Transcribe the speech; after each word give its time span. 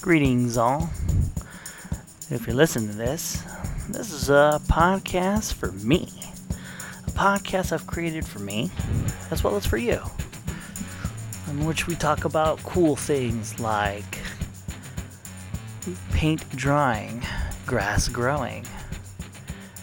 Greetings, 0.00 0.56
all. 0.56 0.88
If 2.30 2.46
you're 2.46 2.54
listening 2.54 2.88
to 2.88 2.94
this, 2.94 3.42
this 3.88 4.12
is 4.12 4.30
a 4.30 4.60
podcast 4.68 5.54
for 5.54 5.72
me. 5.72 6.08
A 7.06 7.10
podcast 7.10 7.72
I've 7.72 7.86
created 7.88 8.24
for 8.24 8.38
me, 8.38 8.70
as 9.32 9.42
well 9.42 9.56
as 9.56 9.66
for 9.66 9.76
you, 9.76 10.00
in 11.48 11.66
which 11.66 11.88
we 11.88 11.96
talk 11.96 12.24
about 12.24 12.62
cool 12.62 12.94
things 12.94 13.58
like 13.58 14.18
paint 16.12 16.48
drying, 16.50 17.20
grass 17.66 18.08
growing, 18.08 18.64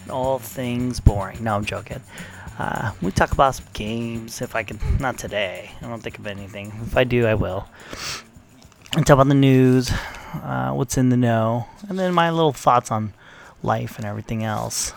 all 0.08 0.38
things 0.38 0.98
boring. 0.98 1.44
No, 1.44 1.56
I'm 1.56 1.64
joking. 1.64 2.00
Uh, 2.58 2.92
we 3.02 3.10
talk 3.10 3.32
about 3.32 3.56
some 3.56 3.66
games 3.74 4.40
if 4.40 4.56
I 4.56 4.62
can. 4.62 4.80
Not 4.98 5.18
today. 5.18 5.70
I 5.82 5.88
don't 5.88 6.02
think 6.02 6.18
of 6.18 6.26
anything. 6.26 6.72
If 6.86 6.96
I 6.96 7.04
do, 7.04 7.26
I 7.26 7.34
will. 7.34 7.68
And 8.94 9.06
talk 9.06 9.14
about 9.14 9.28
the 9.28 9.34
news, 9.34 9.90
uh, 10.34 10.72
what's 10.72 10.96
in 10.96 11.10
the 11.10 11.16
know, 11.16 11.66
and 11.88 11.98
then 11.98 12.14
my 12.14 12.30
little 12.30 12.52
thoughts 12.52 12.90
on 12.90 13.12
life 13.62 13.96
and 13.96 14.06
everything 14.06 14.42
else. 14.44 14.92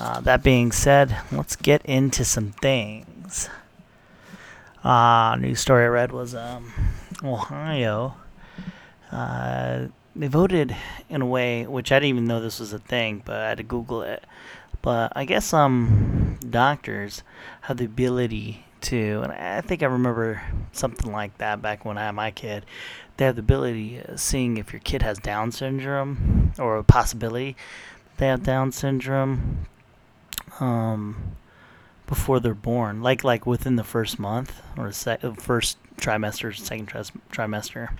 Uh, 0.00 0.20
that 0.20 0.42
being 0.42 0.72
said, 0.72 1.16
let's 1.30 1.56
get 1.56 1.84
into 1.84 2.24
some 2.24 2.52
things. 2.52 3.48
Uh, 4.82 5.36
news 5.38 5.60
story 5.60 5.84
I 5.84 5.88
read 5.88 6.12
was 6.12 6.34
um, 6.34 6.72
Ohio. 7.22 8.14
Uh, 9.12 9.86
they 10.16 10.26
voted 10.26 10.74
in 11.08 11.22
a 11.22 11.26
way 11.26 11.66
which 11.66 11.92
I 11.92 11.96
didn't 11.96 12.10
even 12.10 12.26
know 12.26 12.40
this 12.40 12.60
was 12.60 12.72
a 12.72 12.78
thing, 12.78 13.22
but 13.24 13.36
I 13.36 13.48
had 13.50 13.58
to 13.58 13.64
Google 13.64 14.02
it. 14.02 14.24
But 14.82 15.12
I 15.16 15.24
guess 15.24 15.52
um, 15.52 16.38
doctors 16.48 17.22
have 17.62 17.78
the 17.78 17.86
ability 17.86 18.64
to, 18.84 19.22
and 19.22 19.32
I 19.32 19.60
think 19.60 19.82
I 19.82 19.86
remember 19.86 20.42
something 20.72 21.12
like 21.12 21.36
that 21.38 21.60
back 21.60 21.84
when 21.84 21.98
I 21.98 22.02
had 22.06 22.12
my 22.12 22.30
kid. 22.30 22.64
They 23.16 23.24
have 23.24 23.36
the 23.36 23.40
ability 23.40 23.98
of 23.98 24.18
seeing 24.18 24.56
if 24.56 24.72
your 24.72 24.80
kid 24.80 25.02
has 25.02 25.18
Down 25.18 25.52
syndrome 25.52 26.52
or 26.58 26.76
a 26.76 26.84
possibility 26.84 27.56
they 28.16 28.26
have 28.28 28.42
Down 28.42 28.72
syndrome 28.72 29.66
um, 30.60 31.36
before 32.06 32.40
they're 32.40 32.54
born, 32.54 33.02
like 33.02 33.24
like 33.24 33.46
within 33.46 33.76
the 33.76 33.84
first 33.84 34.18
month 34.18 34.62
or 34.76 34.92
se- 34.92 35.18
first 35.38 35.78
trimester, 35.96 36.56
second 36.56 36.88
trimester. 36.88 37.96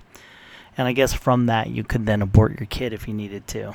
And 0.77 0.87
I 0.87 0.93
guess 0.93 1.13
from 1.13 1.45
that 1.45 1.69
you 1.69 1.83
could 1.83 2.05
then 2.05 2.21
abort 2.21 2.59
your 2.59 2.67
kid 2.67 2.93
if 2.93 3.07
you 3.07 3.13
needed 3.13 3.47
to. 3.47 3.73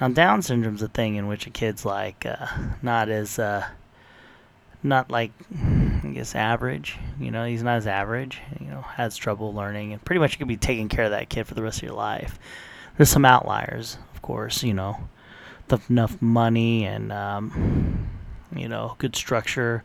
Now 0.00 0.08
Down 0.08 0.42
syndrome's 0.42 0.82
a 0.82 0.88
thing 0.88 1.16
in 1.16 1.26
which 1.26 1.46
a 1.46 1.50
kid's 1.50 1.84
like 1.84 2.24
uh, 2.24 2.46
not 2.82 3.08
as 3.08 3.38
uh, 3.38 3.66
not 4.82 5.10
like 5.10 5.32
I 6.04 6.12
guess 6.14 6.34
average. 6.34 6.98
You 7.18 7.30
know, 7.30 7.44
he's 7.44 7.62
not 7.62 7.76
as 7.76 7.86
average. 7.86 8.40
You 8.60 8.66
know, 8.68 8.80
has 8.80 9.16
trouble 9.16 9.54
learning, 9.54 9.92
and 9.92 10.04
pretty 10.04 10.20
much 10.20 10.32
you 10.32 10.38
could 10.38 10.48
be 10.48 10.56
taking 10.56 10.88
care 10.88 11.04
of 11.04 11.10
that 11.10 11.28
kid 11.28 11.46
for 11.46 11.54
the 11.54 11.62
rest 11.62 11.78
of 11.78 11.84
your 11.84 11.96
life. 11.96 12.38
There's 12.96 13.10
some 13.10 13.24
outliers, 13.24 13.98
of 14.14 14.22
course. 14.22 14.62
You 14.62 14.74
know, 14.74 15.08
enough 15.88 16.20
money 16.20 16.84
and 16.84 17.12
um, 17.12 18.08
you 18.54 18.68
know 18.68 18.96
good 18.98 19.14
structure, 19.14 19.84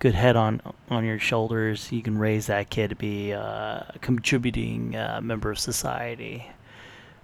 good 0.00 0.14
head 0.14 0.36
on 0.36 0.60
on 0.90 1.04
your 1.04 1.18
shoulders. 1.18 1.90
You 1.92 2.02
can 2.02 2.18
raise 2.18 2.46
that 2.46 2.70
kid 2.70 2.90
to 2.90 2.96
be 2.96 3.32
uh, 3.32 3.82
a 3.88 3.98
contributing 4.00 4.96
uh, 4.96 5.20
member 5.22 5.50
of 5.50 5.58
society 5.58 6.50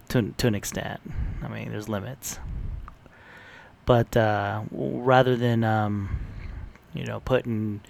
to 0.08 0.34
to 0.36 0.46
an 0.46 0.54
extent. 0.54 1.00
I 1.42 1.48
mean, 1.48 1.70
there's 1.70 1.88
limits. 1.88 2.38
But 3.86 4.16
uh, 4.16 4.62
rather 4.70 5.36
than 5.36 5.62
um, 5.62 6.18
you 6.94 7.04
know, 7.04 7.20
putting 7.20 7.80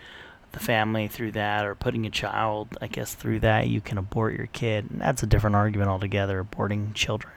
the 0.52 0.60
family 0.60 1.08
through 1.08 1.32
that 1.32 1.66
or 1.66 1.74
putting 1.74 2.06
a 2.06 2.10
child, 2.10 2.68
I 2.80 2.86
guess, 2.86 3.14
through 3.14 3.40
that, 3.40 3.68
you 3.68 3.80
can 3.80 3.98
abort 3.98 4.36
your 4.36 4.46
kid. 4.46 4.90
And 4.90 5.00
that's 5.00 5.22
a 5.22 5.26
different 5.26 5.56
argument 5.56 5.90
altogether, 5.90 6.42
aborting 6.42 6.94
children. 6.94 7.34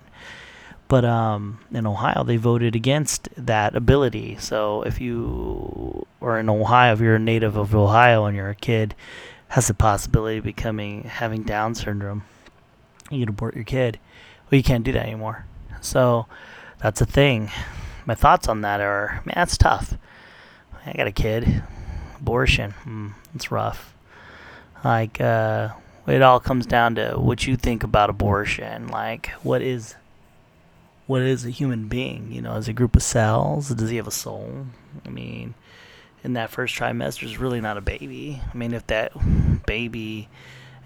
But 0.87 1.03
um, 1.03 1.59
in 1.71 1.85
Ohio, 1.85 2.23
they 2.23 2.37
voted 2.37 2.75
against 2.75 3.27
that 3.35 3.75
ability. 3.75 4.37
So 4.39 4.83
if 4.83 5.02
you 5.02 6.05
are 6.21 6.39
in 6.39 6.49
Ohio, 6.49 6.93
if 6.93 7.02
you're 7.02 7.15
a 7.15 7.19
native 7.19 7.58
of 7.58 7.75
Ohio 7.75 8.25
and 8.25 8.37
you're 8.37 8.49
a 8.49 8.55
kid, 8.55 8.95
has 9.49 9.67
the 9.67 9.73
possibility 9.73 10.37
of 10.37 10.45
becoming 10.45 11.03
having 11.03 11.43
Down 11.43 11.75
syndrome, 11.75 12.23
you 13.11 13.19
can 13.19 13.30
abort 13.30 13.55
your 13.55 13.65
kid. 13.65 13.99
Well, 14.49 14.58
you 14.58 14.63
can't 14.63 14.83
do 14.83 14.93
that 14.93 15.05
anymore. 15.05 15.45
So 15.81 16.27
that's 16.80 17.02
a 17.02 17.05
thing. 17.05 17.52
My 18.05 18.15
thoughts 18.15 18.47
on 18.47 18.61
that 18.61 18.80
are, 18.80 19.21
man, 19.25 19.33
that's 19.36 19.58
tough. 19.58 19.97
I 20.87 20.93
got 20.93 21.08
a 21.08 21.11
kid. 21.11 21.64
Abortion. 22.20 22.73
Mm, 22.86 23.14
it's 23.36 23.52
rough. 23.52 23.93
Like, 24.83 25.20
uh, 25.20 25.70
it 26.08 26.21
all 26.21 26.39
comes 26.39 26.65
down 26.65 26.95
to 26.95 27.15
what 27.15 27.45
you 27.45 27.58
think 27.58 27.83
about 27.83 28.09
abortion. 28.09 28.87
Like, 28.87 29.27
what 29.43 29.61
is, 29.61 29.95
what 31.05 31.21
is 31.21 31.45
a 31.45 31.49
human 31.49 31.87
being? 31.89 32.31
You 32.31 32.42
know, 32.42 32.53
as 32.53 32.67
a 32.67 32.73
group 32.73 32.95
of 32.95 33.03
cells, 33.03 33.70
does 33.70 33.89
he 33.89 33.98
have 33.98 34.08
a 34.08 34.11
soul? 34.11 34.67
I 35.05 35.09
mean, 35.09 35.55
in 36.23 36.33
that 36.33 36.49
first 36.49 36.75
trimester 36.75 37.23
is 37.23 37.37
really 37.37 37.59
not 37.59 37.77
a 37.77 37.81
baby. 37.81 38.42
I 38.54 38.58
mean, 38.58 38.73
if 38.73 38.87
that 38.87 39.11
baby 39.65 40.30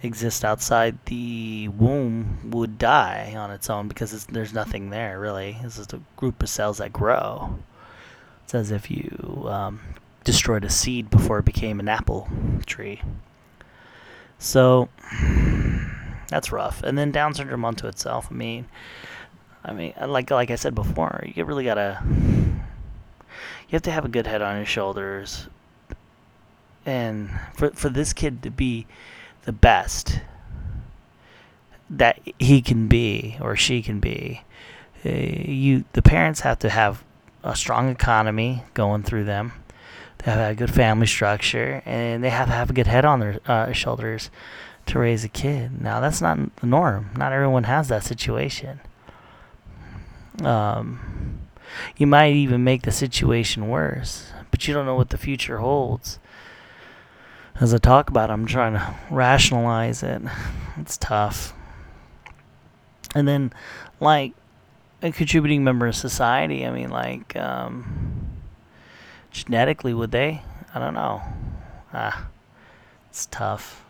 exists 0.01 0.43
outside 0.43 0.97
the 1.05 1.67
womb, 1.67 2.39
would 2.51 2.79
die 2.79 3.35
on 3.37 3.51
its 3.51 3.69
own 3.69 3.87
because 3.87 4.25
there's 4.25 4.53
nothing 4.53 4.89
there 4.89 5.19
really. 5.19 5.57
It's 5.63 5.77
just 5.77 5.93
a 5.93 6.01
group 6.15 6.41
of 6.41 6.49
cells 6.49 6.79
that 6.79 6.91
grow. 6.91 7.59
As 8.53 8.71
if 8.71 8.91
you 8.91 9.45
um, 9.47 9.79
destroyed 10.23 10.65
a 10.65 10.69
seed 10.69 11.09
before 11.09 11.39
it 11.39 11.45
became 11.45 11.79
an 11.79 11.87
apple 11.87 12.29
tree. 12.65 13.01
So 14.39 14.89
that's 16.29 16.51
rough. 16.51 16.83
And 16.83 16.97
then 16.97 17.11
Down 17.11 17.33
syndrome 17.33 17.63
onto 17.63 17.87
itself. 17.87 18.27
I 18.29 18.33
mean, 18.33 18.65
I 19.63 19.73
mean, 19.73 19.93
like 20.05 20.31
like 20.31 20.51
I 20.51 20.55
said 20.55 20.75
before, 20.75 21.23
you 21.33 21.45
really 21.45 21.63
gotta. 21.63 22.01
You 22.03 23.75
have 23.75 23.83
to 23.83 23.91
have 23.91 24.03
a 24.03 24.09
good 24.09 24.27
head 24.27 24.41
on 24.41 24.57
your 24.57 24.65
shoulders, 24.65 25.47
and 26.85 27.29
for 27.53 27.69
for 27.69 27.89
this 27.89 28.11
kid 28.11 28.43
to 28.43 28.49
be 28.49 28.85
the 29.43 29.53
best 29.53 30.19
that 31.89 32.19
he 32.37 32.61
can 32.61 32.87
be 32.87 33.37
or 33.39 33.55
she 33.55 33.81
can 33.81 33.99
be, 33.99 34.43
uh, 35.05 35.09
you 35.09 35.85
the 35.93 36.01
parents 36.01 36.41
have 36.41 36.59
to 36.59 36.69
have 36.69 37.03
a 37.43 37.55
strong 37.55 37.89
economy 37.89 38.63
going 38.73 39.03
through 39.03 39.25
them. 39.25 39.53
They 40.19 40.31
have 40.31 40.51
a 40.51 40.55
good 40.55 40.73
family 40.73 41.07
structure, 41.07 41.81
and 41.85 42.23
they 42.23 42.29
have 42.29 42.47
have 42.49 42.69
a 42.69 42.73
good 42.73 42.87
head 42.87 43.05
on 43.05 43.19
their 43.19 43.39
uh, 43.47 43.71
shoulders 43.71 44.29
to 44.87 44.99
raise 44.99 45.23
a 45.23 45.29
kid. 45.29 45.81
Now, 45.81 45.99
that's 45.99 46.21
not 46.21 46.55
the 46.57 46.67
norm. 46.67 47.09
Not 47.17 47.33
everyone 47.33 47.63
has 47.63 47.87
that 47.87 48.03
situation. 48.03 48.81
Um, 50.43 51.39
you 51.97 52.07
might 52.07 52.33
even 52.33 52.63
make 52.63 52.83
the 52.83 52.91
situation 52.91 53.69
worse, 53.69 54.31
but 54.51 54.67
you 54.67 54.73
don't 54.73 54.85
know 54.85 54.95
what 54.95 55.09
the 55.09 55.17
future 55.17 55.57
holds. 55.57 56.19
As 57.59 57.73
I 57.73 57.77
talk 57.77 58.09
about 58.09 58.29
it, 58.29 58.33
I'm 58.33 58.45
trying 58.45 58.73
to 58.73 58.95
rationalize 59.09 60.03
it. 60.03 60.21
It's 60.77 60.97
tough. 60.97 61.53
And 63.13 63.27
then, 63.27 63.53
like, 63.99 64.33
a 65.01 65.11
contributing 65.11 65.63
member 65.63 65.87
of 65.87 65.95
society. 65.95 66.65
I 66.65 66.71
mean, 66.71 66.89
like, 66.89 67.35
um, 67.35 68.29
genetically, 69.31 69.93
would 69.93 70.11
they? 70.11 70.41
I 70.73 70.79
don't 70.79 70.93
know. 70.93 71.21
Ah, 71.93 72.27
it's 73.09 73.25
tough. 73.27 73.83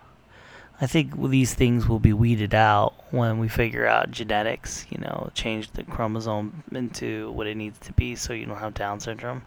I 0.80 0.88
think 0.88 1.30
these 1.30 1.54
things 1.54 1.88
will 1.88 2.00
be 2.00 2.14
weeded 2.14 2.56
out 2.56 2.96
when 3.12 3.38
we 3.38 3.48
figure 3.48 3.86
out 3.86 4.10
genetics, 4.10 4.88
you 4.90 4.98
know, 4.98 5.30
change 5.36 5.70
the 5.72 5.84
chromosome 5.84 6.64
into 6.72 7.32
what 7.34 7.46
it 7.46 7.56
needs 7.56 7.78
to 7.82 7.94
be 7.94 8.16
so 8.16 8.34
you 8.34 8.48
don't 8.48 8.58
have 8.58 8.74
Down 8.74 9.00
syndrome. 9.00 9.44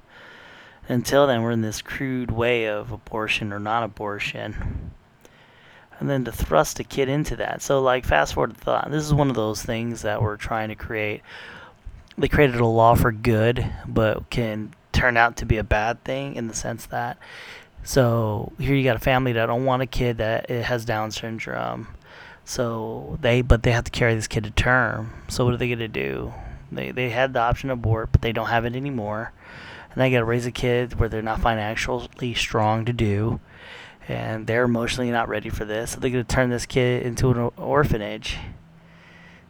Until 0.88 1.26
then, 1.26 1.42
we're 1.42 1.50
in 1.50 1.62
this 1.62 1.82
crude 1.82 2.30
way 2.30 2.68
of 2.68 2.92
abortion 2.92 3.52
or 3.52 3.58
non 3.58 3.82
abortion. 3.82 4.92
And 5.98 6.08
then 6.08 6.24
to 6.24 6.32
thrust 6.32 6.78
a 6.78 6.84
kid 6.84 7.08
into 7.08 7.36
that. 7.36 7.62
So, 7.62 7.80
like, 7.80 8.04
fast 8.04 8.34
forward 8.34 8.54
to 8.54 8.60
thought, 8.60 8.90
this 8.90 9.04
is 9.04 9.14
one 9.14 9.30
of 9.30 9.36
those 9.36 9.62
things 9.62 10.02
that 10.02 10.22
we're 10.22 10.36
trying 10.36 10.68
to 10.68 10.74
create 10.74 11.22
they 12.16 12.28
created 12.28 12.60
a 12.60 12.66
law 12.66 12.94
for 12.94 13.12
good, 13.12 13.70
but 13.86 14.30
can 14.30 14.74
turn 14.92 15.16
out 15.16 15.36
to 15.36 15.46
be 15.46 15.56
a 15.56 15.64
bad 15.64 16.02
thing 16.04 16.36
in 16.36 16.46
the 16.46 16.54
sense 16.54 16.86
that 16.86 17.18
so 17.84 18.52
here 18.58 18.74
you 18.74 18.82
got 18.82 18.96
a 18.96 19.00
family 19.00 19.32
that 19.32 19.46
don't 19.46 19.66
want 19.66 19.82
a 19.82 19.86
kid 19.86 20.16
that 20.16 20.48
has 20.48 20.86
Down 20.86 21.10
syndrome. 21.10 21.88
So 22.46 23.18
they 23.20 23.42
but 23.42 23.62
they 23.62 23.72
have 23.72 23.84
to 23.84 23.90
carry 23.90 24.14
this 24.14 24.26
kid 24.26 24.44
to 24.44 24.50
term. 24.50 25.12
So 25.28 25.44
what 25.44 25.54
are 25.54 25.58
they 25.58 25.68
gonna 25.68 25.86
do? 25.86 26.32
They 26.72 26.90
they 26.90 27.10
had 27.10 27.34
the 27.34 27.40
option 27.40 27.68
to 27.68 27.74
abort, 27.74 28.10
but 28.10 28.22
they 28.22 28.32
don't 28.32 28.48
have 28.48 28.64
it 28.64 28.74
anymore. 28.74 29.32
And 29.92 30.00
they 30.00 30.10
gotta 30.10 30.24
raise 30.24 30.46
a 30.46 30.50
kid 30.50 30.98
where 30.98 31.08
they're 31.08 31.22
not 31.22 31.40
financially 31.40 32.34
strong 32.34 32.86
to 32.86 32.92
do. 32.92 33.40
And 34.08 34.46
they're 34.46 34.64
emotionally 34.64 35.10
not 35.10 35.28
ready 35.28 35.50
for 35.50 35.66
this. 35.66 35.92
So 35.92 36.00
they're 36.00 36.10
gonna 36.10 36.24
turn 36.24 36.50
this 36.50 36.66
kid 36.66 37.04
into 37.04 37.30
an 37.30 37.50
orphanage. 37.56 38.38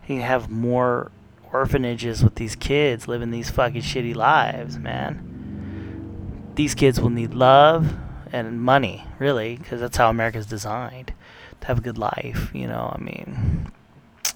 You 0.09 0.21
have 0.23 0.51
more 0.51 1.13
orphanages 1.55 2.23
with 2.23 2.35
these 2.35 2.57
kids 2.57 3.07
living 3.07 3.31
these 3.31 3.49
fucking 3.49 3.81
shitty 3.81 4.15
lives, 4.15 4.77
man. 4.77 6.53
These 6.57 6.75
kids 6.75 7.01
will 7.01 7.11
need 7.11 7.33
love 7.33 7.95
and 8.33 8.61
money, 8.61 9.05
really, 9.19 9.57
because 9.57 9.81
that's 9.81 9.97
how 9.97 10.11
America's 10.11 10.47
designed 10.47 11.15
to 11.61 11.67
have 11.69 11.79
a 11.79 11.81
good 11.81 11.97
life. 11.97 12.51
You 12.53 12.67
know, 12.67 12.93
I 12.95 13.01
mean, 13.01 13.71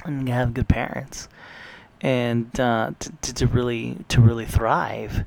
and 0.05 0.29
have 0.29 0.55
good 0.55 0.69
parents, 0.69 1.29
and 2.01 2.59
uh, 2.59 2.93
to, 2.99 3.13
to 3.23 3.35
to 3.35 3.47
really 3.47 3.99
to 4.09 4.21
really 4.21 4.47
thrive. 4.47 5.25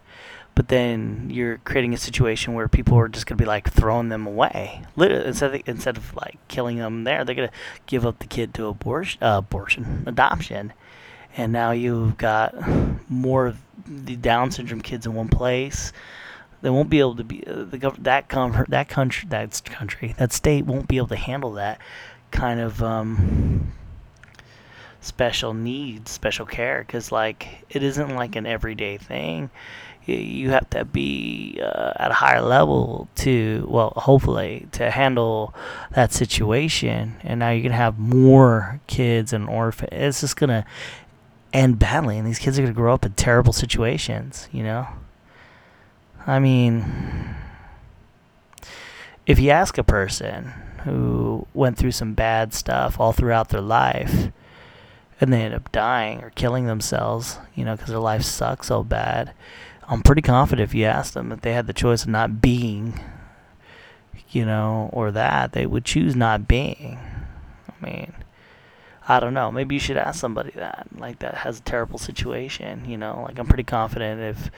But 0.54 0.68
then 0.68 1.30
you're 1.32 1.60
creating 1.60 1.94
a 1.94 1.98
situation 1.98 2.54
where 2.54 2.68
people 2.68 2.98
are 2.98 3.08
just 3.08 3.26
gonna 3.26 3.38
be 3.38 3.46
like 3.46 3.70
throwing 3.70 4.10
them 4.10 4.28
away. 4.28 4.84
Literally, 4.96 5.26
instead 5.26 5.56
of, 5.56 5.62
instead 5.66 5.98
of 5.98 6.14
like 6.16 6.38
killing 6.50 6.78
them 6.78 7.04
there, 7.04 7.24
they're 7.24 7.36
gonna 7.36 7.52
give 7.86 8.06
up 8.06 8.20
the 8.20 8.28
kid 8.28 8.54
to 8.56 8.68
abortion, 8.68 9.24
uh, 9.24 9.38
abortion, 9.38 10.04
adoption, 10.06 10.74
and 11.38 11.52
now 11.52 11.72
you've 11.72 12.18
got 12.18 12.54
more 13.10 13.48
of 13.48 13.58
the 13.88 14.16
Down 14.16 14.52
syndrome 14.52 14.82
kids 14.82 15.06
in 15.06 15.14
one 15.14 15.28
place. 15.28 15.92
They 16.62 16.70
won't 16.70 16.90
be 16.90 17.00
able 17.00 17.16
to 17.16 17.24
be 17.24 17.46
uh, 17.48 17.64
the 17.64 17.80
gov- 17.80 18.04
that 18.04 18.30
com- 18.30 18.66
that 18.70 18.88
country 18.88 19.28
that 19.30 19.62
country 19.66 20.14
that 20.18 20.32
state 20.32 20.66
won't 20.66 20.88
be 20.88 20.98
able 20.98 21.08
to 21.08 21.16
handle 21.16 21.54
that 21.54 21.80
kind 22.30 22.60
of 22.60 22.82
um, 22.84 23.74
special 25.02 25.54
needs, 25.54 26.12
special 26.12 26.46
care, 26.46 26.84
because 26.86 27.12
like 27.12 27.66
it 27.70 27.84
isn't 27.84 28.16
like 28.16 28.36
an 28.36 28.46
everyday 28.46 28.98
thing. 28.98 29.50
You 30.06 30.50
have 30.50 30.70
to 30.72 30.84
be 30.84 31.60
uh, 31.62 31.94
at 31.96 32.10
a 32.10 32.16
higher 32.16 32.42
level 32.42 33.08
to, 33.18 33.68
well, 33.70 33.94
hopefully, 33.96 34.68
to 34.72 34.90
handle 34.90 35.54
that 35.92 36.12
situation. 36.12 37.18
And 37.22 37.40
now 37.40 37.52
you're 37.52 37.64
gonna 37.64 37.76
have 37.76 38.00
more 38.00 38.82
kids 38.88 39.32
and 39.32 39.48
orphans. 39.48 39.90
It's 39.92 40.22
just 40.22 40.38
gonna 40.38 40.66
end 41.54 41.80
badly, 41.80 42.18
and 42.18 42.28
these 42.28 42.40
kids 42.40 42.58
are 42.58 42.62
gonna 42.62 42.74
grow 42.74 42.94
up 42.94 43.06
in 43.06 43.14
terrible 43.14 43.54
situations. 43.54 44.48
You 44.52 44.64
know. 44.64 44.88
I 46.28 46.40
mean, 46.40 47.36
if 49.26 49.40
you 49.40 49.50
ask 49.50 49.78
a 49.78 49.84
person 49.84 50.54
who 50.84 51.48
went 51.54 51.78
through 51.78 51.92
some 51.92 52.14
bad 52.14 52.54
stuff 52.54 53.00
all 53.00 53.12
throughout 53.12 53.50
their 53.50 53.62
life 53.62 54.32
and 55.20 55.32
they 55.32 55.42
end 55.42 55.54
up 55.54 55.72
dying 55.72 56.24
or 56.24 56.32
killing 56.32 56.66
themselves, 56.66 57.40
you 57.56 57.66
know, 57.66 57.76
because 57.76 57.90
their 57.90 58.00
life 58.00 58.24
sucks 58.24 58.68
so 58.68 58.84
bad, 58.84 59.34
I'm 59.88 60.02
pretty 60.02 60.22
confident 60.22 60.70
if 60.70 60.76
you 60.76 60.86
asked 60.86 61.14
them 61.14 61.32
if 61.32 61.42
they 61.42 61.54
had 61.54 61.68
the 61.68 61.74
choice 61.74 62.04
of 62.04 62.10
not 62.10 62.42
being, 62.42 63.00
you 64.30 64.46
know, 64.46 64.90
or 64.94 65.12
that, 65.12 65.54
they 65.54 65.66
would 65.66 65.86
choose 65.86 66.16
not 66.16 66.48
being. 66.48 67.00
I 67.68 67.86
mean, 67.86 68.14
I 69.12 69.20
don't 69.20 69.34
know. 69.34 69.52
Maybe 69.52 69.76
you 69.76 69.80
should 69.80 69.98
ask 69.98 70.20
somebody 70.20 70.52
that, 70.52 70.88
like, 70.98 71.20
that 71.20 71.36
has 71.36 71.60
a 71.60 71.62
terrible 71.64 72.00
situation, 72.00 72.86
you 72.86 72.98
know? 72.98 73.26
Like, 73.28 73.38
I'm 73.40 73.46
pretty 73.46 73.64
confident 73.64 74.22
if 74.22 74.50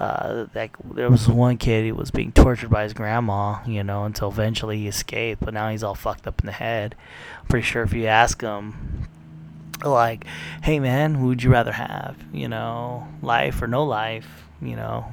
uh, 0.00 0.46
like 0.54 0.76
there 0.94 1.10
was 1.10 1.28
one 1.28 1.56
kid 1.56 1.84
he 1.84 1.92
was 1.92 2.10
being 2.10 2.30
tortured 2.30 2.70
by 2.70 2.84
his 2.84 2.92
grandma, 2.92 3.58
you 3.66 3.82
know, 3.82 4.04
until 4.04 4.28
eventually 4.28 4.78
he 4.78 4.88
escaped. 4.88 5.44
But 5.44 5.54
now 5.54 5.70
he's 5.70 5.82
all 5.82 5.94
fucked 5.94 6.26
up 6.26 6.40
in 6.40 6.46
the 6.46 6.52
head. 6.52 6.94
I'm 7.40 7.46
pretty 7.46 7.66
sure 7.66 7.82
if 7.82 7.92
you 7.92 8.06
ask 8.06 8.40
him, 8.40 9.08
like, 9.84 10.24
"Hey 10.62 10.78
man, 10.78 11.14
who 11.14 11.26
would 11.26 11.42
you 11.42 11.50
rather 11.50 11.72
have? 11.72 12.16
You 12.32 12.48
know, 12.48 13.08
life 13.22 13.60
or 13.60 13.66
no 13.66 13.84
life? 13.84 14.44
You 14.62 14.76
know, 14.76 15.12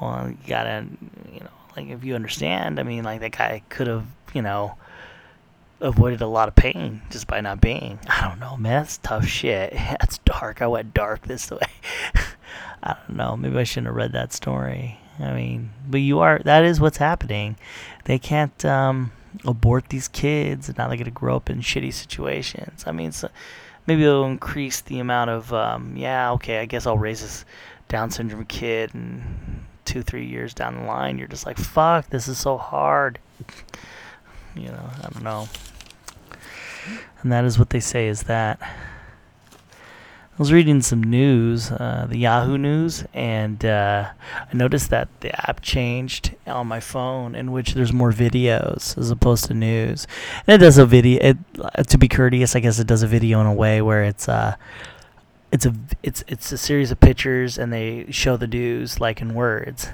well, 0.00 0.28
you 0.28 0.36
gotta, 0.46 0.86
you 1.32 1.40
know, 1.40 1.50
like 1.76 1.88
if 1.88 2.04
you 2.04 2.14
understand. 2.14 2.78
I 2.78 2.84
mean, 2.84 3.02
like 3.04 3.20
that 3.20 3.32
guy 3.32 3.62
could 3.68 3.88
have, 3.88 4.06
you 4.32 4.42
know." 4.42 4.76
Avoided 5.80 6.20
a 6.20 6.26
lot 6.26 6.48
of 6.48 6.54
pain 6.54 7.02
just 7.10 7.26
by 7.26 7.40
not 7.40 7.60
being. 7.60 7.98
I 8.08 8.26
don't 8.26 8.40
know, 8.40 8.56
man. 8.56 8.82
That's 8.82 8.98
tough 8.98 9.26
shit. 9.26 9.72
That's 10.00 10.18
dark. 10.18 10.62
I 10.62 10.66
went 10.66 10.94
dark 10.94 11.22
this 11.26 11.50
way. 11.50 11.58
I 12.82 12.96
don't 13.06 13.16
know. 13.16 13.36
Maybe 13.36 13.56
I 13.56 13.64
shouldn't 13.64 13.86
have 13.88 13.96
read 13.96 14.12
that 14.12 14.32
story. 14.32 15.00
I 15.18 15.32
mean, 15.32 15.70
but 15.88 16.00
you 16.00 16.20
are. 16.20 16.40
That 16.44 16.64
is 16.64 16.80
what's 16.80 16.96
happening. 16.98 17.56
They 18.04 18.18
can't 18.18 18.64
um, 18.64 19.12
abort 19.44 19.88
these 19.88 20.08
kids, 20.08 20.68
and 20.68 20.76
now 20.76 20.88
they're 20.88 20.98
gonna 20.98 21.10
grow 21.10 21.36
up 21.36 21.48
in 21.48 21.60
shitty 21.60 21.92
situations. 21.92 22.84
I 22.86 22.92
mean, 22.92 23.12
so 23.12 23.28
maybe 23.86 24.04
it'll 24.04 24.26
increase 24.26 24.80
the 24.80 24.98
amount 24.98 25.30
of. 25.30 25.52
Um, 25.52 25.96
yeah, 25.96 26.32
okay. 26.32 26.58
I 26.58 26.66
guess 26.66 26.86
I'll 26.86 26.98
raise 26.98 27.22
this 27.22 27.44
Down 27.88 28.10
syndrome 28.10 28.44
kid, 28.46 28.92
and 28.92 29.64
two, 29.84 30.02
three 30.02 30.26
years 30.26 30.54
down 30.54 30.76
the 30.76 30.82
line, 30.82 31.18
you're 31.18 31.28
just 31.28 31.46
like, 31.46 31.58
fuck, 31.58 32.08
this 32.10 32.28
is 32.28 32.38
so 32.38 32.58
hard. 32.58 33.18
you 34.54 34.68
know, 34.68 34.90
I 35.02 35.08
don't 35.08 35.22
know. 35.22 35.48
And 37.22 37.32
that 37.32 37.44
is 37.44 37.58
what 37.58 37.70
they 37.70 37.80
say 37.80 38.08
is 38.08 38.24
that. 38.24 38.60
I 40.36 40.36
was 40.36 40.52
reading 40.52 40.82
some 40.82 41.00
news, 41.00 41.70
uh, 41.70 42.06
the 42.08 42.18
Yahoo 42.18 42.58
News, 42.58 43.04
and 43.14 43.64
uh, 43.64 44.10
I 44.52 44.52
noticed 44.52 44.90
that 44.90 45.08
the 45.20 45.30
app 45.48 45.60
changed 45.60 46.34
on 46.44 46.66
my 46.66 46.80
phone, 46.80 47.36
in 47.36 47.52
which 47.52 47.74
there's 47.74 47.92
more 47.92 48.10
videos 48.10 48.98
as 48.98 49.12
opposed 49.12 49.44
to 49.44 49.54
news. 49.54 50.08
And 50.48 50.60
it 50.60 50.64
does 50.64 50.76
a 50.76 50.86
video. 50.86 51.22
It, 51.22 51.36
uh, 51.60 51.84
to 51.84 51.96
be 51.98 52.08
courteous, 52.08 52.56
I 52.56 52.58
guess 52.58 52.80
it 52.80 52.88
does 52.88 53.04
a 53.04 53.06
video 53.06 53.40
in 53.40 53.46
a 53.46 53.54
way 53.54 53.80
where 53.80 54.02
it's 54.02 54.28
uh, 54.28 54.56
it's 55.52 55.66
a 55.66 55.74
it's 56.02 56.24
it's 56.26 56.50
a 56.50 56.58
series 56.58 56.90
of 56.90 56.98
pictures, 56.98 57.56
and 57.56 57.72
they 57.72 58.10
show 58.10 58.36
the 58.36 58.48
news 58.48 58.98
like 58.98 59.22
in 59.22 59.34
words. 59.34 59.90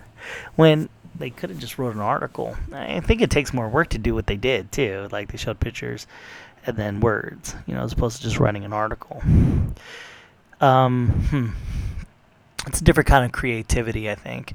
When 0.57 0.89
they 1.15 1.31
could 1.31 1.51
have 1.51 1.59
just 1.59 1.79
wrote 1.79 1.95
an 1.95 2.01
article. 2.01 2.57
I 2.73 3.01
think 3.01 3.21
it 3.21 3.31
takes 3.31 3.53
more 3.53 3.69
work 3.69 3.89
to 3.91 3.99
do 3.99 4.15
what 4.15 4.27
they 4.27 4.37
did 4.37 4.73
too. 4.73 5.09
Like 5.11 5.33
they 5.33 5.39
showed 5.39 5.61
pictures 5.61 6.07
and 6.67 6.77
then 6.77 7.01
words, 7.01 7.55
you 7.67 7.75
know, 7.75 7.83
as 7.83 7.93
opposed 7.93 8.19
to 8.19 8.23
just 8.23 8.39
writing 8.39 8.65
an 8.65 8.73
article. 8.73 9.23
Um, 10.61 11.09
hmm. 11.31 11.49
It's 12.67 12.81
a 12.81 12.85
different 12.85 13.09
kind 13.09 13.25
of 13.25 13.33
creativity, 13.33 14.11
I 14.11 14.15
think. 14.15 14.55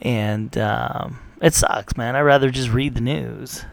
And 0.00 0.56
um, 0.56 1.18
it 1.42 1.54
sucks, 1.54 1.96
man. 1.96 2.16
I'd 2.16 2.22
rather 2.22 2.50
just 2.50 2.70
read 2.70 2.94
the 2.94 3.00
news. 3.00 3.64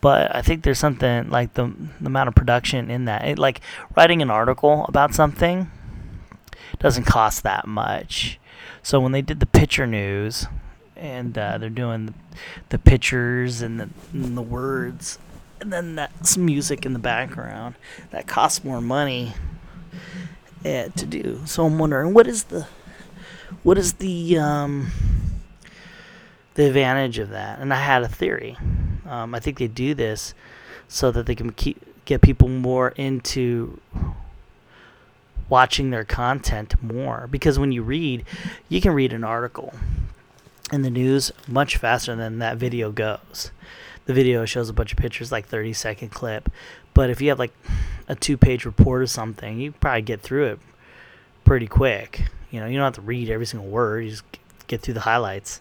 But 0.00 0.34
I 0.34 0.42
think 0.42 0.62
there's 0.62 0.78
something 0.78 1.30
like 1.30 1.54
the, 1.54 1.72
the 2.00 2.06
amount 2.06 2.28
of 2.28 2.34
production 2.34 2.90
in 2.90 3.06
that. 3.06 3.24
It, 3.26 3.38
like 3.38 3.60
writing 3.96 4.22
an 4.22 4.30
article 4.30 4.84
about 4.88 5.14
something 5.14 5.70
doesn't 6.78 7.04
cost 7.04 7.42
that 7.44 7.66
much. 7.66 8.38
So 8.82 9.00
when 9.00 9.12
they 9.12 9.22
did 9.22 9.40
the 9.40 9.46
picture 9.46 9.86
news, 9.86 10.46
and 10.96 11.36
uh, 11.36 11.58
they're 11.58 11.70
doing 11.70 12.06
the, 12.06 12.14
the 12.70 12.78
pictures 12.78 13.62
and 13.62 13.80
the, 13.80 13.88
and 14.12 14.36
the 14.36 14.42
words, 14.42 15.18
and 15.60 15.72
then 15.72 15.94
that's 15.94 16.36
music 16.36 16.84
in 16.84 16.92
the 16.92 16.98
background, 16.98 17.74
that 18.10 18.26
costs 18.26 18.64
more 18.64 18.80
money 18.80 19.34
uh, 20.64 20.88
to 20.88 21.06
do. 21.06 21.40
So 21.44 21.66
I'm 21.66 21.78
wondering 21.78 22.14
what 22.14 22.26
is 22.26 22.44
the 22.44 22.66
what 23.62 23.78
is 23.78 23.94
the 23.94 24.38
um, 24.38 24.90
the 26.54 26.66
advantage 26.66 27.18
of 27.18 27.30
that? 27.30 27.58
And 27.60 27.72
I 27.72 27.80
had 27.80 28.02
a 28.02 28.08
theory. 28.08 28.56
Um, 29.06 29.34
I 29.34 29.40
think 29.40 29.58
they 29.58 29.68
do 29.68 29.94
this 29.94 30.34
so 30.88 31.10
that 31.12 31.26
they 31.26 31.34
can 31.34 31.52
keep 31.52 31.80
get 32.04 32.22
people 32.22 32.48
more 32.48 32.90
into 32.90 33.80
watching 35.48 35.90
their 35.90 36.04
content 36.04 36.80
more 36.82 37.28
because 37.30 37.58
when 37.58 37.70
you 37.70 37.82
read 37.82 38.24
you 38.68 38.80
can 38.80 38.92
read 38.92 39.12
an 39.12 39.22
article 39.22 39.72
in 40.72 40.82
the 40.82 40.90
news 40.90 41.32
much 41.46 41.76
faster 41.76 42.14
than 42.16 42.38
that 42.38 42.56
video 42.56 42.90
goes. 42.90 43.52
The 44.06 44.14
video 44.14 44.44
shows 44.44 44.68
a 44.68 44.72
bunch 44.72 44.92
of 44.92 44.98
pictures 44.98 45.32
like 45.32 45.46
30 45.46 45.72
second 45.72 46.08
clip. 46.10 46.50
But 46.94 47.10
if 47.10 47.20
you 47.20 47.28
have 47.28 47.38
like 47.38 47.52
a 48.08 48.14
two 48.14 48.36
page 48.36 48.64
report 48.64 49.02
or 49.02 49.06
something 49.06 49.60
you 49.60 49.72
probably 49.72 50.02
get 50.02 50.20
through 50.20 50.46
it 50.46 50.58
pretty 51.44 51.66
quick. 51.66 52.22
You 52.50 52.60
know 52.60 52.66
you 52.66 52.76
don't 52.76 52.84
have 52.84 52.94
to 52.94 53.00
read 53.00 53.30
every 53.30 53.46
single 53.46 53.68
word. 53.68 54.04
You 54.04 54.10
just 54.10 54.24
get 54.66 54.80
through 54.80 54.94
the 54.94 55.00
highlights. 55.00 55.60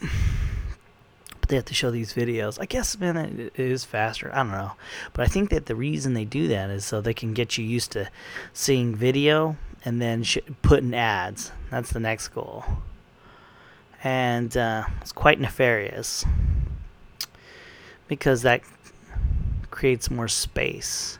But 0.00 1.48
they 1.48 1.56
have 1.56 1.64
to 1.66 1.74
show 1.74 1.90
these 1.90 2.12
videos. 2.12 2.60
I 2.60 2.66
guess 2.66 2.98
man 2.98 3.16
it 3.16 3.58
is 3.58 3.84
faster. 3.84 4.30
I 4.32 4.38
don't 4.38 4.52
know. 4.52 4.72
But 5.12 5.22
i 5.22 5.26
think 5.26 5.50
that 5.50 5.66
the 5.66 5.74
reason 5.74 6.14
they 6.14 6.24
do 6.24 6.48
that 6.48 6.70
is 6.70 6.84
so 6.84 7.00
they 7.00 7.14
can 7.14 7.34
get 7.34 7.58
you 7.58 7.64
used 7.64 7.92
to 7.92 8.10
seeing 8.52 8.94
video 8.94 9.56
and 9.84 10.00
then 10.00 10.22
sh- 10.22 10.38
putting 10.62 10.94
ads. 10.94 11.50
That's 11.70 11.90
the 11.90 12.00
next 12.00 12.28
goal 12.28 12.64
and 14.02 14.56
uh, 14.56 14.84
it's 15.00 15.12
quite 15.12 15.40
nefarious 15.40 16.24
because 18.08 18.42
that 18.42 18.62
creates 19.70 20.10
more 20.10 20.28
space 20.28 21.18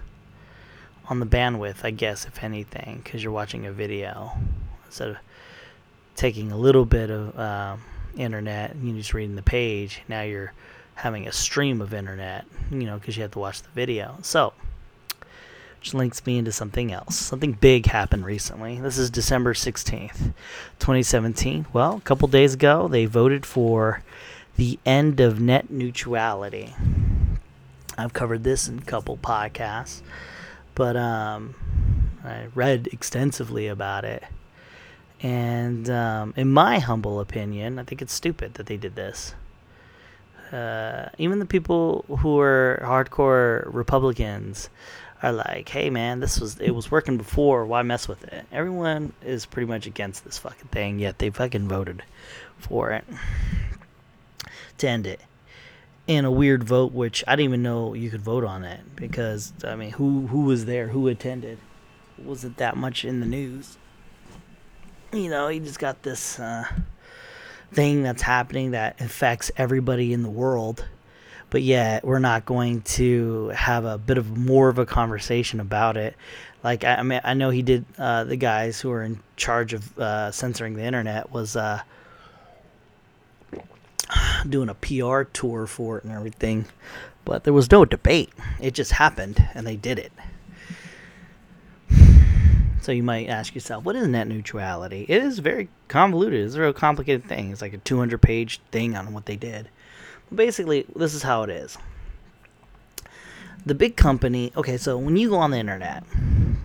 on 1.09 1.21
the 1.21 1.27
bandwidth, 1.27 1.85
I 1.85 1.91
guess, 1.91 2.25
if 2.25 2.43
anything, 2.43 3.01
because 3.03 3.23
you're 3.23 3.33
watching 3.33 3.67
a 3.67 3.73
video 3.73 4.33
instead 4.87 5.11
of 5.11 5.17
taking 6.15 6.53
a 6.53 6.57
little 6.57 6.85
bit 6.85 7.11
of 7.11 7.39
uh, 7.39 7.77
internet 8.17 8.73
and 8.73 8.87
you're 8.87 8.97
just 8.97 9.15
reading 9.15 9.37
the 9.37 9.43
page. 9.43 10.03
Now 10.09 10.23
you're 10.23 10.53
having 10.95 11.27
a 11.27 11.33
stream 11.33 11.81
of 11.81 11.95
internet, 11.95 12.45
you 12.71 12.85
know, 12.85 12.99
because 12.99 13.17
you 13.17 13.23
have 13.23 13.33
to 13.33 13.39
watch 13.39 13.63
the 13.63 13.71
video. 13.71 14.19
So, 14.23 14.53
which 15.81 15.95
links 15.95 16.27
me 16.27 16.37
into 16.37 16.53
something 16.53 16.93
else. 16.93 17.17
Something 17.17 17.53
big 17.53 17.87
happened 17.87 18.27
recently. 18.27 18.79
This 18.79 18.99
is 18.99 19.09
December 19.09 19.55
16th, 19.55 20.35
2017. 20.79 21.65
Well, 21.73 21.97
a 21.97 22.01
couple 22.03 22.29
days 22.29 22.53
ago, 22.53 22.87
they 22.87 23.07
voted 23.07 23.47
for 23.47 24.03
the 24.57 24.79
end 24.85 25.21
of 25.21 25.41
net 25.41 25.71
neutrality. 25.71 26.75
I've 27.97 28.13
covered 28.13 28.45
this 28.45 28.69
in 28.69 28.79
a 28.79 28.83
couple 28.83 29.17
podcasts, 29.17 30.03
but 30.75 30.99
um, 30.99 31.55
I 32.23 32.49
read 32.55 32.91
extensively 32.93 33.67
about 33.67 34.05
it. 34.05 34.23
And 35.23 35.89
um, 35.89 36.35
in 36.37 36.53
my 36.53 36.79
humble 36.79 37.21
opinion, 37.21 37.79
I 37.79 37.85
think 37.85 38.03
it's 38.03 38.13
stupid 38.13 38.53
that 38.55 38.67
they 38.67 38.77
did 38.77 38.97
this. 38.97 39.35
Uh, 40.53 41.09
even 41.17 41.39
the 41.39 41.47
people 41.47 42.05
who 42.19 42.39
are 42.39 42.83
hardcore 42.83 43.65
Republicans 43.73 44.69
are 45.23 45.33
like, 45.33 45.69
"Hey, 45.69 45.91
man, 45.91 46.21
this 46.21 46.41
was 46.41 46.59
it 46.59 46.71
was 46.71 46.91
working 46.91 47.17
before. 47.17 47.67
Why 47.67 47.83
mess 47.83 48.09
with 48.09 48.25
it?" 48.25 48.47
Everyone 48.53 49.13
is 49.23 49.47
pretty 49.47 49.67
much 49.67 49.87
against 49.87 50.25
this 50.25 50.39
fucking 50.39 50.69
thing, 50.69 50.99
yet 50.99 51.19
they 51.19 51.31
fucking 51.31 51.69
voted 51.69 52.03
for 52.59 52.91
it 52.91 53.05
to 54.79 54.89
end 54.89 55.07
it 55.07 55.21
in 56.07 56.25
a 56.25 56.31
weird 56.31 56.65
vote, 56.65 56.93
which 56.93 57.23
I 57.27 57.37
didn't 57.37 57.51
even 57.51 57.63
know 57.63 57.95
you 57.95 58.11
could 58.11 58.23
vote 58.23 58.45
on 58.45 58.65
it 58.65 58.81
because 58.97 59.53
I 59.65 59.77
mean, 59.77 59.93
who 59.93 60.27
who 60.27 60.45
was 60.45 60.65
there? 60.65 60.89
Who 60.89 61.09
attended? 61.09 61.59
wasn't 62.25 62.57
that 62.59 62.77
much 62.77 63.05
in 63.05 63.21
the 63.21 63.27
news. 63.27 63.79
You 65.13 65.29
know, 65.29 65.49
he 65.49 65.59
just 65.59 65.79
got 65.79 66.03
this 66.03 66.39
uh, 66.39 66.65
thing 67.73 68.03
that's 68.03 68.23
happening 68.23 68.73
that 68.73 69.01
affects 69.01 69.51
everybody 69.57 70.13
in 70.13 70.23
the 70.23 70.31
world, 70.31 70.85
but 71.51 71.63
yet 71.63 72.05
we're 72.05 72.21
not 72.21 72.47
going 72.47 72.81
to 72.83 73.49
have 73.49 73.85
a 73.85 73.99
bit 73.99 74.17
of 74.19 74.37
more 74.37 74.69
of 74.69 74.79
a 74.79 74.87
conversation 74.87 75.61
about 75.61 75.97
it. 75.97 76.15
Like 76.63 76.85
I, 76.85 76.97
I 76.97 77.03
mean, 77.03 77.21
I 77.25 77.35
know 77.35 77.51
he 77.51 77.63
did. 77.63 77.85
Uh, 77.99 78.25
the 78.25 78.37
guys 78.37 78.81
who 78.81 78.91
are 78.91 79.03
in 79.03 79.21
charge 79.37 79.73
of 79.73 79.99
uh, 79.99 80.31
censoring 80.31 80.75
the 80.75 80.85
internet 80.85 81.33
was 81.33 81.57
uh, 81.57 81.83
doing 84.49 84.69
a 84.69 84.75
PR 84.75 85.23
tour 85.23 85.67
for 85.67 85.99
it 85.99 86.05
and 86.05 86.13
everything, 86.13 86.67
but 87.25 87.45
there 87.45 87.53
was 87.53 87.71
no 87.71 87.85
debate. 87.85 88.31
It 88.61 88.75
just 88.75 88.93
happened, 88.93 89.47
and 89.55 89.67
they 89.67 89.77
did 89.77 89.99
it. 89.99 90.13
So 92.83 92.93
you 92.93 93.03
might 93.03 93.29
ask 93.29 93.55
yourself, 93.55 93.85
what 93.85 93.95
is 93.95 94.09
net 94.09 94.27
neutrality? 94.27 95.05
It 95.07 95.23
is 95.23 95.39
very 95.39 95.69
convoluted. 95.89 96.45
It's 96.45 96.55
a 96.55 96.61
real 96.61 96.73
complicated 96.73 97.25
thing. 97.25 97.51
It's 97.51 97.61
like 97.61 97.75
a 97.75 97.79
200 97.79 98.23
page 98.23 98.61
thing 98.71 98.97
on 98.97 99.13
what 99.13 99.27
they 99.27 99.37
did. 99.37 99.69
Basically, 100.35 100.87
this 100.95 101.15
is 101.15 101.23
how 101.23 101.43
it 101.43 101.51
is. 101.51 101.77
The 103.67 103.75
big 103.75 103.97
company, 103.97 104.53
okay, 104.57 104.77
so 104.77 104.97
when 104.97 105.17
you 105.17 105.29
go 105.29 105.37
on 105.37 105.51
the 105.51 105.59
internet, 105.59 106.05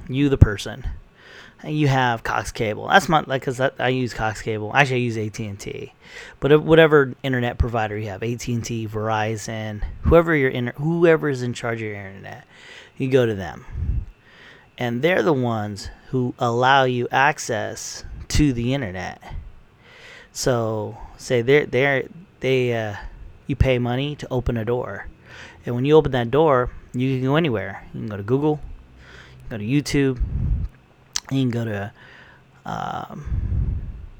you 0.07 0.29
the 0.29 0.37
person, 0.37 0.87
you 1.63 1.87
have 1.87 2.23
Cox 2.23 2.51
Cable. 2.51 2.87
That's 2.87 3.09
my 3.09 3.23
like 3.25 3.41
because 3.41 3.59
I 3.59 3.89
use 3.89 4.13
Cox 4.13 4.41
Cable. 4.41 4.73
Actually, 4.75 4.97
I 4.97 4.99
use 4.99 5.17
AT 5.17 5.39
and 5.39 5.59
T, 5.59 5.93
but 6.39 6.63
whatever 6.63 7.13
internet 7.23 7.57
provider 7.57 7.97
you 7.97 8.09
have, 8.09 8.23
AT 8.23 8.47
and 8.47 8.63
T, 8.63 8.87
Verizon, 8.87 9.83
whoever 10.01 10.35
you're 10.35 10.49
in, 10.49 10.67
whoever 10.77 11.29
is 11.29 11.41
in 11.41 11.53
charge 11.53 11.81
of 11.81 11.87
your 11.87 11.95
internet, 11.95 12.45
you 12.97 13.09
go 13.09 13.25
to 13.25 13.35
them, 13.35 14.05
and 14.77 15.01
they're 15.01 15.23
the 15.23 15.33
ones 15.33 15.89
who 16.09 16.33
allow 16.39 16.83
you 16.83 17.07
access 17.11 18.03
to 18.29 18.53
the 18.53 18.73
internet. 18.73 19.21
So 20.31 20.97
say 21.17 21.41
they're 21.41 21.65
they're 21.65 22.07
they 22.41 22.73
uh, 22.73 22.95
you 23.47 23.55
pay 23.55 23.77
money 23.79 24.15
to 24.15 24.27
open 24.31 24.57
a 24.57 24.65
door, 24.65 25.07
and 25.65 25.75
when 25.75 25.85
you 25.85 25.95
open 25.95 26.11
that 26.11 26.31
door, 26.31 26.71
you 26.93 27.17
can 27.17 27.25
go 27.25 27.35
anywhere. 27.35 27.83
You 27.93 28.01
can 28.01 28.09
go 28.09 28.17
to 28.17 28.23
Google, 28.23 28.59
go 29.49 29.57
to 29.57 29.63
YouTube, 29.63 30.19
you 31.31 31.41
can 31.41 31.49
go 31.49 31.65
to 31.65 31.91
um, 32.65 33.25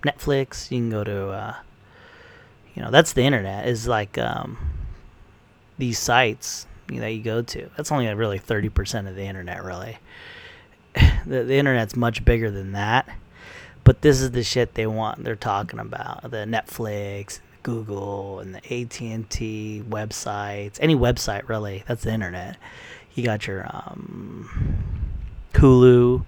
Netflix. 0.04 0.72
You 0.72 0.80
can 0.80 0.90
go 0.90 1.04
to 1.04 1.28
uh, 1.30 1.56
you 2.74 2.82
know 2.82 2.92
that's 2.92 3.14
the 3.14 3.24
internet 3.24 3.68
is 3.68 3.88
like 3.88 4.18
um, 4.18 4.58
these 5.78 6.00
sites 6.00 6.68
that 6.88 7.12
you 7.12 7.22
go 7.22 7.42
to. 7.42 7.70
That's 7.78 7.92
only 7.92 8.12
really 8.14 8.40
thirty 8.40 8.70
percent 8.70 9.08
of 9.08 9.16
the 9.16 9.24
internet, 9.24 9.64
really 9.64 9.98
the, 11.26 11.44
the 11.44 11.56
internet's 11.56 11.96
much 11.96 12.26
bigger 12.26 12.50
than 12.52 12.72
that. 12.74 13.08
But 13.84 14.02
this 14.02 14.20
is 14.20 14.32
the 14.32 14.44
shit 14.44 14.74
they 14.74 14.88
want. 14.88 15.24
They're 15.24 15.36
talking 15.36 15.80
about 15.80 16.24
the 16.24 16.38
Netflix, 16.38 17.40
Google, 17.66 18.42
and 18.42 18.54
the 18.54 18.82
AT 18.82 19.02
and 19.02 19.28
T 19.28 19.84
websites. 19.90 20.78
Any 20.80 20.96
website 20.96 21.50
really. 21.50 21.84
That's 21.88 22.04
the 22.04 22.14
internet. 22.14 22.58
You 23.16 23.24
got 23.24 23.48
your 23.48 23.66
um, 23.66 24.84
Hulu. 25.54 26.24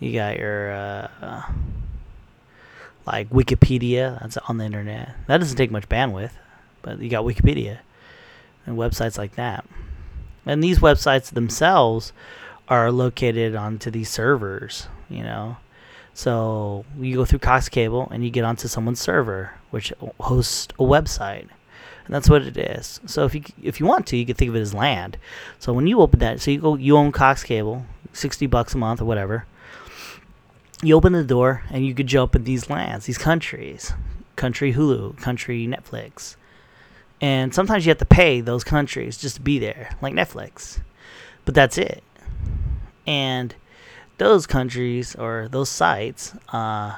You 0.00 0.12
got 0.12 0.38
your 0.38 0.72
uh, 0.72 1.42
like 3.06 3.30
Wikipedia. 3.30 4.20
That's 4.20 4.36
on 4.48 4.58
the 4.58 4.64
internet. 4.64 5.14
That 5.28 5.38
doesn't 5.38 5.56
take 5.56 5.70
much 5.70 5.88
bandwidth, 5.88 6.32
but 6.82 6.98
you 6.98 7.08
got 7.08 7.24
Wikipedia 7.24 7.78
and 8.66 8.76
websites 8.76 9.16
like 9.16 9.36
that. 9.36 9.64
And 10.44 10.64
these 10.64 10.80
websites 10.80 11.30
themselves 11.30 12.12
are 12.68 12.90
located 12.90 13.54
onto 13.54 13.88
these 13.92 14.10
servers, 14.10 14.88
you 15.08 15.22
know. 15.22 15.58
So 16.16 16.86
you 16.98 17.14
go 17.14 17.26
through 17.26 17.40
Cox 17.40 17.68
Cable 17.68 18.08
and 18.10 18.24
you 18.24 18.30
get 18.30 18.42
onto 18.42 18.68
someone's 18.68 19.00
server, 19.00 19.52
which 19.70 19.92
hosts 20.18 20.68
a 20.78 20.82
website, 20.82 21.46
and 22.06 22.14
that's 22.14 22.30
what 22.30 22.40
it 22.40 22.56
is. 22.56 23.00
So 23.04 23.26
if 23.26 23.34
you 23.34 23.42
if 23.62 23.80
you 23.80 23.84
want 23.84 24.06
to, 24.06 24.16
you 24.16 24.24
can 24.24 24.34
think 24.34 24.48
of 24.48 24.56
it 24.56 24.60
as 24.60 24.72
land. 24.72 25.18
So 25.58 25.74
when 25.74 25.86
you 25.86 26.00
open 26.00 26.20
that, 26.20 26.40
so 26.40 26.50
you 26.50 26.58
go 26.58 26.74
you 26.74 26.96
own 26.96 27.12
Cox 27.12 27.44
Cable, 27.44 27.84
sixty 28.14 28.46
bucks 28.46 28.74
a 28.74 28.78
month 28.78 29.02
or 29.02 29.04
whatever. 29.04 29.44
You 30.82 30.96
open 30.96 31.12
the 31.12 31.22
door 31.22 31.64
and 31.70 31.84
you 31.84 31.94
could 31.94 32.06
jump 32.06 32.34
in 32.34 32.44
these 32.44 32.70
lands, 32.70 33.04
these 33.04 33.18
countries, 33.18 33.92
country 34.36 34.72
Hulu, 34.72 35.18
country 35.18 35.66
Netflix, 35.66 36.36
and 37.20 37.54
sometimes 37.54 37.84
you 37.84 37.90
have 37.90 37.98
to 37.98 38.06
pay 38.06 38.40
those 38.40 38.64
countries 38.64 39.18
just 39.18 39.36
to 39.36 39.42
be 39.42 39.58
there, 39.58 39.90
like 40.00 40.14
Netflix. 40.14 40.80
But 41.44 41.54
that's 41.54 41.76
it 41.76 42.02
and 43.06 43.54
those 44.18 44.46
countries 44.46 45.14
or 45.14 45.48
those 45.50 45.68
sites, 45.68 46.34
uh, 46.48 46.96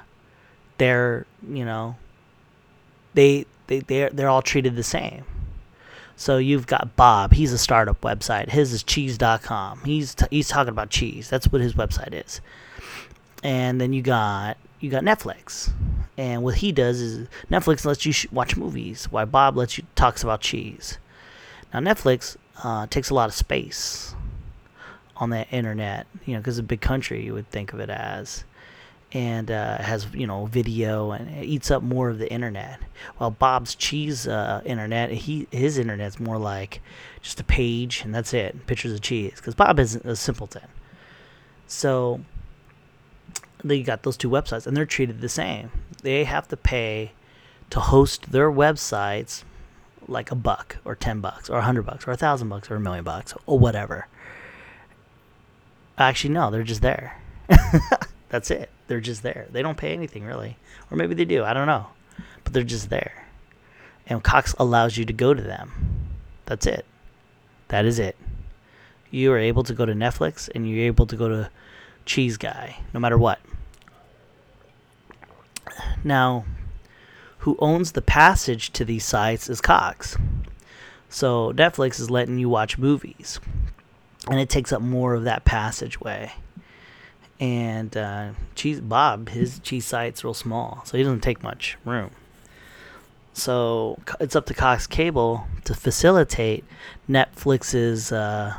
they're 0.78 1.26
you 1.48 1.64
know, 1.64 1.96
they 3.14 3.46
they 3.66 3.80
they're 3.80 4.10
they're 4.10 4.28
all 4.28 4.42
treated 4.42 4.76
the 4.76 4.82
same. 4.82 5.24
So 6.16 6.38
you've 6.38 6.66
got 6.66 6.96
Bob. 6.96 7.32
He's 7.32 7.52
a 7.52 7.58
startup 7.58 8.00
website. 8.00 8.48
His 8.48 8.72
is 8.72 8.82
cheese.com. 8.82 9.82
He's 9.84 10.16
t- 10.16 10.26
he's 10.30 10.48
talking 10.48 10.72
about 10.72 10.90
cheese. 10.90 11.30
That's 11.30 11.46
what 11.52 11.60
his 11.60 11.74
website 11.74 12.12
is. 12.12 12.40
And 13.44 13.80
then 13.80 13.92
you 13.92 14.02
got 14.02 14.56
you 14.80 14.90
got 14.90 15.04
Netflix. 15.04 15.70
And 16.16 16.42
what 16.42 16.56
he 16.56 16.72
does 16.72 17.00
is 17.00 17.28
Netflix 17.50 17.84
lets 17.84 18.04
you 18.04 18.10
sh- 18.12 18.26
watch 18.32 18.56
movies, 18.56 19.04
while 19.06 19.26
Bob 19.26 19.56
lets 19.56 19.78
you 19.78 19.84
talks 19.94 20.24
about 20.24 20.40
cheese. 20.40 20.98
Now 21.72 21.80
Netflix 21.80 22.36
uh, 22.64 22.88
takes 22.88 23.10
a 23.10 23.14
lot 23.14 23.28
of 23.28 23.34
space 23.34 24.16
on 25.18 25.30
the 25.30 25.48
internet, 25.48 26.06
you 26.24 26.34
know, 26.34 26.40
because 26.40 26.58
a 26.58 26.62
big 26.62 26.80
country, 26.80 27.24
you 27.24 27.34
would 27.34 27.50
think 27.50 27.72
of 27.72 27.80
it 27.80 27.90
as, 27.90 28.44
and 29.12 29.50
uh, 29.50 29.78
has 29.78 30.06
you 30.12 30.26
know 30.26 30.46
video 30.46 31.12
and 31.12 31.30
it 31.30 31.44
eats 31.44 31.70
up 31.70 31.82
more 31.82 32.08
of 32.08 32.18
the 32.18 32.30
internet. 32.30 32.80
While 33.16 33.30
Bob's 33.30 33.74
cheese 33.74 34.28
uh, 34.28 34.62
internet, 34.64 35.10
he 35.10 35.46
his 35.50 35.78
internet's 35.78 36.20
more 36.20 36.38
like 36.38 36.80
just 37.22 37.40
a 37.40 37.44
page 37.44 38.02
and 38.04 38.14
that's 38.14 38.34
it, 38.34 38.66
pictures 38.66 38.92
of 38.92 39.00
cheese. 39.00 39.34
Because 39.36 39.54
Bob 39.54 39.78
isn't 39.80 40.04
a 40.04 40.16
simpleton, 40.16 40.68
so 41.66 42.20
they 43.64 43.82
got 43.82 44.02
those 44.02 44.16
two 44.16 44.30
websites 44.30 44.66
and 44.66 44.76
they're 44.76 44.86
treated 44.86 45.20
the 45.20 45.28
same. 45.28 45.70
They 46.02 46.24
have 46.24 46.46
to 46.48 46.56
pay 46.56 47.12
to 47.70 47.80
host 47.80 48.30
their 48.32 48.50
websites 48.50 49.44
like 50.06 50.30
a 50.30 50.34
buck 50.34 50.78
or 50.84 50.94
10 50.94 51.20
bucks 51.20 51.50
or 51.50 51.58
a 51.58 51.62
hundred 51.62 51.82
bucks 51.82 52.06
or 52.06 52.12
a 52.12 52.16
thousand 52.16 52.48
bucks 52.48 52.70
or 52.70 52.76
a 52.76 52.80
million 52.80 53.04
bucks 53.04 53.34
or 53.46 53.58
whatever 53.58 54.06
Actually, 55.98 56.34
no, 56.34 56.50
they're 56.50 56.62
just 56.62 56.80
there. 56.80 57.20
That's 58.28 58.50
it. 58.50 58.70
They're 58.86 59.00
just 59.00 59.22
there. 59.22 59.48
They 59.50 59.62
don't 59.62 59.76
pay 59.76 59.92
anything 59.92 60.24
really, 60.24 60.56
or 60.90 60.96
maybe 60.96 61.14
they 61.14 61.24
do. 61.24 61.44
I 61.44 61.52
don't 61.52 61.66
know, 61.66 61.86
but 62.44 62.52
they're 62.52 62.62
just 62.62 62.88
there. 62.88 63.26
And 64.06 64.22
Cox 64.22 64.54
allows 64.58 64.96
you 64.96 65.04
to 65.04 65.12
go 65.12 65.34
to 65.34 65.42
them. 65.42 65.72
That's 66.46 66.66
it. 66.66 66.86
That 67.68 67.84
is 67.84 67.98
it. 67.98 68.16
You 69.10 69.32
are 69.32 69.38
able 69.38 69.64
to 69.64 69.74
go 69.74 69.84
to 69.84 69.92
Netflix 69.92 70.48
and 70.54 70.68
you're 70.68 70.86
able 70.86 71.06
to 71.06 71.16
go 71.16 71.28
to 71.28 71.50
Cheese 72.06 72.36
Guy, 72.36 72.78
no 72.94 73.00
matter 73.00 73.18
what. 73.18 73.40
Now, 76.04 76.44
who 77.38 77.56
owns 77.60 77.92
the 77.92 78.02
passage 78.02 78.72
to 78.72 78.84
these 78.84 79.04
sites 79.04 79.50
is 79.50 79.60
Cox. 79.60 80.16
So 81.10 81.52
Netflix 81.52 82.00
is 82.00 82.10
letting 82.10 82.38
you 82.38 82.48
watch 82.48 82.78
movies 82.78 83.40
and 84.30 84.38
it 84.38 84.48
takes 84.48 84.72
up 84.72 84.82
more 84.82 85.14
of 85.14 85.24
that 85.24 85.44
passageway. 85.44 86.32
And 87.40 87.96
uh, 87.96 88.30
cheese 88.54 88.80
Bob, 88.80 89.28
his 89.28 89.60
cheese 89.60 89.86
site's 89.86 90.24
real 90.24 90.34
small, 90.34 90.82
so 90.84 90.96
he 90.96 91.04
doesn't 91.04 91.20
take 91.20 91.42
much 91.42 91.76
room. 91.84 92.10
So 93.32 94.00
it's 94.18 94.34
up 94.34 94.46
to 94.46 94.54
Cox 94.54 94.88
Cable 94.88 95.46
to 95.64 95.74
facilitate 95.74 96.64
Netflix's, 97.08 98.10
uh, 98.10 98.54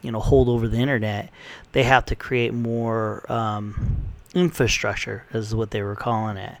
you 0.00 0.10
know, 0.10 0.20
hold 0.20 0.48
over 0.48 0.66
the 0.66 0.78
internet. 0.78 1.30
They 1.72 1.82
have 1.82 2.06
to 2.06 2.16
create 2.16 2.54
more 2.54 3.30
um, 3.30 4.06
infrastructure, 4.34 5.26
is 5.34 5.54
what 5.54 5.72
they 5.72 5.82
were 5.82 5.94
calling 5.94 6.38
it. 6.38 6.56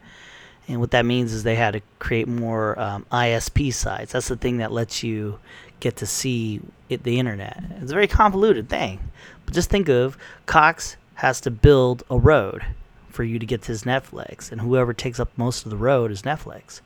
And 0.68 0.78
what 0.78 0.90
that 0.90 1.06
means 1.06 1.32
is 1.32 1.42
they 1.42 1.56
had 1.56 1.72
to 1.72 1.80
create 1.98 2.28
more 2.28 2.78
um, 2.78 3.06
ISP 3.10 3.72
sites. 3.72 4.12
That's 4.12 4.28
the 4.28 4.36
thing 4.36 4.58
that 4.58 4.70
lets 4.70 5.02
you 5.02 5.38
get 5.82 5.96
to 5.96 6.06
see 6.06 6.60
it, 6.88 7.02
the 7.02 7.18
internet. 7.18 7.62
It's 7.80 7.90
a 7.90 7.94
very 7.94 8.06
convoluted 8.06 8.68
thing. 8.68 9.10
But 9.44 9.54
just 9.54 9.68
think 9.68 9.88
of 9.88 10.16
Cox 10.46 10.96
has 11.14 11.40
to 11.42 11.50
build 11.50 12.04
a 12.08 12.18
road 12.18 12.64
for 13.08 13.24
you 13.24 13.38
to 13.38 13.44
get 13.44 13.62
to 13.62 13.68
his 13.68 13.82
Netflix, 13.82 14.50
and 14.50 14.60
whoever 14.60 14.94
takes 14.94 15.20
up 15.20 15.30
most 15.36 15.64
of 15.64 15.70
the 15.70 15.76
road 15.76 16.10
is 16.10 16.22
Netflix. 16.22 16.80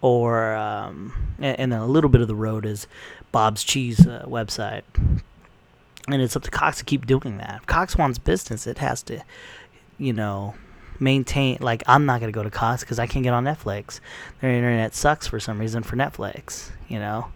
or 0.00 0.54
um, 0.54 1.34
and, 1.38 1.60
and, 1.60 1.72
then 1.72 1.80
a 1.80 1.86
little 1.86 2.10
bit 2.10 2.22
of 2.22 2.28
the 2.28 2.34
road 2.34 2.64
is 2.64 2.86
Bob's 3.30 3.62
Cheese 3.62 4.06
uh, 4.06 4.24
website, 4.26 4.82
and 6.08 6.22
it's 6.22 6.34
up 6.34 6.42
to 6.44 6.50
Cox 6.50 6.78
to 6.78 6.84
keep 6.84 7.06
doing 7.06 7.36
that. 7.36 7.60
If 7.60 7.66
Cox 7.66 7.96
wants 7.96 8.18
business, 8.18 8.66
it 8.66 8.78
has 8.78 9.02
to, 9.04 9.22
you 9.98 10.14
know, 10.14 10.54
maintain. 10.98 11.58
Like 11.60 11.82
I'm 11.86 12.06
not 12.06 12.20
gonna 12.20 12.32
go 12.32 12.42
to 12.42 12.50
Cox 12.50 12.82
because 12.82 12.98
I 12.98 13.06
can't 13.06 13.22
get 13.22 13.34
on 13.34 13.44
Netflix. 13.44 14.00
Their 14.40 14.50
internet 14.50 14.94
sucks 14.94 15.26
for 15.26 15.38
some 15.38 15.58
reason 15.58 15.82
for 15.82 15.96
Netflix, 15.96 16.70
you 16.88 16.98
know. 16.98 17.30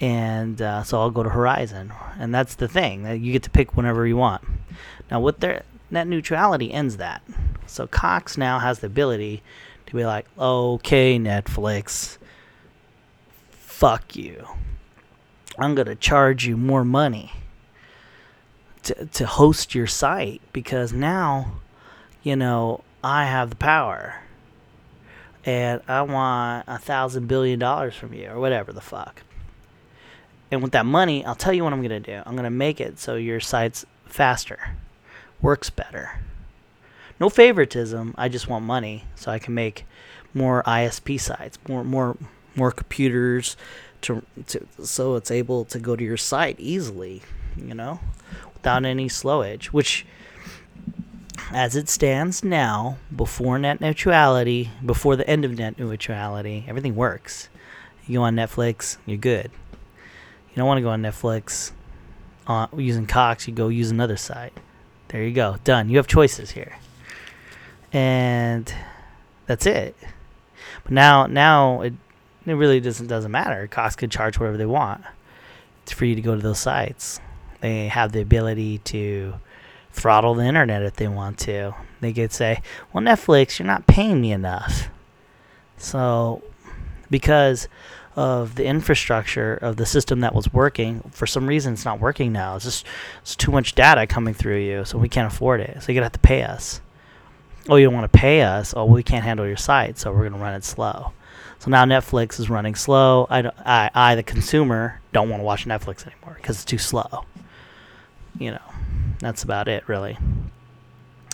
And 0.00 0.62
uh, 0.62 0.82
so 0.82 0.98
I'll 0.98 1.10
go 1.10 1.22
to 1.22 1.28
Verizon, 1.28 1.94
and 2.18 2.34
that's 2.34 2.54
the 2.54 2.68
thing 2.68 3.02
that 3.02 3.20
you 3.20 3.32
get 3.32 3.42
to 3.42 3.50
pick 3.50 3.76
whenever 3.76 4.06
you 4.06 4.16
want. 4.16 4.42
Now 5.10 5.20
with 5.20 5.40
their 5.40 5.64
net 5.90 6.06
neutrality 6.06 6.72
ends 6.72 6.96
that, 6.96 7.22
so 7.66 7.86
Cox 7.86 8.38
now 8.38 8.58
has 8.60 8.78
the 8.78 8.86
ability 8.86 9.42
to 9.86 9.94
be 9.94 10.06
like, 10.06 10.26
okay, 10.38 11.18
Netflix, 11.18 12.16
fuck 13.50 14.16
you. 14.16 14.46
I'm 15.58 15.74
to 15.74 15.94
charge 15.94 16.46
you 16.46 16.56
more 16.56 16.84
money 16.84 17.32
to, 18.84 19.06
to 19.06 19.26
host 19.26 19.74
your 19.74 19.86
site 19.86 20.40
because 20.52 20.92
now, 20.92 21.52
you 22.22 22.36
know, 22.36 22.82
I 23.02 23.26
have 23.26 23.50
the 23.50 23.56
power. 23.56 24.22
And 25.44 25.80
I 25.88 26.02
want 26.02 26.64
a 26.68 26.78
thousand 26.78 27.26
billion 27.26 27.58
dollars 27.58 27.94
from 27.94 28.12
you, 28.12 28.28
or 28.28 28.38
whatever 28.38 28.72
the 28.72 28.80
fuck. 28.80 29.22
And 30.50 30.62
with 30.62 30.72
that 30.72 30.86
money, 30.86 31.24
I'll 31.24 31.34
tell 31.34 31.52
you 31.52 31.62
what 31.64 31.72
I'm 31.72 31.80
going 31.80 32.02
to 32.02 32.14
do. 32.14 32.22
I'm 32.26 32.32
going 32.32 32.44
to 32.44 32.50
make 32.50 32.80
it 32.80 32.98
so 32.98 33.14
your 33.14 33.40
site's 33.40 33.86
faster, 34.06 34.74
works 35.40 35.70
better 35.70 36.20
no 37.20 37.28
favoritism. 37.28 38.14
I 38.16 38.28
just 38.28 38.48
want 38.48 38.64
money 38.64 39.04
so 39.14 39.30
I 39.30 39.38
can 39.38 39.54
make 39.54 39.84
more 40.32 40.62
ISP 40.64 41.20
sites, 41.20 41.58
more 41.68 41.84
more 41.84 42.16
more 42.56 42.72
computers 42.72 43.56
to, 44.00 44.22
to 44.46 44.66
so 44.82 45.14
it's 45.14 45.30
able 45.30 45.66
to 45.66 45.78
go 45.78 45.94
to 45.94 46.02
your 46.02 46.16
site 46.16 46.58
easily, 46.58 47.22
you 47.56 47.74
know, 47.74 48.00
without 48.54 48.84
any 48.84 49.08
slowage, 49.08 49.66
which 49.66 50.06
as 51.52 51.76
it 51.76 51.88
stands 51.88 52.42
now, 52.42 52.96
before 53.14 53.58
net 53.58 53.80
neutrality, 53.80 54.70
before 54.84 55.16
the 55.16 55.28
end 55.28 55.44
of 55.44 55.58
net 55.58 55.78
neutrality, 55.78 56.64
everything 56.68 56.94
works. 56.94 57.48
You 58.06 58.18
go 58.18 58.24
on 58.24 58.36
Netflix, 58.36 58.98
you're 59.04 59.18
good. 59.18 59.50
You 60.50 60.56
don't 60.56 60.66
want 60.66 60.78
to 60.78 60.82
go 60.82 60.90
on 60.90 61.02
Netflix 61.02 61.72
uh, 62.46 62.66
using 62.76 63.06
Cox, 63.06 63.46
you 63.46 63.54
go 63.54 63.68
use 63.68 63.90
another 63.90 64.16
site. 64.16 64.52
There 65.08 65.22
you 65.22 65.32
go. 65.32 65.56
Done. 65.64 65.88
You 65.88 65.96
have 65.96 66.06
choices 66.06 66.50
here 66.50 66.76
and 67.92 68.72
that's 69.46 69.66
it. 69.66 69.96
But 70.84 70.92
now, 70.92 71.26
now 71.26 71.82
it 71.82 71.94
it 72.46 72.52
really 72.52 72.80
doesn't 72.80 73.06
doesn't 73.06 73.30
matter. 73.30 73.66
Cox 73.66 73.96
could 73.96 74.10
charge 74.10 74.38
whatever 74.38 74.56
they 74.56 74.66
want. 74.66 75.02
It's 75.82 75.92
free 75.92 76.14
to 76.14 76.20
go 76.20 76.34
to 76.34 76.42
those 76.42 76.58
sites. 76.58 77.20
They 77.60 77.88
have 77.88 78.12
the 78.12 78.20
ability 78.20 78.78
to 78.78 79.34
throttle 79.92 80.34
the 80.34 80.44
internet 80.44 80.82
if 80.82 80.96
they 80.96 81.08
want 81.08 81.38
to. 81.40 81.74
They 82.00 82.12
could 82.12 82.32
say, 82.32 82.62
"Well, 82.92 83.04
Netflix, 83.04 83.58
you're 83.58 83.66
not 83.66 83.86
paying 83.86 84.20
me 84.20 84.32
enough." 84.32 84.88
So, 85.76 86.42
because 87.10 87.68
of 88.20 88.54
the 88.54 88.64
infrastructure 88.64 89.54
of 89.54 89.76
the 89.76 89.86
system 89.86 90.20
that 90.20 90.34
was 90.34 90.52
working, 90.52 91.00
for 91.10 91.26
some 91.26 91.46
reason 91.46 91.72
it's 91.72 91.84
not 91.84 92.00
working 92.00 92.32
now. 92.32 92.56
It's 92.56 92.64
just 92.64 92.86
it's 93.22 93.36
too 93.36 93.50
much 93.50 93.74
data 93.74 94.06
coming 94.06 94.34
through 94.34 94.58
you, 94.58 94.84
so 94.84 94.98
we 94.98 95.08
can't 95.08 95.32
afford 95.32 95.60
it. 95.60 95.82
So 95.82 95.92
you're 95.92 96.00
gonna 96.00 96.06
have 96.06 96.12
to 96.12 96.18
pay 96.20 96.42
us 96.42 96.80
oh, 97.68 97.76
you 97.76 97.86
don't 97.86 97.94
want 97.94 98.10
to 98.10 98.18
pay 98.18 98.42
us. 98.42 98.74
Oh, 98.76 98.84
we 98.84 99.02
can't 99.02 99.24
handle 99.24 99.46
your 99.46 99.56
site, 99.56 99.98
so 99.98 100.12
we're 100.12 100.28
to 100.28 100.38
run 100.38 100.54
it 100.54 100.64
slow. 100.64 101.12
So 101.58 101.70
now 101.70 101.84
Netflix 101.84 102.40
is 102.40 102.48
running 102.48 102.74
slow. 102.74 103.26
I, 103.28 103.50
I, 103.64 103.90
I 103.94 104.14
the 104.14 104.22
consumer, 104.22 105.00
don't 105.12 105.28
want 105.28 105.40
to 105.40 105.44
watch 105.44 105.66
Netflix 105.66 106.06
anymore 106.06 106.34
because 106.36 106.56
it's 106.56 106.64
too 106.64 106.78
slow. 106.78 107.24
You 108.38 108.52
know, 108.52 108.62
that's 109.18 109.42
about 109.42 109.68
it, 109.68 109.86
really. 109.88 110.16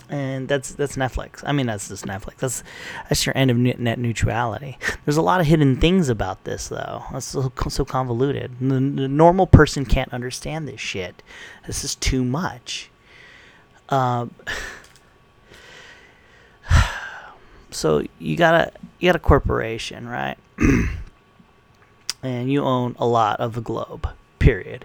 And 0.09 0.47
that's 0.47 0.75
that's 0.75 0.97
Netflix. 0.97 1.43
I 1.45 1.51
mean, 1.51 1.67
that's 1.67 1.89
just 1.89 2.07
Netflix. 2.07 2.37
That's 2.37 2.63
that's 3.09 3.27
your 3.27 3.37
end 3.37 3.51
of 3.51 3.57
net 3.57 3.99
neutrality. 3.99 4.79
There's 5.05 5.17
a 5.17 5.23
lot 5.23 5.41
of 5.41 5.47
hidden 5.47 5.77
things 5.77 6.09
about 6.09 6.45
this, 6.45 6.69
though. 6.69 7.03
It's 7.13 7.27
so, 7.27 7.53
so 7.69 7.85
convoluted. 7.85 8.53
The, 8.61 8.75
the 8.75 9.09
normal 9.09 9.49
person 9.49 9.85
can't 9.85 10.13
understand 10.13 10.69
this 10.69 10.81
shit. 10.81 11.25
This 11.67 11.83
is 11.83 11.97
too 11.97 12.25
much. 12.25 12.89
Um, 13.89 14.33
so 17.71 18.05
you 18.21 18.37
got 18.37 18.55
a 18.55 18.73
you 19.01 19.09
got 19.09 19.17
a 19.17 19.21
corporation, 19.21 20.09
right? 20.09 20.37
and 22.23 22.51
you 22.51 22.63
own 22.63 22.97
a 22.99 23.07
lot 23.07 23.41
of 23.41 23.55
the 23.55 23.61
globe. 23.61 24.09
Period. 24.39 24.85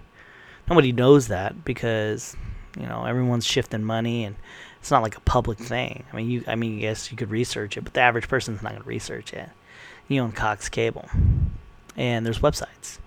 Nobody 0.69 0.91
knows 0.91 1.27
that 1.27 1.63
because 1.65 2.35
you 2.79 2.85
know 2.85 3.05
everyone's 3.05 3.45
shifting 3.45 3.83
money 3.83 4.23
and 4.23 4.35
it's 4.81 4.91
not 4.91 5.03
like 5.03 5.15
a 5.15 5.21
public 5.21 5.57
thing. 5.57 6.03
I 6.11 6.15
mean, 6.15 6.29
you 6.29 6.43
I 6.47 6.55
mean, 6.55 6.79
yes, 6.79 7.11
you 7.11 7.17
could 7.17 7.31
research 7.31 7.77
it, 7.77 7.83
but 7.83 7.93
the 7.93 8.01
average 8.01 8.27
person's 8.27 8.61
not 8.61 8.71
going 8.71 8.81
to 8.81 8.87
research 8.87 9.31
it. 9.31 9.49
You 10.07 10.21
own 10.21 10.33
Cox 10.33 10.67
Cable, 10.67 11.07
and 11.95 12.25
there's 12.25 12.39
websites, 12.39 12.97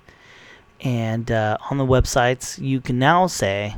and 0.81 1.31
uh, 1.31 1.59
on 1.71 1.77
the 1.77 1.85
websites 1.85 2.59
you 2.59 2.81
can 2.81 2.99
now 2.99 3.27
say, 3.27 3.75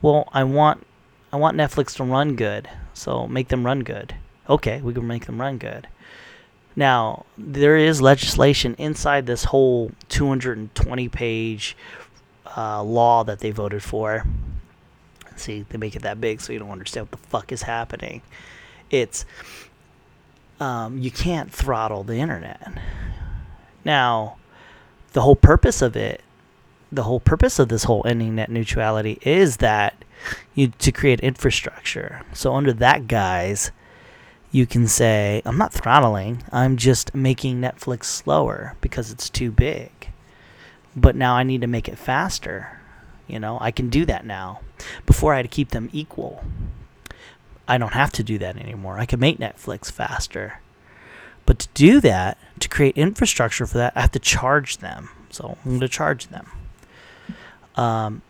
"Well, 0.00 0.28
I 0.32 0.44
want 0.44 0.86
I 1.32 1.36
want 1.36 1.56
Netflix 1.56 1.96
to 1.96 2.04
run 2.04 2.36
good, 2.36 2.68
so 2.94 3.26
make 3.26 3.48
them 3.48 3.66
run 3.66 3.80
good." 3.80 4.14
okay, 4.50 4.80
we 4.80 4.92
can 4.92 5.06
make 5.06 5.26
them 5.26 5.40
run 5.40 5.56
good. 5.56 5.86
Now, 6.76 7.24
there 7.38 7.76
is 7.76 8.02
legislation 8.02 8.74
inside 8.78 9.26
this 9.26 9.44
whole 9.44 9.92
220 10.08 11.08
page 11.08 11.76
uh, 12.56 12.82
law 12.82 13.24
that 13.24 13.38
they 13.38 13.52
voted 13.52 13.82
for. 13.82 14.24
See, 15.40 15.64
they 15.68 15.78
make 15.78 15.96
it 15.96 16.02
that 16.02 16.20
big 16.20 16.40
so 16.40 16.52
you 16.52 16.58
don't 16.58 16.70
understand 16.70 17.06
what 17.06 17.20
the 17.20 17.28
fuck 17.28 17.50
is 17.52 17.62
happening. 17.62 18.22
It's 18.90 19.24
um, 20.60 20.98
you 20.98 21.10
can't 21.10 21.50
throttle 21.52 22.04
the 22.04 22.16
internet. 22.16 22.60
Now, 23.84 24.36
the 25.12 25.22
whole 25.22 25.36
purpose 25.36 25.80
of 25.80 25.96
it, 25.96 26.20
the 26.92 27.04
whole 27.04 27.20
purpose 27.20 27.58
of 27.58 27.68
this 27.68 27.84
whole 27.84 28.06
ending 28.06 28.34
net 28.34 28.50
neutrality 28.50 29.18
is 29.22 29.58
that 29.58 30.04
you 30.54 30.68
to 30.68 30.92
create 30.92 31.20
infrastructure. 31.20 32.22
So 32.34 32.54
under 32.54 32.72
that 32.74 33.08
guise, 33.08 33.70
you 34.52 34.66
can 34.66 34.86
say, 34.86 35.40
I'm 35.46 35.56
not 35.56 35.72
throttling, 35.72 36.42
I'm 36.52 36.76
just 36.76 37.14
making 37.14 37.60
Netflix 37.60 38.04
slower 38.04 38.76
because 38.80 39.10
it's 39.10 39.30
too 39.30 39.50
big. 39.50 40.10
But 40.94 41.16
now 41.16 41.34
I 41.34 41.44
need 41.44 41.60
to 41.60 41.66
make 41.68 41.88
it 41.88 41.98
faster. 41.98 42.79
You 43.30 43.40
know, 43.40 43.58
I 43.60 43.70
can 43.70 43.88
do 43.88 44.04
that 44.06 44.26
now. 44.26 44.60
Before 45.06 45.32
I 45.34 45.38
had 45.38 45.42
to 45.42 45.48
keep 45.48 45.70
them 45.70 45.88
equal. 45.92 46.44
I 47.68 47.78
don't 47.78 47.92
have 47.92 48.10
to 48.12 48.24
do 48.24 48.38
that 48.38 48.56
anymore. 48.56 48.98
I 48.98 49.06
can 49.06 49.20
make 49.20 49.38
Netflix 49.38 49.92
faster. 49.92 50.60
But 51.46 51.60
to 51.60 51.68
do 51.74 52.00
that, 52.00 52.36
to 52.58 52.68
create 52.68 52.96
infrastructure 52.96 53.66
for 53.66 53.78
that, 53.78 53.92
I 53.94 54.00
have 54.00 54.12
to 54.12 54.18
charge 54.18 54.78
them. 54.78 55.10
So 55.30 55.56
I'm 55.64 55.70
going 55.70 55.80
to 55.80 55.88
charge 55.88 56.28
them. 56.28 56.50
Um, 57.76 58.22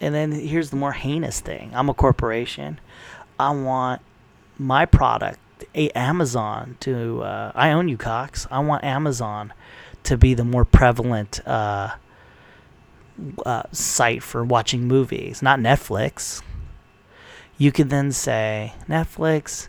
and 0.00 0.14
then 0.14 0.32
here's 0.32 0.70
the 0.70 0.76
more 0.76 0.92
heinous 0.92 1.40
thing 1.40 1.72
I'm 1.74 1.88
a 1.88 1.94
corporation. 1.94 2.80
I 3.38 3.50
want 3.50 4.00
my 4.58 4.86
product 4.86 5.38
a 5.74 5.90
Amazon 5.90 6.76
to 6.80 7.22
uh, 7.22 7.52
I 7.54 7.72
own 7.72 7.88
you 7.88 7.96
Cox. 7.96 8.46
I 8.50 8.60
want 8.60 8.84
Amazon 8.84 9.52
to 10.04 10.16
be 10.16 10.34
the 10.34 10.44
more 10.44 10.64
prevalent 10.64 11.46
uh, 11.46 11.90
uh, 13.44 13.64
site 13.72 14.22
for 14.22 14.44
watching 14.44 14.86
movies, 14.86 15.42
not 15.42 15.58
Netflix. 15.58 16.42
You 17.58 17.72
could 17.72 17.90
then 17.90 18.12
say 18.12 18.74
Netflix, 18.88 19.68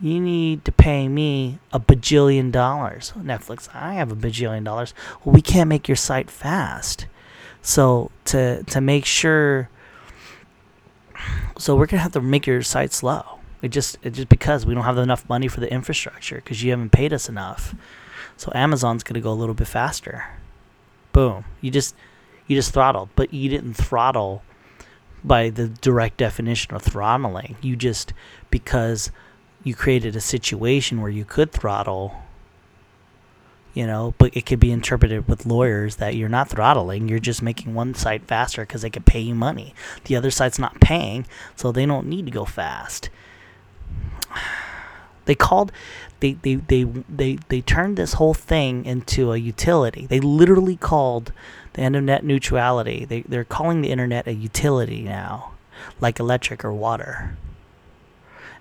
you 0.00 0.20
need 0.20 0.64
to 0.64 0.72
pay 0.72 1.08
me 1.08 1.58
a 1.72 1.80
bajillion 1.80 2.52
dollars. 2.52 3.12
Netflix, 3.16 3.68
I 3.74 3.94
have 3.94 4.12
a 4.12 4.16
bajillion 4.16 4.64
dollars. 4.64 4.94
Well, 5.24 5.34
we 5.34 5.42
can't 5.42 5.68
make 5.68 5.88
your 5.88 5.96
site 5.96 6.30
fast. 6.30 7.06
So 7.62 8.10
to 8.26 8.62
to 8.64 8.80
make 8.80 9.04
sure 9.04 9.68
so 11.58 11.74
we're 11.74 11.86
gonna 11.86 12.02
have 12.02 12.12
to 12.12 12.20
make 12.20 12.46
your 12.46 12.62
site 12.62 12.92
slow. 12.92 13.40
It 13.60 13.68
just 13.68 13.98
it 14.02 14.10
just 14.10 14.28
because 14.28 14.64
we 14.64 14.74
don't 14.74 14.84
have 14.84 14.98
enough 14.98 15.28
money 15.28 15.48
for 15.48 15.60
the 15.60 15.70
infrastructure 15.70 16.36
because 16.36 16.62
you 16.62 16.70
haven't 16.70 16.90
paid 16.92 17.12
us 17.12 17.28
enough. 17.28 17.74
So 18.36 18.52
Amazon's 18.54 19.02
gonna 19.02 19.20
go 19.20 19.32
a 19.32 19.34
little 19.34 19.54
bit 19.54 19.66
faster. 19.66 20.26
Boom. 21.12 21.44
You 21.60 21.72
just 21.72 21.96
you 22.48 22.56
just 22.56 22.72
throttled, 22.72 23.10
but 23.14 23.32
you 23.32 23.48
didn't 23.48 23.74
throttle 23.74 24.42
by 25.22 25.50
the 25.50 25.68
direct 25.68 26.16
definition 26.16 26.74
of 26.74 26.82
throttling. 26.82 27.56
You 27.62 27.76
just 27.76 28.12
because 28.50 29.12
you 29.62 29.74
created 29.74 30.16
a 30.16 30.20
situation 30.20 31.00
where 31.00 31.10
you 31.10 31.24
could 31.24 31.52
throttle 31.52 32.22
you 33.74 33.86
know 33.86 34.14
but 34.18 34.34
it 34.36 34.46
could 34.46 34.58
be 34.58 34.72
interpreted 34.72 35.28
with 35.28 35.44
lawyers 35.44 35.96
that 35.96 36.16
you're 36.16 36.28
not 36.28 36.48
throttling 36.48 37.08
you're 37.08 37.18
just 37.18 37.42
making 37.42 37.74
one 37.74 37.94
site 37.94 38.24
faster 38.24 38.62
because 38.62 38.82
they 38.82 38.90
could 38.90 39.04
pay 39.04 39.20
you 39.20 39.34
money 39.34 39.74
the 40.04 40.16
other 40.16 40.30
site's 40.30 40.58
not 40.58 40.80
paying 40.80 41.26
so 41.54 41.70
they 41.70 41.84
don't 41.84 42.06
need 42.06 42.24
to 42.24 42.32
go 42.32 42.44
fast 42.44 43.10
They 45.28 45.34
called, 45.34 45.72
they 46.20 46.32
they 46.32 46.54
they 46.54 46.84
they 46.84 47.38
they 47.48 47.60
turned 47.60 47.98
this 47.98 48.14
whole 48.14 48.32
thing 48.32 48.86
into 48.86 49.30
a 49.30 49.36
utility. 49.36 50.06
They 50.06 50.20
literally 50.20 50.76
called 50.76 51.32
the 51.74 51.82
end 51.82 51.96
of 51.96 52.04
net 52.04 52.24
neutrality. 52.24 53.04
They 53.04 53.20
they're 53.28 53.44
calling 53.44 53.82
the 53.82 53.90
internet 53.90 54.26
a 54.26 54.32
utility 54.32 55.02
now, 55.02 55.52
like 56.00 56.18
electric 56.18 56.64
or 56.64 56.72
water. 56.72 57.36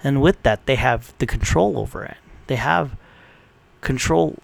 And 0.04 0.22
with 0.22 0.44
that, 0.44 0.66
they 0.66 0.76
have 0.76 1.14
the 1.20 1.26
control 1.26 1.80
over 1.80 2.04
it. 2.04 2.18
They 2.48 2.58
have 2.58 2.98
control 3.80 4.36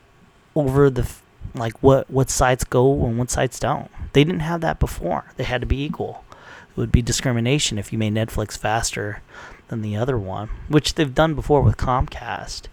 over 0.56 0.90
the 0.90 1.12
like 1.54 1.74
what 1.84 2.10
what 2.10 2.30
sites 2.30 2.64
go 2.64 3.06
and 3.06 3.18
what 3.18 3.32
sites 3.32 3.60
don't. 3.60 3.92
They 4.14 4.24
didn't 4.24 4.48
have 4.48 4.62
that 4.62 4.80
before. 4.80 5.26
They 5.36 5.44
had 5.44 5.60
to 5.60 5.68
be 5.68 5.84
equal. 5.84 6.24
It 6.70 6.78
would 6.78 6.94
be 6.94 7.02
discrimination 7.02 7.78
if 7.78 7.92
you 7.92 8.00
made 8.00 8.14
Netflix 8.14 8.58
faster 8.58 9.22
than 9.68 9.82
the 9.82 9.96
other 9.96 10.18
one, 10.18 10.50
which 10.68 10.96
they've 10.96 11.14
done 11.14 11.34
before 11.34 11.62
with 11.62 11.78
Comcast. 11.78 12.64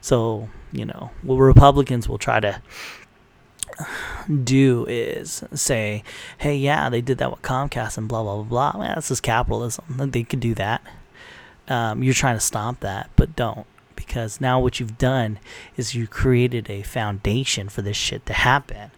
So, 0.00 0.48
you 0.72 0.84
know, 0.84 1.10
what 1.22 1.36
Republicans 1.36 2.08
will 2.08 2.18
try 2.18 2.40
to 2.40 2.62
do 4.44 4.86
is 4.88 5.44
say, 5.54 6.02
hey, 6.38 6.56
yeah, 6.56 6.90
they 6.90 7.00
did 7.00 7.18
that 7.18 7.30
with 7.30 7.42
Comcast 7.42 7.96
and 7.98 8.08
blah, 8.08 8.22
blah, 8.22 8.42
blah, 8.42 8.72
blah. 8.72 8.80
Man, 8.80 8.94
this 8.96 9.10
is 9.10 9.20
capitalism. 9.20 9.84
They 10.10 10.22
could 10.22 10.40
do 10.40 10.54
that. 10.54 10.82
Um, 11.68 12.02
you're 12.02 12.14
trying 12.14 12.36
to 12.36 12.40
stomp 12.40 12.80
that, 12.80 13.10
but 13.16 13.36
don't. 13.36 13.66
Because 13.94 14.40
now 14.40 14.58
what 14.58 14.80
you've 14.80 14.98
done 14.98 15.38
is 15.76 15.94
you 15.94 16.06
created 16.06 16.68
a 16.70 16.82
foundation 16.82 17.68
for 17.68 17.82
this 17.82 17.96
shit 17.96 18.26
to 18.26 18.32
happen 18.32 18.90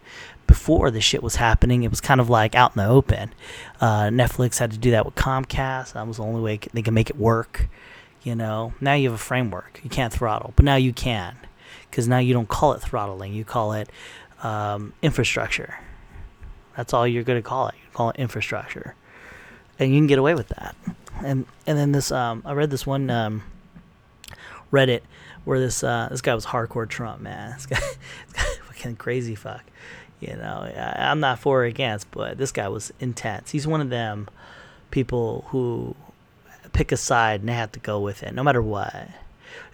before 0.53 0.91
the 0.91 1.01
shit 1.01 1.23
was 1.23 1.37
happening, 1.37 1.83
it 1.83 1.89
was 1.89 2.03
kind 2.03 2.21
of 2.21 2.29
like 2.29 2.55
out 2.55 2.77
in 2.77 2.83
the 2.83 2.87
open. 2.87 3.33
Uh, 3.81 4.09
Netflix 4.09 4.59
had 4.59 4.71
to 4.71 4.77
do 4.77 4.91
that 4.91 5.07
with 5.07 5.15
Comcast. 5.15 5.95
That 5.95 6.07
was 6.07 6.19
the 6.19 6.25
only 6.25 6.43
way 6.43 6.61
they 6.75 6.83
could 6.83 6.93
make 6.93 7.09
it 7.09 7.17
work. 7.17 7.69
You 8.23 8.35
know, 8.35 8.75
now 8.79 8.93
you 8.93 9.09
have 9.09 9.19
a 9.19 9.23
framework. 9.23 9.81
You 9.83 9.89
can't 9.89 10.13
throttle, 10.13 10.53
but 10.55 10.67
now 10.67 10.77
you 10.77 10.93
can, 10.93 11.39
because 11.89 12.07
now 12.07 12.19
you 12.19 12.35
don't 12.35 12.51
call 12.51 12.75
it 12.75 12.83
throttling. 12.83 13.33
You 13.33 13.47
call 13.47 13.73
it 13.73 13.89
um, 14.43 14.93
infrastructure. 15.01 15.79
That's 16.77 16.93
all 16.93 17.09
you're 17.09 17.25
going 17.25 17.43
to 17.43 17.49
call 17.49 17.69
it. 17.69 17.75
You 17.77 17.91
call 17.95 18.11
it 18.11 18.17
infrastructure, 18.17 18.95
and 19.79 19.91
you 19.91 19.99
can 19.99 20.07
get 20.07 20.19
away 20.19 20.35
with 20.35 20.49
that. 20.49 20.77
And 21.25 21.47
and 21.67 21.79
then 21.79 21.93
this, 21.93 22.13
um, 22.13 22.43
I 22.45 22.53
read 22.53 22.71
this 22.71 22.87
one 22.87 23.09
um, 23.09 23.43
Reddit 24.71 25.01
where 25.45 25.59
this 25.59 25.83
uh, 25.83 26.09
this 26.11 26.21
guy 26.21 26.35
was 26.35 26.45
hardcore 26.45 26.87
Trump 26.87 27.23
man. 27.23 27.53
This 27.57 27.65
guy, 27.65 27.77
this 28.29 28.35
guy 28.35 28.65
fucking 28.67 28.97
crazy 28.97 29.35
fuck. 29.35 29.65
You 30.23 30.37
know, 30.37 30.73
I, 30.77 31.11
I'm 31.11 31.19
not 31.19 31.41
for 31.41 31.63
or 31.63 31.65
against, 31.65 32.11
but 32.13 32.39
this 32.39 32.53
guy 32.53 32.69
was 32.69 32.93
intense. 33.01 33.51
He's 33.51 33.67
one 33.67 33.81
of 33.81 33.91
them 33.91 34.29
people 34.93 35.47
who 35.49 35.97
pick 36.73 36.93
a 36.93 36.97
side 36.97 37.41
and 37.41 37.49
they 37.49 37.55
have 37.55 37.73
to 37.73 37.81
go 37.81 37.99
with 37.99 38.23
it, 38.23 38.33
no 38.33 38.45
matter 38.45 38.63
what. 38.63 39.09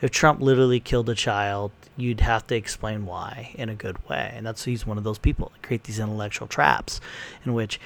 If 0.01 0.11
Trump 0.11 0.41
literally 0.41 0.81
killed 0.81 1.11
a 1.11 1.15
child, 1.15 1.71
you'd 1.99 2.21
have 2.21 2.47
to 2.47 2.57
explain 2.57 3.05
why 3.05 3.51
in 3.57 3.69
a 3.69 3.75
good 3.75 4.09
way. 4.09 4.33
And 4.35 4.47
that's 4.47 4.65
he's 4.65 4.87
one 4.87 4.97
of 4.97 5.05
those 5.05 5.19
people 5.19 5.53
that 5.53 5.63
create 5.67 5.85
these 5.85 5.99
intellectual 5.99 6.49
traps 6.49 7.01
in 7.45 7.53
which 7.53 7.79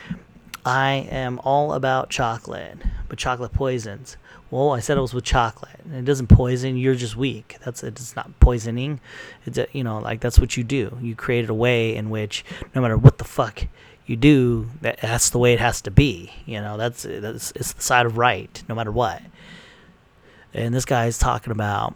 I 0.64 1.08
am 1.10 1.40
all 1.40 1.72
about 1.72 2.10
chocolate, 2.10 2.78
but 3.08 3.18
chocolate 3.18 3.52
poisons. 3.52 4.16
Well, 4.52 4.72
I 4.72 4.80
said 4.80 4.98
it 4.98 5.00
was 5.00 5.14
with 5.14 5.24
chocolate. 5.24 5.80
And 5.82 5.94
it 5.94 6.04
doesn't 6.04 6.26
poison. 6.26 6.76
You're 6.76 6.94
just 6.94 7.16
weak. 7.16 7.56
That's 7.64 7.82
it's 7.82 8.14
not 8.14 8.38
poisoning. 8.38 9.00
It's 9.46 9.56
a, 9.56 9.66
you 9.72 9.82
know 9.82 9.98
like 9.98 10.20
that's 10.20 10.38
what 10.38 10.58
you 10.58 10.62
do. 10.62 10.98
You 11.00 11.16
created 11.16 11.48
a 11.48 11.54
way 11.54 11.96
in 11.96 12.10
which 12.10 12.44
no 12.74 12.82
matter 12.82 12.98
what 12.98 13.16
the 13.16 13.24
fuck 13.24 13.66
you 14.04 14.14
do, 14.14 14.68
that, 14.82 15.00
that's 15.00 15.30
the 15.30 15.38
way 15.38 15.54
it 15.54 15.58
has 15.60 15.80
to 15.82 15.90
be. 15.90 16.32
You 16.44 16.60
know 16.60 16.76
that's 16.76 17.04
that's 17.08 17.52
it's 17.56 17.72
the 17.72 17.80
side 17.80 18.04
of 18.04 18.18
right, 18.18 18.62
no 18.68 18.74
matter 18.74 18.92
what. 18.92 19.22
And 20.52 20.74
this 20.74 20.84
guy 20.84 21.06
is 21.06 21.16
talking 21.16 21.50
about. 21.50 21.94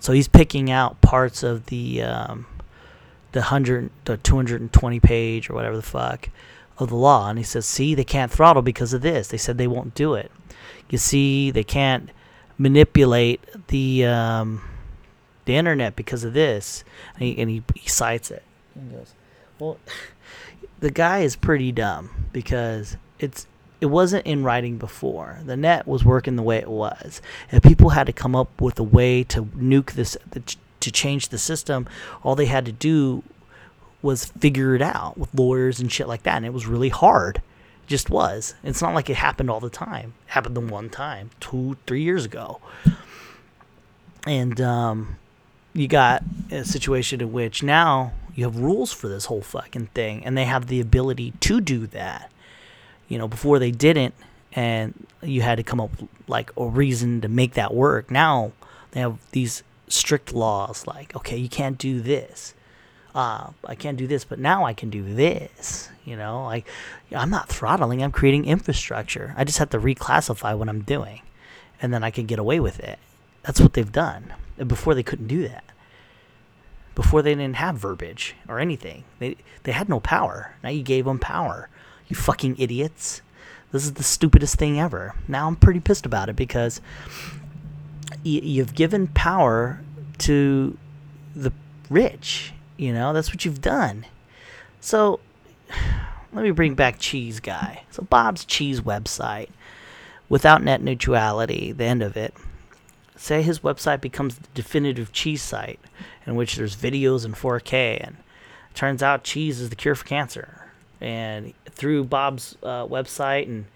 So 0.00 0.12
he's 0.12 0.26
picking 0.26 0.72
out 0.72 1.00
parts 1.00 1.44
of 1.44 1.66
the 1.66 2.02
um, 2.02 2.46
the 3.30 3.42
hundred, 3.42 3.90
the 4.06 4.16
two 4.16 4.34
hundred 4.34 4.60
and 4.60 4.72
twenty 4.72 4.98
page 4.98 5.48
or 5.48 5.54
whatever 5.54 5.76
the 5.76 5.82
fuck 5.82 6.30
of 6.78 6.88
the 6.88 6.96
law, 6.96 7.28
and 7.28 7.38
he 7.38 7.44
says, 7.44 7.64
"See, 7.64 7.94
they 7.94 8.02
can't 8.02 8.32
throttle 8.32 8.62
because 8.62 8.92
of 8.92 9.02
this. 9.02 9.28
They 9.28 9.36
said 9.36 9.56
they 9.56 9.68
won't 9.68 9.94
do 9.94 10.14
it." 10.14 10.32
You 10.90 10.98
see, 10.98 11.50
they 11.52 11.64
can't 11.64 12.10
manipulate 12.58 13.40
the 13.68 14.04
um, 14.04 14.60
the 15.44 15.56
internet 15.56 15.96
because 15.96 16.24
of 16.24 16.34
this, 16.34 16.84
and 17.14 17.22
he, 17.22 17.38
and 17.38 17.50
he, 17.50 17.62
he 17.74 17.88
cites 17.88 18.30
it. 18.30 18.42
He 18.74 18.94
goes, 18.94 19.14
"Well, 19.58 19.78
the 20.80 20.90
guy 20.90 21.20
is 21.20 21.36
pretty 21.36 21.72
dumb 21.72 22.28
because 22.32 22.96
it's." 23.18 23.46
It 23.80 23.86
wasn't 23.86 24.26
in 24.26 24.44
writing 24.44 24.76
before. 24.76 25.38
The 25.42 25.56
net 25.56 25.86
was 25.86 26.04
working 26.04 26.36
the 26.36 26.42
way 26.42 26.58
it 26.58 26.68
was, 26.68 27.22
and 27.50 27.62
people 27.62 27.88
had 27.88 28.08
to 28.08 28.12
come 28.12 28.36
up 28.36 28.60
with 28.60 28.78
a 28.78 28.82
way 28.82 29.24
to 29.24 29.44
nuke 29.44 29.92
this, 29.92 30.18
to 30.80 30.92
change 30.92 31.30
the 31.30 31.38
system. 31.38 31.88
All 32.22 32.36
they 32.36 32.44
had 32.44 32.66
to 32.66 32.72
do 32.72 33.22
was 34.02 34.26
figure 34.26 34.74
it 34.74 34.82
out 34.82 35.16
with 35.16 35.32
lawyers 35.32 35.80
and 35.80 35.90
shit 35.90 36.08
like 36.08 36.24
that, 36.24 36.36
and 36.36 36.44
it 36.44 36.52
was 36.52 36.66
really 36.66 36.90
hard 36.90 37.40
just 37.90 38.08
was. 38.08 38.54
It's 38.62 38.80
not 38.80 38.94
like 38.94 39.10
it 39.10 39.16
happened 39.16 39.50
all 39.50 39.60
the 39.60 39.68
time. 39.68 40.14
It 40.26 40.32
happened 40.32 40.56
the 40.56 40.60
one 40.60 40.88
time, 40.88 41.30
two, 41.40 41.76
three 41.86 42.02
years 42.02 42.24
ago. 42.24 42.60
And 44.26 44.60
um, 44.60 45.16
you 45.74 45.88
got 45.88 46.22
a 46.52 46.64
situation 46.64 47.20
in 47.20 47.32
which 47.32 47.64
now 47.64 48.12
you 48.34 48.44
have 48.44 48.56
rules 48.56 48.92
for 48.92 49.08
this 49.08 49.24
whole 49.24 49.42
fucking 49.42 49.88
thing, 49.88 50.24
and 50.24 50.38
they 50.38 50.44
have 50.44 50.68
the 50.68 50.80
ability 50.80 51.32
to 51.40 51.60
do 51.60 51.86
that. 51.88 52.30
You 53.08 53.18
know, 53.18 53.26
before 53.26 53.58
they 53.58 53.72
didn't, 53.72 54.14
and 54.52 55.06
you 55.20 55.42
had 55.42 55.56
to 55.56 55.64
come 55.64 55.80
up 55.80 55.90
with 55.90 56.08
like 56.28 56.52
a 56.56 56.64
reason 56.64 57.20
to 57.22 57.28
make 57.28 57.54
that 57.54 57.74
work. 57.74 58.08
Now 58.08 58.52
they 58.92 59.00
have 59.00 59.18
these 59.32 59.64
strict 59.88 60.32
laws, 60.32 60.86
like 60.86 61.14
okay, 61.16 61.36
you 61.36 61.48
can't 61.48 61.76
do 61.76 62.00
this 62.00 62.54
uh, 63.14 63.50
I 63.64 63.74
can't 63.74 63.96
do 63.98 64.06
this, 64.06 64.24
but 64.24 64.38
now 64.38 64.64
I 64.64 64.72
can 64.72 64.90
do 64.90 65.02
this. 65.14 65.88
You 66.04 66.16
know, 66.16 66.44
like 66.44 66.66
I'm 67.14 67.30
not 67.30 67.48
throttling. 67.48 68.02
I'm 68.02 68.12
creating 68.12 68.44
infrastructure. 68.44 69.34
I 69.36 69.44
just 69.44 69.58
have 69.58 69.70
to 69.70 69.78
reclassify 69.78 70.56
what 70.56 70.68
I'm 70.68 70.82
doing, 70.82 71.22
and 71.80 71.92
then 71.92 72.02
I 72.04 72.10
can 72.10 72.26
get 72.26 72.38
away 72.38 72.60
with 72.60 72.80
it. 72.80 72.98
That's 73.42 73.60
what 73.60 73.74
they've 73.74 73.90
done. 73.92 74.34
before 74.66 74.94
they 74.94 75.02
couldn't 75.02 75.28
do 75.28 75.48
that. 75.48 75.64
Before 76.94 77.22
they 77.22 77.34
didn't 77.34 77.56
have 77.56 77.76
verbiage 77.76 78.34
or 78.48 78.58
anything. 78.58 79.04
They 79.18 79.36
they 79.62 79.72
had 79.72 79.88
no 79.88 80.00
power. 80.00 80.54
Now 80.62 80.70
you 80.70 80.82
gave 80.82 81.04
them 81.04 81.18
power. 81.18 81.68
You 82.08 82.16
fucking 82.16 82.56
idiots. 82.58 83.22
This 83.72 83.84
is 83.84 83.94
the 83.94 84.02
stupidest 84.02 84.56
thing 84.56 84.80
ever. 84.80 85.14
Now 85.28 85.46
I'm 85.46 85.56
pretty 85.56 85.80
pissed 85.80 86.04
about 86.04 86.28
it 86.28 86.36
because 86.36 86.80
y- 88.24 88.42
you've 88.42 88.74
given 88.74 89.06
power 89.06 89.80
to 90.18 90.76
the 91.34 91.52
rich 91.88 92.52
you 92.80 92.94
know, 92.94 93.12
that's 93.12 93.28
what 93.30 93.44
you've 93.44 93.60
done. 93.60 94.06
So 94.80 95.20
let 96.32 96.42
me 96.42 96.50
bring 96.50 96.74
back 96.74 96.98
Cheese 96.98 97.38
Guy. 97.38 97.84
So 97.90 98.02
Bob's 98.02 98.44
Cheese 98.44 98.80
website, 98.80 99.50
without 100.30 100.62
net 100.62 100.82
neutrality, 100.82 101.72
the 101.72 101.84
end 101.84 102.02
of 102.02 102.16
it. 102.16 102.34
Say 103.16 103.42
his 103.42 103.60
website 103.60 104.00
becomes 104.00 104.36
the 104.36 104.48
definitive 104.54 105.12
cheese 105.12 105.42
site, 105.42 105.78
in 106.26 106.36
which 106.36 106.56
there's 106.56 106.74
videos 106.74 107.26
in 107.26 107.34
4K, 107.34 108.02
and 108.02 108.16
turns 108.72 109.02
out 109.02 109.24
cheese 109.24 109.60
is 109.60 109.68
the 109.68 109.76
cure 109.76 109.94
for 109.94 110.06
cancer. 110.06 110.64
And 111.02 111.52
through 111.66 112.04
Bob's 112.04 112.56
uh, 112.62 112.86
website 112.86 113.44
and 113.44 113.66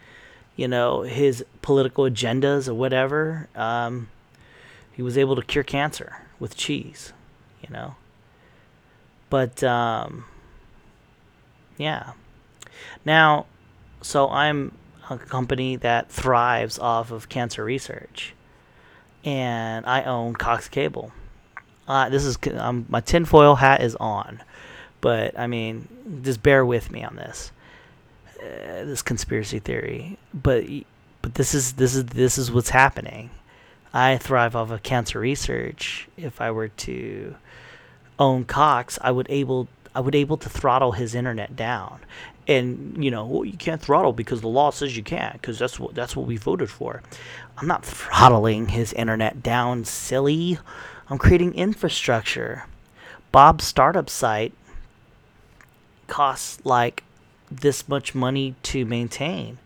you 0.56 0.68
know 0.68 1.02
his 1.02 1.44
political 1.60 2.04
agendas 2.04 2.68
or 2.68 2.74
whatever, 2.74 3.48
um, 3.54 4.08
he 4.92 5.02
was 5.02 5.18
able 5.18 5.36
to 5.36 5.42
cure 5.42 5.64
cancer 5.64 6.22
with 6.40 6.56
cheese. 6.56 7.12
You 7.62 7.68
know, 7.70 7.96
but 9.30 9.62
um, 9.62 10.24
yeah. 11.76 12.12
Now, 13.04 13.46
so 14.02 14.28
I'm 14.28 14.72
a 15.10 15.18
company 15.18 15.76
that 15.76 16.10
thrives 16.10 16.78
off 16.78 17.10
of 17.10 17.28
cancer 17.28 17.64
research, 17.64 18.34
and 19.24 19.86
I 19.86 20.02
own 20.02 20.34
Cox 20.34 20.68
Cable. 20.68 21.12
Uh, 21.86 22.08
this 22.08 22.24
is 22.24 22.38
um, 22.56 22.86
my 22.88 23.00
tinfoil 23.00 23.56
hat 23.56 23.82
is 23.82 23.94
on, 23.96 24.42
but 25.00 25.38
I 25.38 25.46
mean, 25.46 26.20
just 26.22 26.42
bear 26.42 26.64
with 26.64 26.90
me 26.90 27.04
on 27.04 27.16
this. 27.16 27.52
Uh, 28.40 28.84
this 28.84 29.00
conspiracy 29.00 29.58
theory, 29.58 30.18
but 30.34 30.64
but 31.22 31.34
this 31.34 31.54
is 31.54 31.74
this 31.74 31.94
is 31.94 32.04
this 32.06 32.36
is 32.36 32.52
what's 32.52 32.70
happening. 32.70 33.30
I 33.94 34.18
thrive 34.18 34.54
off 34.56 34.70
of 34.70 34.82
cancer 34.82 35.20
research. 35.20 36.08
If 36.18 36.40
I 36.40 36.50
were 36.50 36.68
to 36.68 37.36
own 38.18 38.44
Cox, 38.44 38.98
I 39.00 39.10
would 39.10 39.26
able 39.28 39.68
I 39.94 40.00
would 40.00 40.14
able 40.14 40.36
to 40.38 40.48
throttle 40.48 40.92
his 40.92 41.14
internet 41.14 41.54
down. 41.54 42.00
And 42.46 43.02
you 43.02 43.10
know, 43.10 43.24
well, 43.24 43.44
you 43.44 43.56
can't 43.56 43.80
throttle 43.80 44.12
because 44.12 44.40
the 44.40 44.48
law 44.48 44.70
says 44.70 44.96
you 44.96 45.02
can't 45.02 45.34
because 45.34 45.58
that's 45.58 45.78
what 45.78 45.94
that's 45.94 46.16
what 46.16 46.26
we 46.26 46.36
voted 46.36 46.70
for. 46.70 47.02
I'm 47.56 47.66
not 47.66 47.84
throttling 47.84 48.68
his 48.68 48.92
internet 48.92 49.42
down, 49.42 49.84
silly. 49.84 50.58
I'm 51.08 51.18
creating 51.18 51.54
infrastructure. 51.54 52.66
Bob's 53.32 53.64
startup 53.64 54.10
site 54.10 54.52
costs 56.06 56.64
like 56.64 57.02
this 57.50 57.88
much 57.88 58.14
money 58.14 58.54
to 58.62 58.84
maintain 58.84 59.58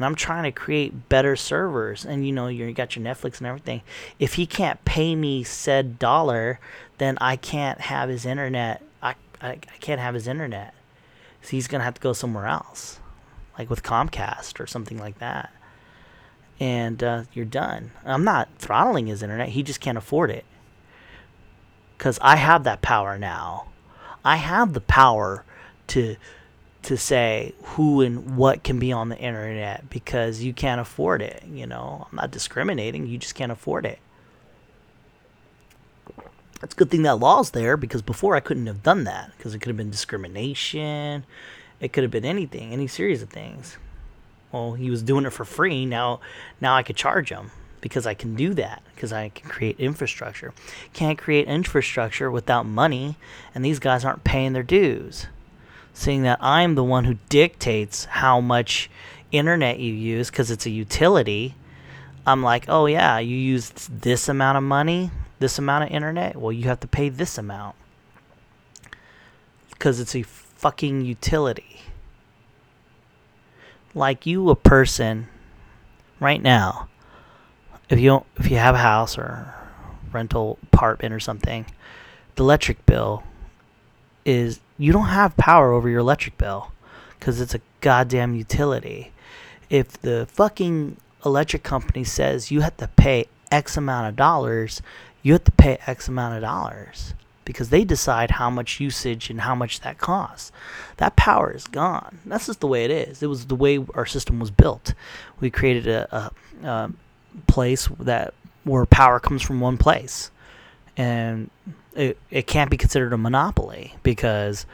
and 0.00 0.06
I'm 0.06 0.14
trying 0.14 0.44
to 0.44 0.50
create 0.50 1.10
better 1.10 1.36
servers 1.36 2.06
and 2.06 2.26
you 2.26 2.32
know 2.32 2.48
you 2.48 2.72
got 2.72 2.96
your 2.96 3.04
Netflix 3.04 3.36
and 3.36 3.46
everything. 3.46 3.82
If 4.18 4.32
he 4.32 4.46
can't 4.46 4.82
pay 4.86 5.14
me 5.14 5.44
said 5.44 5.98
dollar 5.98 6.58
then 6.96 7.18
I 7.20 7.36
can't 7.36 7.82
have 7.82 8.08
his 8.08 8.24
internet. 8.24 8.80
I, 9.02 9.14
I, 9.42 9.50
I 9.50 9.76
can't 9.80 10.00
have 10.00 10.14
his 10.14 10.26
internet. 10.26 10.72
So 11.42 11.50
he's 11.50 11.68
gonna 11.68 11.84
have 11.84 11.92
to 11.92 12.00
go 12.00 12.14
somewhere 12.14 12.46
else 12.46 12.98
like 13.58 13.68
with 13.68 13.82
Comcast 13.82 14.58
or 14.58 14.66
something 14.66 14.96
like 14.96 15.18
that. 15.18 15.52
And 16.58 17.04
uh, 17.04 17.24
you're 17.34 17.44
done. 17.44 17.90
I'm 18.02 18.24
not 18.24 18.48
throttling 18.56 19.06
his 19.06 19.22
internet. 19.22 19.50
He 19.50 19.62
just 19.62 19.82
can't 19.82 19.98
afford 19.98 20.30
it. 20.30 20.46
Because 21.98 22.18
I 22.22 22.36
have 22.36 22.64
that 22.64 22.80
power 22.80 23.18
now. 23.18 23.66
I 24.24 24.36
have 24.36 24.72
the 24.72 24.80
power 24.80 25.44
to 25.88 26.16
to 26.82 26.96
say 26.96 27.54
who 27.62 28.00
and 28.00 28.36
what 28.36 28.64
can 28.64 28.78
be 28.78 28.92
on 28.92 29.08
the 29.08 29.18
internet 29.18 29.90
because 29.90 30.42
you 30.42 30.52
can't 30.52 30.80
afford 30.80 31.22
it. 31.22 31.44
You 31.50 31.66
know, 31.66 32.06
I'm 32.10 32.16
not 32.16 32.30
discriminating. 32.30 33.06
You 33.06 33.18
just 33.18 33.34
can't 33.34 33.52
afford 33.52 33.84
it. 33.86 33.98
It's 36.62 36.74
a 36.74 36.76
good 36.76 36.90
thing 36.90 37.02
that 37.02 37.16
law's 37.16 37.50
there 37.50 37.76
because 37.76 38.02
before 38.02 38.36
I 38.36 38.40
couldn't 38.40 38.66
have 38.66 38.82
done 38.82 39.04
that 39.04 39.32
because 39.36 39.54
it 39.54 39.60
could 39.60 39.68
have 39.68 39.76
been 39.76 39.90
discrimination. 39.90 41.24
It 41.80 41.92
could 41.92 42.02
have 42.02 42.10
been 42.10 42.26
anything, 42.26 42.72
any 42.72 42.86
series 42.86 43.22
of 43.22 43.30
things. 43.30 43.78
Well, 44.52 44.74
he 44.74 44.90
was 44.90 45.02
doing 45.02 45.24
it 45.24 45.32
for 45.32 45.44
free. 45.44 45.86
Now, 45.86 46.20
now 46.60 46.74
I 46.74 46.82
could 46.82 46.96
charge 46.96 47.30
him 47.30 47.50
because 47.80 48.06
I 48.06 48.12
can 48.12 48.34
do 48.34 48.52
that 48.54 48.82
because 48.94 49.12
I 49.12 49.30
can 49.30 49.48
create 49.48 49.80
infrastructure. 49.80 50.52
Can't 50.92 51.18
create 51.18 51.46
infrastructure 51.46 52.30
without 52.30 52.66
money, 52.66 53.16
and 53.54 53.64
these 53.64 53.78
guys 53.78 54.04
aren't 54.04 54.24
paying 54.24 54.52
their 54.52 54.62
dues 54.62 55.26
seeing 56.00 56.22
that 56.22 56.38
I'm 56.40 56.76
the 56.76 56.84
one 56.84 57.04
who 57.04 57.18
dictates 57.28 58.06
how 58.06 58.40
much 58.40 58.90
internet 59.30 59.78
you 59.78 59.92
use 59.92 60.30
because 60.30 60.50
it's 60.50 60.64
a 60.64 60.70
utility. 60.70 61.54
I'm 62.26 62.42
like, 62.42 62.64
oh 62.68 62.86
yeah, 62.86 63.18
you 63.18 63.36
used 63.36 64.00
this 64.00 64.28
amount 64.28 64.56
of 64.56 64.64
money, 64.64 65.10
this 65.40 65.58
amount 65.58 65.84
of 65.84 65.90
internet. 65.90 66.36
Well, 66.36 66.52
you 66.52 66.64
have 66.68 66.80
to 66.80 66.88
pay 66.88 67.10
this 67.10 67.36
amount 67.36 67.76
because 69.70 70.00
it's 70.00 70.16
a 70.16 70.22
fucking 70.22 71.02
utility. 71.02 71.80
Like 73.94 74.24
you, 74.24 74.48
a 74.48 74.56
person, 74.56 75.28
right 76.18 76.40
now, 76.40 76.88
if 77.90 78.00
you 78.00 78.24
if 78.36 78.50
you 78.50 78.56
have 78.56 78.74
a 78.74 78.78
house 78.78 79.18
or 79.18 79.54
rental 80.12 80.58
apartment 80.62 81.12
or 81.12 81.20
something, 81.20 81.66
the 82.36 82.42
electric 82.42 82.86
bill 82.86 83.22
is 84.24 84.60
you 84.78 84.92
don't 84.92 85.06
have 85.06 85.36
power 85.36 85.72
over 85.72 85.88
your 85.88 86.00
electric 86.00 86.38
bill 86.38 86.72
because 87.18 87.40
it's 87.40 87.54
a 87.54 87.60
goddamn 87.80 88.34
utility. 88.34 89.12
If 89.68 90.00
the 90.00 90.26
fucking 90.30 90.96
electric 91.24 91.62
company 91.62 92.04
says 92.04 92.50
you 92.50 92.60
have 92.60 92.76
to 92.78 92.88
pay 92.88 93.26
X 93.50 93.76
amount 93.76 94.08
of 94.08 94.16
dollars, 94.16 94.82
you 95.22 95.32
have 95.32 95.44
to 95.44 95.52
pay 95.52 95.78
X 95.86 96.08
amount 96.08 96.36
of 96.36 96.42
dollars 96.42 97.14
because 97.44 97.70
they 97.70 97.84
decide 97.84 98.32
how 98.32 98.48
much 98.48 98.80
usage 98.80 99.28
and 99.28 99.40
how 99.40 99.54
much 99.54 99.80
that 99.80 99.98
costs. 99.98 100.52
That 100.98 101.16
power 101.16 101.52
is 101.52 101.66
gone. 101.66 102.20
That's 102.24 102.46
just 102.46 102.60
the 102.60 102.66
way 102.66 102.84
it 102.84 102.90
is. 102.90 103.22
It 103.22 103.26
was 103.26 103.46
the 103.46 103.56
way 103.56 103.84
our 103.94 104.06
system 104.06 104.38
was 104.38 104.50
built. 104.50 104.94
We 105.40 105.50
created 105.50 105.88
a, 105.88 106.32
a, 106.62 106.66
a 106.66 106.92
place 107.48 107.88
that 107.98 108.34
where 108.64 108.86
power 108.86 109.18
comes 109.18 109.42
from 109.42 109.60
one 109.60 109.78
place, 109.78 110.30
and 110.96 111.50
it, 111.94 112.18
it 112.30 112.46
can't 112.46 112.70
be 112.70 112.76
considered 112.76 113.12
a 113.12 113.18
monopoly 113.18 113.94
because 114.02 114.66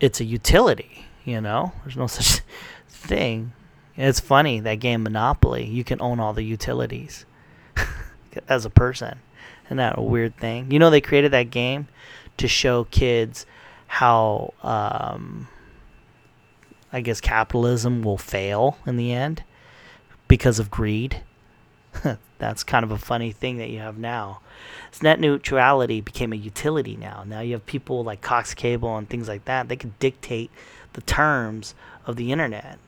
it's 0.00 0.20
a 0.20 0.24
utility, 0.24 1.06
you 1.24 1.40
know? 1.40 1.72
There's 1.82 1.96
no 1.96 2.06
such 2.08 2.42
thing. 2.88 3.52
It's 3.96 4.20
funny 4.20 4.60
that 4.60 4.76
game 4.76 5.04
Monopoly, 5.04 5.64
you 5.64 5.84
can 5.84 6.00
own 6.00 6.18
all 6.18 6.32
the 6.32 6.42
utilities 6.42 7.26
as 8.48 8.64
a 8.64 8.70
person. 8.70 9.20
Isn't 9.66 9.76
that 9.76 9.98
a 9.98 10.02
weird 10.02 10.36
thing? 10.36 10.70
You 10.70 10.78
know, 10.78 10.90
they 10.90 11.00
created 11.00 11.32
that 11.32 11.50
game 11.50 11.88
to 12.36 12.48
show 12.48 12.84
kids 12.84 13.46
how, 13.86 14.52
um, 14.62 15.48
I 16.92 17.00
guess, 17.00 17.20
capitalism 17.20 18.02
will 18.02 18.18
fail 18.18 18.78
in 18.84 18.96
the 18.96 19.12
end 19.12 19.44
because 20.26 20.58
of 20.58 20.70
greed. 20.70 21.22
That's 22.38 22.64
kind 22.64 22.84
of 22.84 22.90
a 22.90 22.98
funny 22.98 23.32
thing 23.32 23.58
that 23.58 23.70
you 23.70 23.78
have 23.78 23.98
now. 23.98 24.40
So 24.92 25.00
net 25.02 25.20
neutrality 25.20 26.00
became 26.00 26.32
a 26.32 26.36
utility 26.36 26.96
now. 26.96 27.24
Now 27.26 27.40
you 27.40 27.52
have 27.52 27.66
people 27.66 28.04
like 28.04 28.20
Cox 28.20 28.54
Cable 28.54 28.96
and 28.96 29.08
things 29.08 29.28
like 29.28 29.44
that. 29.46 29.68
They 29.68 29.76
can 29.76 29.94
dictate 29.98 30.50
the 30.92 31.02
terms 31.02 31.74
of 32.06 32.16
the 32.16 32.32
internet, 32.32 32.78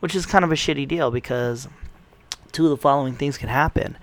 which 0.00 0.14
is 0.14 0.26
kind 0.26 0.44
of 0.44 0.52
a 0.52 0.56
shitty 0.56 0.88
deal 0.88 1.10
because 1.10 1.68
two 2.52 2.64
of 2.64 2.70
the 2.70 2.76
following 2.76 3.14
things 3.14 3.38
can 3.38 3.48
happen. 3.48 3.96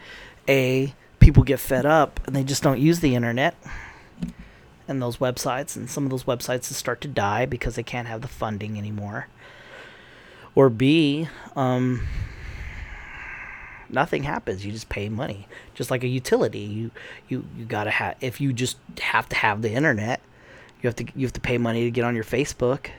A, 0.47 0.93
people 1.19 1.43
get 1.43 1.59
fed 1.59 1.85
up 1.85 2.19
and 2.25 2.35
they 2.35 2.43
just 2.43 2.63
don't 2.63 2.79
use 2.79 2.99
the 2.99 3.15
internet 3.15 3.55
and 4.87 5.01
those 5.01 5.17
websites, 5.17 5.75
and 5.75 5.89
some 5.89 6.03
of 6.03 6.09
those 6.09 6.25
websites 6.25 6.65
start 6.65 7.01
to 7.01 7.07
die 7.07 7.45
because 7.45 7.75
they 7.75 7.83
can't 7.83 8.07
have 8.07 8.21
the 8.21 8.27
funding 8.27 8.77
anymore. 8.77 9.27
Or 10.55 10.69
B, 10.69 11.27
um, 11.55 12.05
nothing 13.93 14.23
happens. 14.23 14.65
You 14.65 14.71
just 14.71 14.89
pay 14.89 15.09
money, 15.09 15.47
just 15.75 15.91
like 15.91 16.03
a 16.03 16.07
utility. 16.07 16.59
You 16.59 16.91
you 17.29 17.45
you 17.57 17.65
gotta 17.65 17.91
have. 17.91 18.15
If 18.21 18.41
you 18.41 18.51
just 18.51 18.77
have 18.99 19.29
to 19.29 19.35
have 19.35 19.61
the 19.61 19.71
internet, 19.71 20.21
you 20.81 20.87
have 20.87 20.95
to 20.97 21.05
you 21.15 21.25
have 21.25 21.33
to 21.33 21.41
pay 21.41 21.57
money 21.57 21.83
to 21.83 21.91
get 21.91 22.03
on 22.03 22.15
your 22.15 22.23
Facebook. 22.23 22.89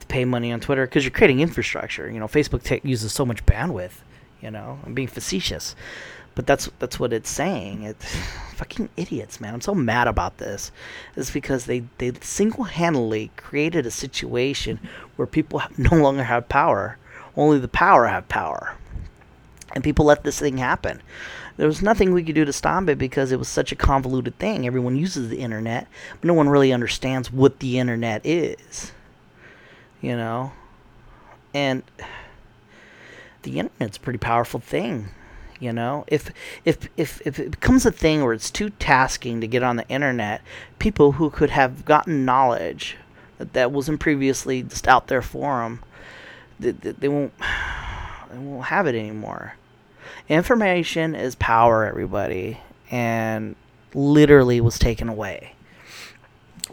to 0.00 0.06
pay 0.08 0.24
money 0.24 0.52
on 0.52 0.60
Twitter 0.60 0.86
because 0.86 1.04
you're 1.04 1.10
creating 1.10 1.40
infrastructure. 1.40 2.10
You 2.10 2.20
know, 2.20 2.28
Facebook 2.28 2.62
t- 2.62 2.80
uses 2.82 3.12
so 3.12 3.24
much 3.24 3.44
bandwidth. 3.46 4.02
You 4.40 4.50
know, 4.50 4.78
I'm 4.84 4.94
being 4.94 5.08
facetious, 5.08 5.74
but 6.34 6.46
that's 6.46 6.68
that's 6.78 7.00
what 7.00 7.12
it's 7.12 7.30
saying. 7.30 7.82
It's 7.84 8.16
fucking 8.54 8.90
idiots, 8.96 9.40
man. 9.40 9.54
I'm 9.54 9.60
so 9.60 9.74
mad 9.74 10.08
about 10.08 10.38
this. 10.38 10.70
It's 11.16 11.30
because 11.30 11.66
they 11.66 11.84
they 11.98 12.12
single-handedly 12.20 13.30
created 13.36 13.86
a 13.86 13.90
situation 13.90 14.80
where 15.16 15.26
people 15.26 15.62
no 15.78 15.96
longer 15.96 16.24
have 16.24 16.48
power. 16.48 16.98
Only 17.36 17.58
the 17.60 17.68
power 17.68 18.08
have 18.08 18.28
power 18.28 18.74
and 19.74 19.84
people 19.84 20.04
let 20.04 20.24
this 20.24 20.38
thing 20.38 20.58
happen. 20.58 21.02
There 21.56 21.66
was 21.66 21.82
nothing 21.82 22.12
we 22.12 22.22
could 22.22 22.36
do 22.36 22.44
to 22.44 22.52
stop 22.52 22.88
it 22.88 22.98
because 22.98 23.32
it 23.32 23.38
was 23.38 23.48
such 23.48 23.72
a 23.72 23.76
convoluted 23.76 24.38
thing. 24.38 24.66
Everyone 24.66 24.96
uses 24.96 25.28
the 25.28 25.40
internet, 25.40 25.88
but 26.20 26.28
no 26.28 26.34
one 26.34 26.48
really 26.48 26.72
understands 26.72 27.32
what 27.32 27.58
the 27.58 27.78
internet 27.78 28.24
is. 28.24 28.92
You 30.00 30.16
know? 30.16 30.52
And 31.52 31.82
the 33.42 33.58
internet's 33.58 33.96
a 33.96 34.00
pretty 34.00 34.18
powerful 34.18 34.60
thing. 34.60 35.08
You 35.60 35.72
know, 35.72 36.04
if 36.06 36.30
if 36.64 36.88
if 36.96 37.20
if 37.26 37.40
it 37.40 37.50
becomes 37.50 37.84
a 37.84 37.90
thing 37.90 38.22
where 38.22 38.32
it's 38.32 38.50
too 38.50 38.70
tasking 38.78 39.40
to 39.40 39.48
get 39.48 39.64
on 39.64 39.74
the 39.74 39.88
internet, 39.88 40.40
people 40.78 41.12
who 41.12 41.30
could 41.30 41.50
have 41.50 41.84
gotten 41.84 42.24
knowledge 42.24 42.96
that 43.38 43.54
that 43.54 43.72
wasn't 43.72 43.98
previously 43.98 44.62
just 44.62 44.86
out 44.86 45.08
there 45.08 45.22
for 45.22 45.62
them, 45.62 45.82
they, 46.60 46.70
they 46.70 47.08
won't 47.08 47.32
they 48.30 48.38
won't 48.38 48.66
have 48.66 48.86
it 48.86 48.94
anymore. 48.94 49.54
Information 50.28 51.14
is 51.14 51.34
power, 51.36 51.86
everybody, 51.86 52.60
and 52.90 53.56
literally 53.94 54.60
was 54.60 54.78
taken 54.78 55.08
away. 55.08 55.54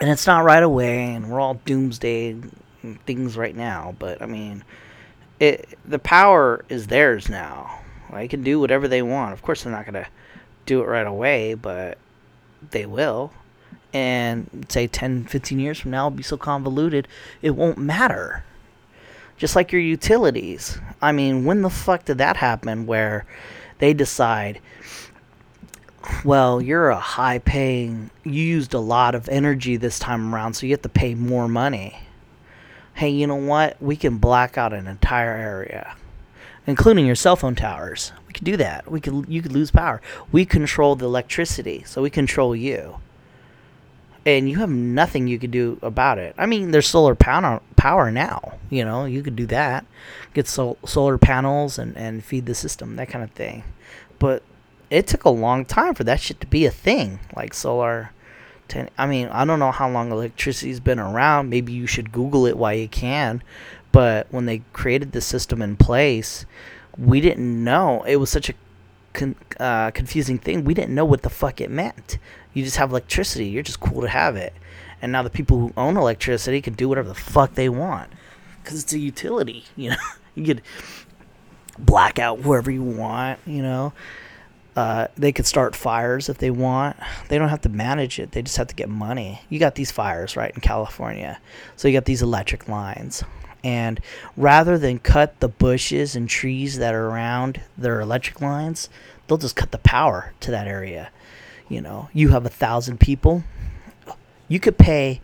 And 0.01 0.09
it's 0.09 0.27
not 0.27 0.43
right 0.43 0.63
away, 0.63 1.13
and 1.13 1.29
we're 1.29 1.39
all 1.39 1.53
doomsday 1.65 2.35
things 3.05 3.37
right 3.37 3.55
now, 3.55 3.95
but 3.97 4.21
I 4.21 4.25
mean, 4.25 4.63
it 5.39 5.69
the 5.85 5.99
power 5.99 6.65
is 6.67 6.87
theirs 6.87 7.29
now. 7.29 7.79
They 8.11 8.27
can 8.27 8.43
do 8.43 8.59
whatever 8.59 8.87
they 8.87 9.01
want. 9.01 9.33
Of 9.33 9.41
course, 9.41 9.63
they're 9.63 9.71
not 9.71 9.85
going 9.85 10.03
to 10.03 10.07
do 10.65 10.81
it 10.81 10.85
right 10.85 11.07
away, 11.07 11.53
but 11.53 11.97
they 12.71 12.85
will. 12.85 13.31
And 13.93 14.65
say 14.69 14.87
10, 14.87 15.25
15 15.25 15.59
years 15.59 15.79
from 15.79 15.91
now, 15.91 16.07
it'll 16.07 16.17
be 16.17 16.23
so 16.23 16.37
convoluted, 16.37 17.07
it 17.41 17.51
won't 17.51 17.77
matter 17.77 18.43
just 19.38 19.56
like 19.56 19.71
your 19.71 19.82
utilities. 19.82 20.80
I 21.02 21.12
mean, 21.12 21.45
when 21.45 21.62
the 21.62 21.69
fuck 21.69 22.06
did 22.06 22.17
that 22.19 22.38
happen 22.38 22.86
where 22.86 23.26
they 23.80 23.93
decide, 23.93 24.62
well, 26.24 26.62
you're 26.62 26.89
a 26.89 27.00
high 27.00 27.39
paying, 27.39 28.10
you 28.24 28.43
used 28.43 28.74
a 28.74 28.80
lot 28.80 29.15
of 29.15 29.28
energy 29.30 29.78
this 29.78 30.00
time 30.00 30.34
around, 30.34 30.54
so 30.54 30.65
you 30.65 30.74
have 30.74 30.82
to 30.84 30.89
pay 30.89 31.15
more 31.15 31.48
money. 31.48 32.00
Hey, 32.93 33.10
you 33.10 33.28
know 33.28 33.36
what? 33.36 33.82
We 33.82 33.95
can 33.98 34.17
black 34.17 34.58
out 34.58 34.71
an 34.71 34.88
entire 34.88 35.36
area, 35.36 35.95
including 36.65 37.06
your 37.06 37.15
cell 37.15 37.36
phone 37.36 37.56
towers. 37.56 38.13
We 38.28 38.34
could 38.34 38.45
do 38.45 38.56
that. 38.58 38.89
We 38.89 39.02
could 39.02 39.26
you 39.28 39.41
could 39.41 39.52
lose 39.52 39.69
power. 39.69 40.02
We 40.32 40.45
control 40.45 40.95
the 40.95 41.06
electricity, 41.06 41.84
so 41.86 42.02
we 42.02 42.10
control 42.10 42.56
you 42.56 43.00
and 44.25 44.49
you 44.49 44.57
have 44.59 44.69
nothing 44.69 45.27
you 45.27 45.38
could 45.38 45.51
do 45.51 45.77
about 45.81 46.17
it. 46.17 46.33
I 46.38 46.45
mean, 46.45 46.71
there's 46.71 46.88
solar 46.88 47.15
power 47.15 47.61
power 47.75 48.11
now. 48.11 48.53
You 48.69 48.83
know, 48.85 49.05
you 49.05 49.21
could 49.21 49.35
do 49.35 49.45
that, 49.47 49.85
get 50.33 50.47
sol- 50.47 50.77
solar 50.85 51.17
panels 51.17 51.77
and 51.77 51.95
and 51.97 52.23
feed 52.23 52.45
the 52.45 52.55
system, 52.55 52.95
that 52.95 53.09
kind 53.09 53.23
of 53.23 53.31
thing. 53.31 53.63
But 54.19 54.43
it 54.89 55.07
took 55.07 55.23
a 55.25 55.29
long 55.29 55.65
time 55.65 55.93
for 55.93 56.03
that 56.03 56.21
shit 56.21 56.39
to 56.41 56.47
be 56.47 56.65
a 56.65 56.71
thing, 56.71 57.19
like 57.35 57.53
solar 57.53 58.11
10, 58.67 58.89
I 58.97 59.05
mean, 59.05 59.27
I 59.27 59.45
don't 59.45 59.59
know 59.59 59.71
how 59.71 59.89
long 59.89 60.11
electricity's 60.11 60.79
been 60.79 60.99
around. 60.99 61.49
Maybe 61.49 61.73
you 61.73 61.88
should 61.88 62.11
Google 62.11 62.45
it 62.45 62.57
while 62.57 62.73
you 62.73 62.88
can. 62.88 63.43
But 63.91 64.27
when 64.31 64.45
they 64.45 64.63
created 64.73 65.11
the 65.11 65.21
system 65.21 65.61
in 65.61 65.77
place, 65.77 66.45
we 66.97 67.21
didn't 67.21 67.63
know. 67.63 68.03
It 68.03 68.17
was 68.17 68.29
such 68.29 68.49
a 68.49 68.53
con- 69.13 69.35
uh, 69.59 69.91
confusing 69.91 70.38
thing. 70.38 70.63
We 70.63 70.73
didn't 70.73 70.95
know 70.95 71.05
what 71.05 71.21
the 71.21 71.29
fuck 71.29 71.61
it 71.61 71.69
meant. 71.69 72.17
You 72.55 72.63
just 72.63 72.77
have 72.77 72.89
electricity. 72.89 73.45
You're 73.45 73.61
just 73.61 73.79
cool 73.79 74.01
to 74.01 74.07
have 74.07 74.35
it. 74.35 74.53
And 75.01 75.11
now 75.11 75.21
the 75.21 75.29
people 75.29 75.59
who 75.59 75.73
own 75.77 75.97
electricity 75.97 76.61
can 76.61 76.73
do 76.73 76.89
whatever 76.89 77.07
the 77.07 77.13
fuck 77.13 77.53
they 77.53 77.69
want 77.69 78.09
because 78.63 78.81
it's 78.81 78.93
a 78.93 78.99
utility. 78.99 79.65
You 79.75 79.91
know, 79.91 79.97
you 80.33 80.45
could 80.45 80.61
black 81.77 82.17
out 82.17 82.39
whoever 82.39 82.71
you 82.71 82.81
want. 82.81 83.39
You 83.45 83.61
know, 83.61 83.93
uh, 84.75 85.07
they 85.15 85.31
could 85.31 85.45
start 85.45 85.75
fires 85.75 86.29
if 86.29 86.37
they 86.37 86.49
want. 86.49 86.97
They 87.27 87.37
don't 87.37 87.49
have 87.49 87.61
to 87.61 87.69
manage 87.69 88.19
it. 88.19 88.31
They 88.31 88.41
just 88.41 88.57
have 88.57 88.67
to 88.67 88.75
get 88.75 88.89
money. 88.89 89.41
You 89.49 89.59
got 89.59 89.75
these 89.75 89.91
fires 89.91 90.35
right 90.35 90.53
in 90.53 90.61
California, 90.61 91.39
so 91.75 91.87
you 91.87 91.93
got 91.93 92.05
these 92.05 92.21
electric 92.21 92.67
lines. 92.67 93.23
And 93.63 93.99
rather 94.37 94.77
than 94.77 94.99
cut 94.99 95.39
the 95.39 95.47
bushes 95.47 96.15
and 96.15 96.29
trees 96.29 96.77
that 96.77 96.93
are 96.93 97.07
around 97.07 97.61
their 97.77 97.99
electric 97.99 98.39
lines, 98.39 98.89
they'll 99.27 99.39
just 99.39 99.55
cut 99.55 99.71
the 99.71 99.79
power 99.79 100.33
to 100.41 100.51
that 100.51 100.67
area. 100.67 101.09
You 101.69 101.82
know, 101.82 102.10
you 102.13 102.30
have 102.30 102.45
a 102.45 102.49
thousand 102.49 102.99
people, 102.99 103.43
you 104.47 104.60
could 104.60 104.78
pay 104.78 105.21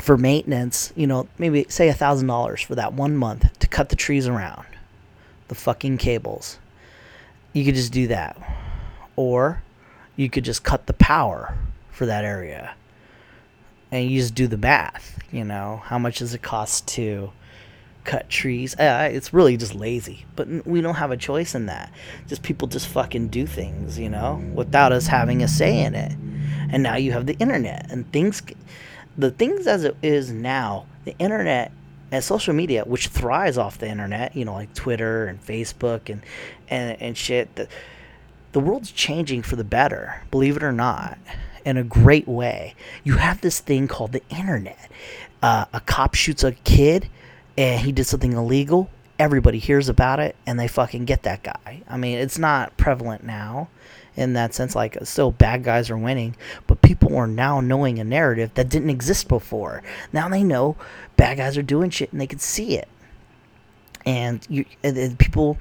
for 0.00 0.16
maintenance, 0.16 0.92
you 0.96 1.06
know, 1.06 1.28
maybe 1.38 1.66
say 1.68 1.88
a 1.88 1.94
thousand 1.94 2.26
dollars 2.26 2.62
for 2.62 2.74
that 2.74 2.92
one 2.94 3.16
month 3.16 3.58
to 3.58 3.68
cut 3.68 3.88
the 3.88 3.96
trees 3.96 4.26
around, 4.26 4.66
the 5.48 5.54
fucking 5.54 5.98
cables. 5.98 6.58
You 7.52 7.64
could 7.64 7.74
just 7.74 7.92
do 7.92 8.08
that. 8.08 8.36
Or 9.14 9.62
you 10.16 10.30
could 10.30 10.44
just 10.44 10.64
cut 10.64 10.86
the 10.86 10.94
power 10.94 11.56
for 11.90 12.06
that 12.06 12.24
area 12.24 12.74
and 13.90 14.10
you 14.10 14.18
just 14.18 14.34
do 14.34 14.46
the 14.46 14.56
math. 14.56 15.18
You 15.30 15.44
know, 15.44 15.82
how 15.84 15.98
much 15.98 16.18
does 16.18 16.34
it 16.34 16.42
cost 16.42 16.88
to 16.88 17.30
cut 18.04 18.28
trees? 18.28 18.74
Uh, 18.78 19.08
it's 19.12 19.32
really 19.32 19.56
just 19.56 19.74
lazy, 19.74 20.24
but 20.36 20.66
we 20.66 20.80
don't 20.80 20.96
have 20.96 21.10
a 21.10 21.16
choice 21.16 21.54
in 21.54 21.66
that. 21.66 21.92
Just 22.26 22.42
people 22.42 22.68
just 22.68 22.88
fucking 22.88 23.28
do 23.28 23.46
things, 23.46 23.98
you 23.98 24.08
know, 24.08 24.42
without 24.54 24.92
us 24.92 25.06
having 25.06 25.42
a 25.42 25.48
say 25.48 25.82
in 25.82 25.94
it. 25.94 26.12
And 26.70 26.82
now 26.82 26.96
you 26.96 27.12
have 27.12 27.26
the 27.26 27.36
internet 27.38 27.90
and 27.90 28.10
things, 28.12 28.42
the 29.16 29.30
things 29.30 29.66
as 29.66 29.84
it 29.84 29.96
is 30.02 30.30
now, 30.30 30.86
the 31.04 31.16
internet 31.18 31.72
and 32.10 32.22
social 32.22 32.54
media, 32.54 32.84
which 32.84 33.08
thrives 33.08 33.58
off 33.58 33.78
the 33.78 33.88
internet, 33.88 34.34
you 34.36 34.44
know, 34.44 34.54
like 34.54 34.72
Twitter 34.74 35.26
and 35.26 35.44
Facebook 35.44 36.08
and 36.08 36.22
and 36.68 37.00
and 37.00 37.16
shit. 37.16 37.54
The, 37.56 37.68
the 38.52 38.60
world's 38.60 38.90
changing 38.92 39.42
for 39.42 39.56
the 39.56 39.64
better, 39.64 40.22
believe 40.30 40.56
it 40.56 40.62
or 40.62 40.72
not 40.72 41.18
in 41.64 41.76
a 41.76 41.84
great 41.84 42.28
way. 42.28 42.74
You 43.04 43.16
have 43.16 43.40
this 43.40 43.60
thing 43.60 43.88
called 43.88 44.12
the 44.12 44.22
internet. 44.28 44.90
Uh, 45.42 45.64
a 45.72 45.80
cop 45.80 46.14
shoots 46.14 46.44
a 46.44 46.52
kid 46.52 47.08
and 47.56 47.80
he 47.80 47.92
did 47.92 48.04
something 48.04 48.32
illegal. 48.32 48.90
Everybody 49.18 49.58
hears 49.58 49.88
about 49.88 50.20
it 50.20 50.36
and 50.46 50.58
they 50.58 50.68
fucking 50.68 51.04
get 51.04 51.22
that 51.22 51.42
guy. 51.42 51.82
I 51.88 51.96
mean, 51.96 52.18
it's 52.18 52.38
not 52.38 52.76
prevalent 52.76 53.24
now 53.24 53.68
in 54.16 54.32
that 54.34 54.54
sense. 54.54 54.74
Like, 54.74 54.96
still 55.04 55.30
bad 55.30 55.62
guys 55.64 55.90
are 55.90 55.96
winning, 55.96 56.36
but 56.66 56.82
people 56.82 57.16
are 57.16 57.26
now 57.26 57.60
knowing 57.60 57.98
a 57.98 58.04
narrative 58.04 58.52
that 58.54 58.68
didn't 58.68 58.90
exist 58.90 59.28
before. 59.28 59.82
Now 60.12 60.28
they 60.28 60.42
know 60.42 60.76
bad 61.16 61.38
guys 61.38 61.56
are 61.56 61.62
doing 61.62 61.90
shit 61.90 62.12
and 62.12 62.20
they 62.20 62.26
can 62.26 62.38
see 62.38 62.76
it. 62.76 62.88
And 64.04 64.44
you, 64.50 64.64
and, 64.82 64.96
and 64.96 65.18
people 65.18 65.58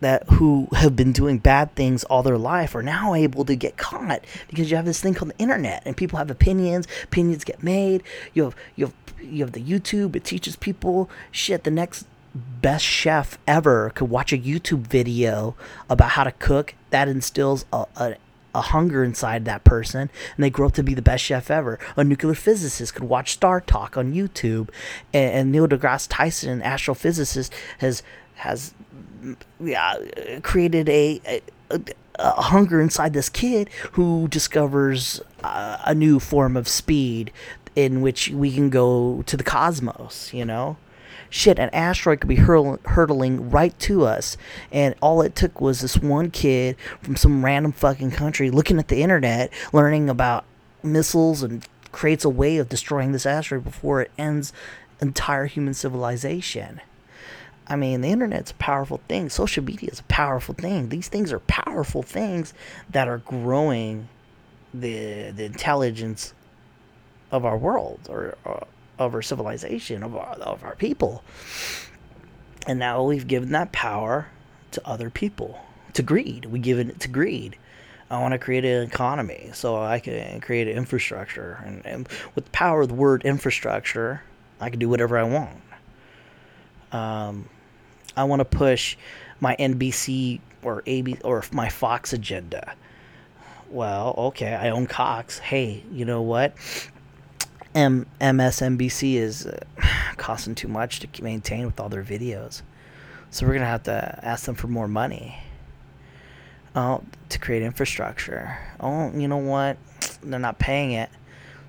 that 0.00 0.26
who 0.28 0.68
have 0.72 0.96
been 0.96 1.12
doing 1.12 1.38
bad 1.38 1.74
things 1.74 2.04
all 2.04 2.22
their 2.22 2.38
life 2.38 2.74
are 2.74 2.82
now 2.82 3.14
able 3.14 3.44
to 3.44 3.54
get 3.54 3.76
caught 3.76 4.24
because 4.48 4.70
you 4.70 4.76
have 4.76 4.86
this 4.86 5.00
thing 5.00 5.14
called 5.14 5.30
the 5.30 5.38
internet 5.38 5.82
and 5.84 5.96
people 5.96 6.18
have 6.18 6.30
opinions 6.30 6.86
opinions 7.04 7.44
get 7.44 7.62
made 7.62 8.02
you 8.32 8.44
have 8.44 8.56
you 8.76 8.86
have 8.86 8.99
you 9.22 9.44
have 9.44 9.52
the 9.52 9.62
youtube 9.62 10.16
it 10.16 10.24
teaches 10.24 10.56
people 10.56 11.10
shit 11.30 11.64
the 11.64 11.70
next 11.70 12.06
best 12.34 12.84
chef 12.84 13.38
ever 13.46 13.90
could 13.90 14.08
watch 14.08 14.32
a 14.32 14.38
youtube 14.38 14.86
video 14.86 15.54
about 15.88 16.10
how 16.10 16.24
to 16.24 16.32
cook 16.32 16.74
that 16.90 17.08
instills 17.08 17.64
a, 17.72 17.84
a 17.96 18.14
a 18.54 18.60
hunger 18.60 19.04
inside 19.04 19.44
that 19.44 19.64
person 19.64 20.10
and 20.36 20.44
they 20.44 20.50
grow 20.50 20.66
up 20.66 20.72
to 20.72 20.82
be 20.82 20.94
the 20.94 21.02
best 21.02 21.24
chef 21.24 21.50
ever. 21.50 21.78
A 21.96 22.04
nuclear 22.04 22.34
physicist 22.34 22.94
could 22.94 23.04
watch 23.04 23.32
Star 23.32 23.60
Talk 23.60 23.96
on 23.96 24.12
YouTube 24.12 24.70
and, 25.12 25.32
and 25.32 25.52
Neil 25.52 25.68
deGrasse 25.68 26.08
Tyson, 26.10 26.50
an 26.50 26.60
astrophysicist, 26.60 27.50
has 27.78 28.02
has 28.34 28.74
yeah, 29.60 29.96
created 30.42 30.88
a, 30.88 31.20
a, 31.70 31.80
a, 32.18 32.42
hunger 32.42 32.80
inside 32.80 33.12
this 33.12 33.28
kid 33.28 33.68
who 33.92 34.28
discovers 34.28 35.20
uh, 35.44 35.76
a 35.84 35.94
new 35.94 36.18
form 36.18 36.56
of 36.56 36.66
speed 36.66 37.30
in 37.76 38.00
which 38.00 38.28
we 38.30 38.52
can 38.52 38.70
go 38.70 39.22
to 39.26 39.36
the 39.36 39.44
cosmos, 39.44 40.32
you 40.32 40.44
know? 40.44 40.76
Shit, 41.28 41.60
an 41.60 41.70
asteroid 41.72 42.20
could 42.20 42.28
be 42.28 42.36
hurl- 42.36 42.80
hurtling 42.84 43.50
right 43.50 43.78
to 43.80 44.04
us, 44.04 44.36
and 44.72 44.96
all 45.00 45.22
it 45.22 45.36
took 45.36 45.60
was 45.60 45.80
this 45.80 45.96
one 45.96 46.30
kid 46.30 46.76
from 47.00 47.14
some 47.14 47.44
random 47.44 47.70
fucking 47.70 48.10
country 48.10 48.50
looking 48.50 48.80
at 48.80 48.88
the 48.88 49.02
internet, 49.02 49.52
learning 49.72 50.10
about 50.10 50.44
missiles, 50.82 51.44
and 51.44 51.64
creates 51.92 52.24
a 52.24 52.28
way 52.28 52.58
of 52.58 52.68
destroying 52.68 53.12
this 53.12 53.26
asteroid 53.26 53.64
before 53.64 54.02
it 54.02 54.10
ends 54.18 54.52
entire 55.00 55.46
human 55.46 55.74
civilization. 55.74 56.80
I 57.68 57.76
mean, 57.76 58.00
the 58.00 58.08
internet's 58.08 58.50
a 58.50 58.54
powerful 58.54 59.00
thing. 59.08 59.28
Social 59.28 59.62
media 59.62 59.90
is 59.92 60.00
a 60.00 60.04
powerful 60.04 60.56
thing. 60.56 60.88
These 60.88 61.06
things 61.06 61.32
are 61.32 61.38
powerful 61.40 62.02
things 62.02 62.52
that 62.90 63.06
are 63.06 63.18
growing 63.18 64.08
the 64.74 65.30
the 65.30 65.44
intelligence 65.44 66.34
of 67.30 67.44
our 67.44 67.56
world 67.56 68.00
or, 68.08 68.36
or 68.44 68.66
of 68.98 69.14
our 69.14 69.22
civilization 69.22 70.02
of 70.02 70.14
our 70.14 70.34
of 70.34 70.62
our 70.62 70.76
people. 70.76 71.24
And 72.66 72.78
now 72.78 73.02
we've 73.02 73.26
given 73.26 73.52
that 73.52 73.72
power 73.72 74.28
to 74.72 74.86
other 74.86 75.10
people, 75.10 75.58
to 75.94 76.02
greed. 76.02 76.44
we've 76.44 76.62
given 76.62 76.90
it 76.90 77.00
to 77.00 77.08
greed. 77.08 77.56
I 78.10 78.20
want 78.20 78.32
to 78.32 78.38
create 78.38 78.64
an 78.64 78.82
economy 78.82 79.50
so 79.54 79.80
I 79.80 80.00
can 80.00 80.40
create 80.40 80.68
an 80.68 80.76
infrastructure. 80.76 81.62
And, 81.64 81.86
and 81.86 82.08
with 82.34 82.44
the 82.44 82.50
power 82.50 82.82
of 82.82 82.88
the 82.88 82.94
word 82.94 83.24
infrastructure, 83.24 84.22
I 84.60 84.68
can 84.68 84.78
do 84.78 84.88
whatever 84.88 85.16
I 85.16 85.22
want. 85.22 85.62
Um, 86.92 87.48
I 88.16 88.24
want 88.24 88.40
to 88.40 88.44
push 88.44 88.96
my 89.38 89.56
NBC 89.58 90.40
or 90.62 90.82
AB 90.86 91.18
or 91.24 91.44
my 91.52 91.68
Fox 91.68 92.12
agenda. 92.12 92.74
Well, 93.70 94.14
okay, 94.18 94.54
I 94.54 94.70
own 94.70 94.86
Cox. 94.86 95.38
Hey, 95.38 95.84
you 95.92 96.04
know 96.04 96.22
what? 96.22 96.54
M- 97.74 98.06
MSNBC 98.20 99.14
is 99.14 99.46
uh, 99.46 99.60
costing 100.16 100.54
too 100.54 100.68
much 100.68 101.00
to 101.00 101.22
maintain 101.22 101.66
with 101.66 101.78
all 101.78 101.88
their 101.88 102.02
videos. 102.02 102.62
So 103.30 103.46
we're 103.46 103.52
going 103.52 103.62
to 103.62 103.68
have 103.68 103.84
to 103.84 104.20
ask 104.22 104.44
them 104.46 104.56
for 104.56 104.66
more 104.66 104.88
money. 104.88 105.38
Oh, 106.74 107.02
to 107.28 107.38
create 107.38 107.62
infrastructure. 107.62 108.58
Oh, 108.80 109.12
you 109.12 109.28
know 109.28 109.36
what? 109.36 109.76
They're 110.22 110.38
not 110.38 110.58
paying 110.58 110.92
it. 110.92 111.10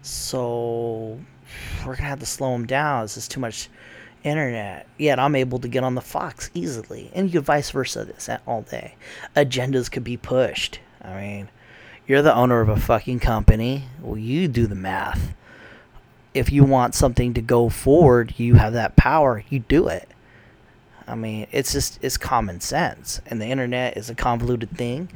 So 0.02 1.20
we're 1.80 1.94
going 1.94 1.98
to 1.98 2.04
have 2.04 2.20
to 2.20 2.26
slow 2.26 2.52
them 2.54 2.66
down. 2.66 3.04
This 3.04 3.18
is 3.18 3.28
too 3.28 3.40
much 3.40 3.70
internet, 4.24 4.88
yet 4.98 5.20
I'm 5.20 5.36
able 5.36 5.60
to 5.60 5.68
get 5.68 5.84
on 5.84 5.96
the 5.96 6.02
Fox 6.02 6.50
easily. 6.54 7.12
And 7.14 7.28
you 7.28 7.40
could 7.40 7.46
vice 7.46 7.72
versa 7.72 8.06
this 8.06 8.30
all 8.48 8.64
day. 8.64 8.96
Agendas 9.36 9.92
could 9.92 10.04
be 10.04 10.18
pushed. 10.18 10.80
I 11.02 11.20
mean, 11.20 11.50
you're 12.08 12.22
the 12.22 12.36
owner 12.36 12.62
of 12.62 12.70
a 12.70 12.78
fucking 12.78 13.20
company. 13.20 13.86
Well, 14.02 14.18
you 14.18 14.48
do 14.48 14.68
the 14.68 14.76
math. 14.76 15.34
If 16.34 16.52
you 16.52 16.64
want 16.64 16.96
something 16.96 17.34
to 17.34 17.42
go 17.42 17.70
forward, 17.70 18.36
you 18.38 18.56
have 18.56 18.74
that 18.74 18.96
power. 18.96 19.44
You 19.50 19.60
do 19.60 19.88
it. 19.88 20.08
I 21.08 21.16
mean, 21.16 21.48
it's 21.52 21.74
just 21.74 22.00
it's 22.02 22.18
common 22.18 22.62
sense. 22.62 23.22
And 23.26 23.42
the 23.42 23.48
internet 23.48 23.98
is 23.98 24.10
a 24.10 24.16
convoluted 24.16 24.72
thing, 24.78 25.10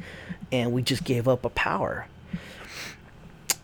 and 0.52 0.72
we 0.72 0.82
just 0.82 1.04
gave 1.04 1.26
up 1.26 1.44
a 1.44 1.50
power. 1.50 2.06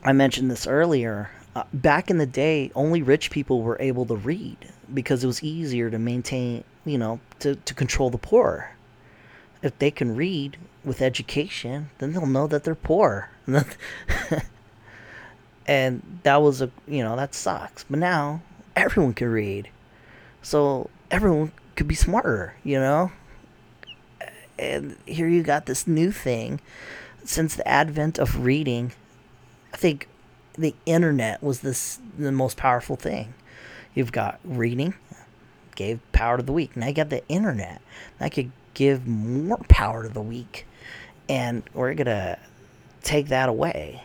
I 0.03 0.13
mentioned 0.13 0.51
this 0.51 0.67
earlier. 0.67 1.31
Uh, 1.55 1.65
back 1.75 2.11
in 2.11 2.17
the 2.17 2.27
day, 2.27 2.71
only 2.75 3.03
rich 3.03 3.31
people 3.31 3.63
were 3.63 3.77
able 3.79 4.07
to 4.07 4.17
read 4.17 4.57
because 4.93 5.23
it 5.23 5.27
was 5.27 5.43
easier 5.43 5.91
to 5.91 5.99
maintain, 5.99 6.65
you 6.87 6.97
know, 6.97 7.21
to, 7.41 7.57
to 7.57 7.75
control 7.75 8.09
the 8.09 8.19
poor. 8.19 8.75
If 9.63 9.79
they 9.79 9.91
can 9.91 10.17
read 10.17 10.57
with 10.83 11.03
education, 11.03 11.91
then 11.99 12.13
they'll 12.13 12.27
know 12.27 12.47
that 12.47 12.65
they're 12.65 12.75
poor. 12.75 13.31
and 15.67 16.21
that 16.23 16.43
was 16.43 16.63
a, 16.63 16.71
you 16.87 17.03
know, 17.03 17.17
that 17.17 17.35
sucks. 17.35 17.85
But 17.85 17.99
now 17.99 18.43
everyone 18.77 19.15
can 19.15 19.29
read. 19.29 19.69
So 20.43 20.91
everyone 21.11 21.53
could 21.77 21.89
be 21.89 21.95
smarter, 21.95 22.55
you 22.65 22.79
know? 22.79 23.13
And 24.59 24.97
here 25.07 25.29
you 25.29 25.43
got 25.43 25.67
this 25.67 25.87
new 25.87 26.13
thing. 26.13 26.61
Since 27.25 27.55
the 27.55 27.67
advent 27.67 28.19
of 28.19 28.45
reading, 28.45 28.93
I 29.73 29.77
think 29.77 30.09
the 30.59 30.75
internet 30.85 31.43
was 31.43 31.61
this 31.61 31.99
the 32.19 32.33
most 32.33 32.57
powerful 32.57 32.97
thing 32.97 33.33
You've 33.95 34.13
got 34.13 34.41
reading, 34.43 34.95
gave 35.75 36.01
power 36.13 36.39
to 36.39 36.43
the 36.43 36.53
weak. 36.53 36.77
Now 36.77 36.87
you 36.87 36.95
got 36.95 37.11
the 37.11 37.27
internet. 37.29 37.83
That 38.19 38.33
could 38.33 38.51
give 38.73 39.07
more 39.07 39.61
power 39.69 40.03
to 40.03 40.09
the 40.09 40.23
weak. 40.23 40.67
And 41.29 41.63
we're 41.75 41.95
to 41.95 42.39
take 43.03 43.29
that 43.29 43.51
away. 43.51 44.03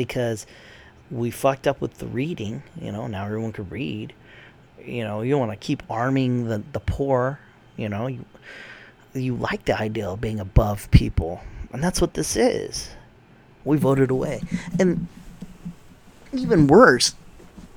Because 0.00 0.46
we 1.10 1.30
fucked 1.30 1.66
up 1.66 1.78
with 1.82 1.98
the 1.98 2.06
reading. 2.06 2.62
You 2.80 2.90
know, 2.90 3.06
now 3.06 3.26
everyone 3.26 3.52
could 3.52 3.70
read. 3.70 4.14
You 4.82 5.04
know, 5.04 5.20
you 5.20 5.36
want 5.36 5.50
to 5.50 5.58
keep 5.58 5.82
arming 5.90 6.48
the 6.48 6.62
the 6.72 6.80
poor. 6.80 7.38
You 7.76 7.90
know, 7.90 8.06
you 8.06 8.24
you 9.12 9.34
like 9.34 9.66
the 9.66 9.78
idea 9.78 10.08
of 10.08 10.18
being 10.22 10.40
above 10.40 10.90
people, 10.90 11.42
and 11.70 11.84
that's 11.84 12.00
what 12.00 12.14
this 12.14 12.34
is. 12.34 12.88
We 13.62 13.76
voted 13.76 14.10
away, 14.10 14.40
and 14.78 15.06
even 16.32 16.66
worse. 16.66 17.14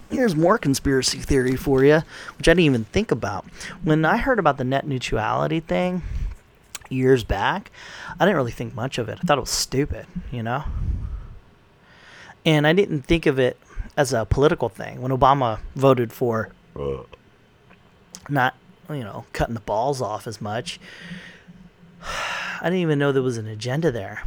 Here's 0.09 0.35
more 0.35 0.57
conspiracy 0.57 1.17
theory 1.17 1.57
for 1.57 1.83
you, 1.83 2.03
which 2.37 2.47
I 2.47 2.51
didn't 2.51 2.59
even 2.61 2.85
think 2.85 3.11
about. 3.11 3.45
When 3.83 4.05
I 4.05 4.15
heard 4.15 4.39
about 4.39 4.57
the 4.57 4.63
net 4.63 4.87
neutrality 4.87 5.59
thing 5.59 6.03
years 6.87 7.25
back, 7.25 7.69
I 8.17 8.23
didn't 8.23 8.37
really 8.37 8.51
think 8.51 8.75
much 8.75 8.97
of 8.97 9.09
it. 9.09 9.17
I 9.21 9.25
thought 9.25 9.39
it 9.39 9.41
was 9.41 9.49
stupid, 9.49 10.05
you 10.31 10.43
know? 10.43 10.63
And 12.45 12.67
I 12.67 12.73
didn't 12.73 13.03
think 13.03 13.25
of 13.25 13.39
it 13.39 13.57
as 13.95 14.13
a 14.13 14.25
political 14.25 14.69
thing. 14.69 15.01
When 15.01 15.11
Obama 15.11 15.59
voted 15.75 16.11
for 16.11 16.49
not, 18.29 18.55
you 18.89 19.03
know, 19.03 19.25
cutting 19.33 19.53
the 19.53 19.61
balls 19.61 20.01
off 20.01 20.27
as 20.27 20.41
much, 20.41 20.79
I 22.01 22.65
didn't 22.65 22.79
even 22.79 22.99
know 22.99 23.11
there 23.11 23.21
was 23.21 23.37
an 23.37 23.47
agenda 23.47 23.91
there. 23.91 24.23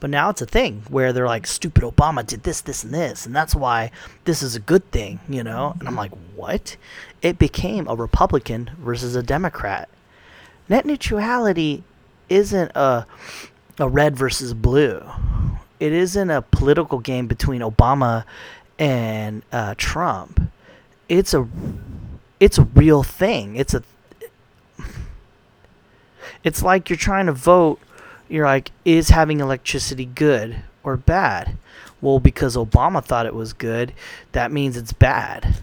But 0.00 0.10
now 0.10 0.28
it's 0.28 0.42
a 0.42 0.46
thing 0.46 0.82
where 0.88 1.14
they're 1.14 1.26
like, 1.26 1.46
stupid 1.46 1.82
Obama 1.82 2.26
did 2.26 2.42
this, 2.42 2.60
this, 2.60 2.84
and 2.84 2.92
this, 2.92 3.24
and 3.24 3.34
that's 3.34 3.54
why 3.54 3.90
this 4.24 4.42
is 4.42 4.54
a 4.54 4.60
good 4.60 4.90
thing, 4.90 5.20
you 5.28 5.42
know? 5.42 5.76
And 5.78 5.88
I'm 5.88 5.96
like, 5.96 6.12
what? 6.34 6.76
It 7.22 7.38
became 7.38 7.88
a 7.88 7.94
Republican 7.94 8.70
versus 8.78 9.16
a 9.16 9.22
Democrat. 9.22 9.88
Net 10.68 10.84
neutrality 10.84 11.84
isn't 12.28 12.72
a, 12.74 13.06
a 13.78 13.88
red 13.88 14.14
versus 14.14 14.52
blue. 14.52 15.02
It 15.84 15.92
isn't 15.92 16.30
a 16.30 16.40
political 16.40 16.98
game 16.98 17.26
between 17.26 17.60
Obama 17.60 18.24
and 18.78 19.42
uh, 19.52 19.74
Trump. 19.76 20.40
It's 21.10 21.34
a 21.34 21.46
it's 22.40 22.56
a 22.56 22.62
real 22.62 23.02
thing. 23.02 23.56
It's 23.56 23.74
a 23.74 23.82
it's 26.42 26.62
like 26.62 26.88
you're 26.88 26.96
trying 26.96 27.26
to 27.26 27.32
vote 27.32 27.80
you're 28.30 28.46
like, 28.46 28.70
is 28.86 29.10
having 29.10 29.40
electricity 29.40 30.06
good 30.06 30.56
or 30.82 30.96
bad? 30.96 31.58
Well, 32.00 32.18
because 32.18 32.56
Obama 32.56 33.04
thought 33.04 33.26
it 33.26 33.34
was 33.34 33.52
good, 33.52 33.92
that 34.32 34.50
means 34.50 34.78
it's 34.78 34.94
bad. 34.94 35.56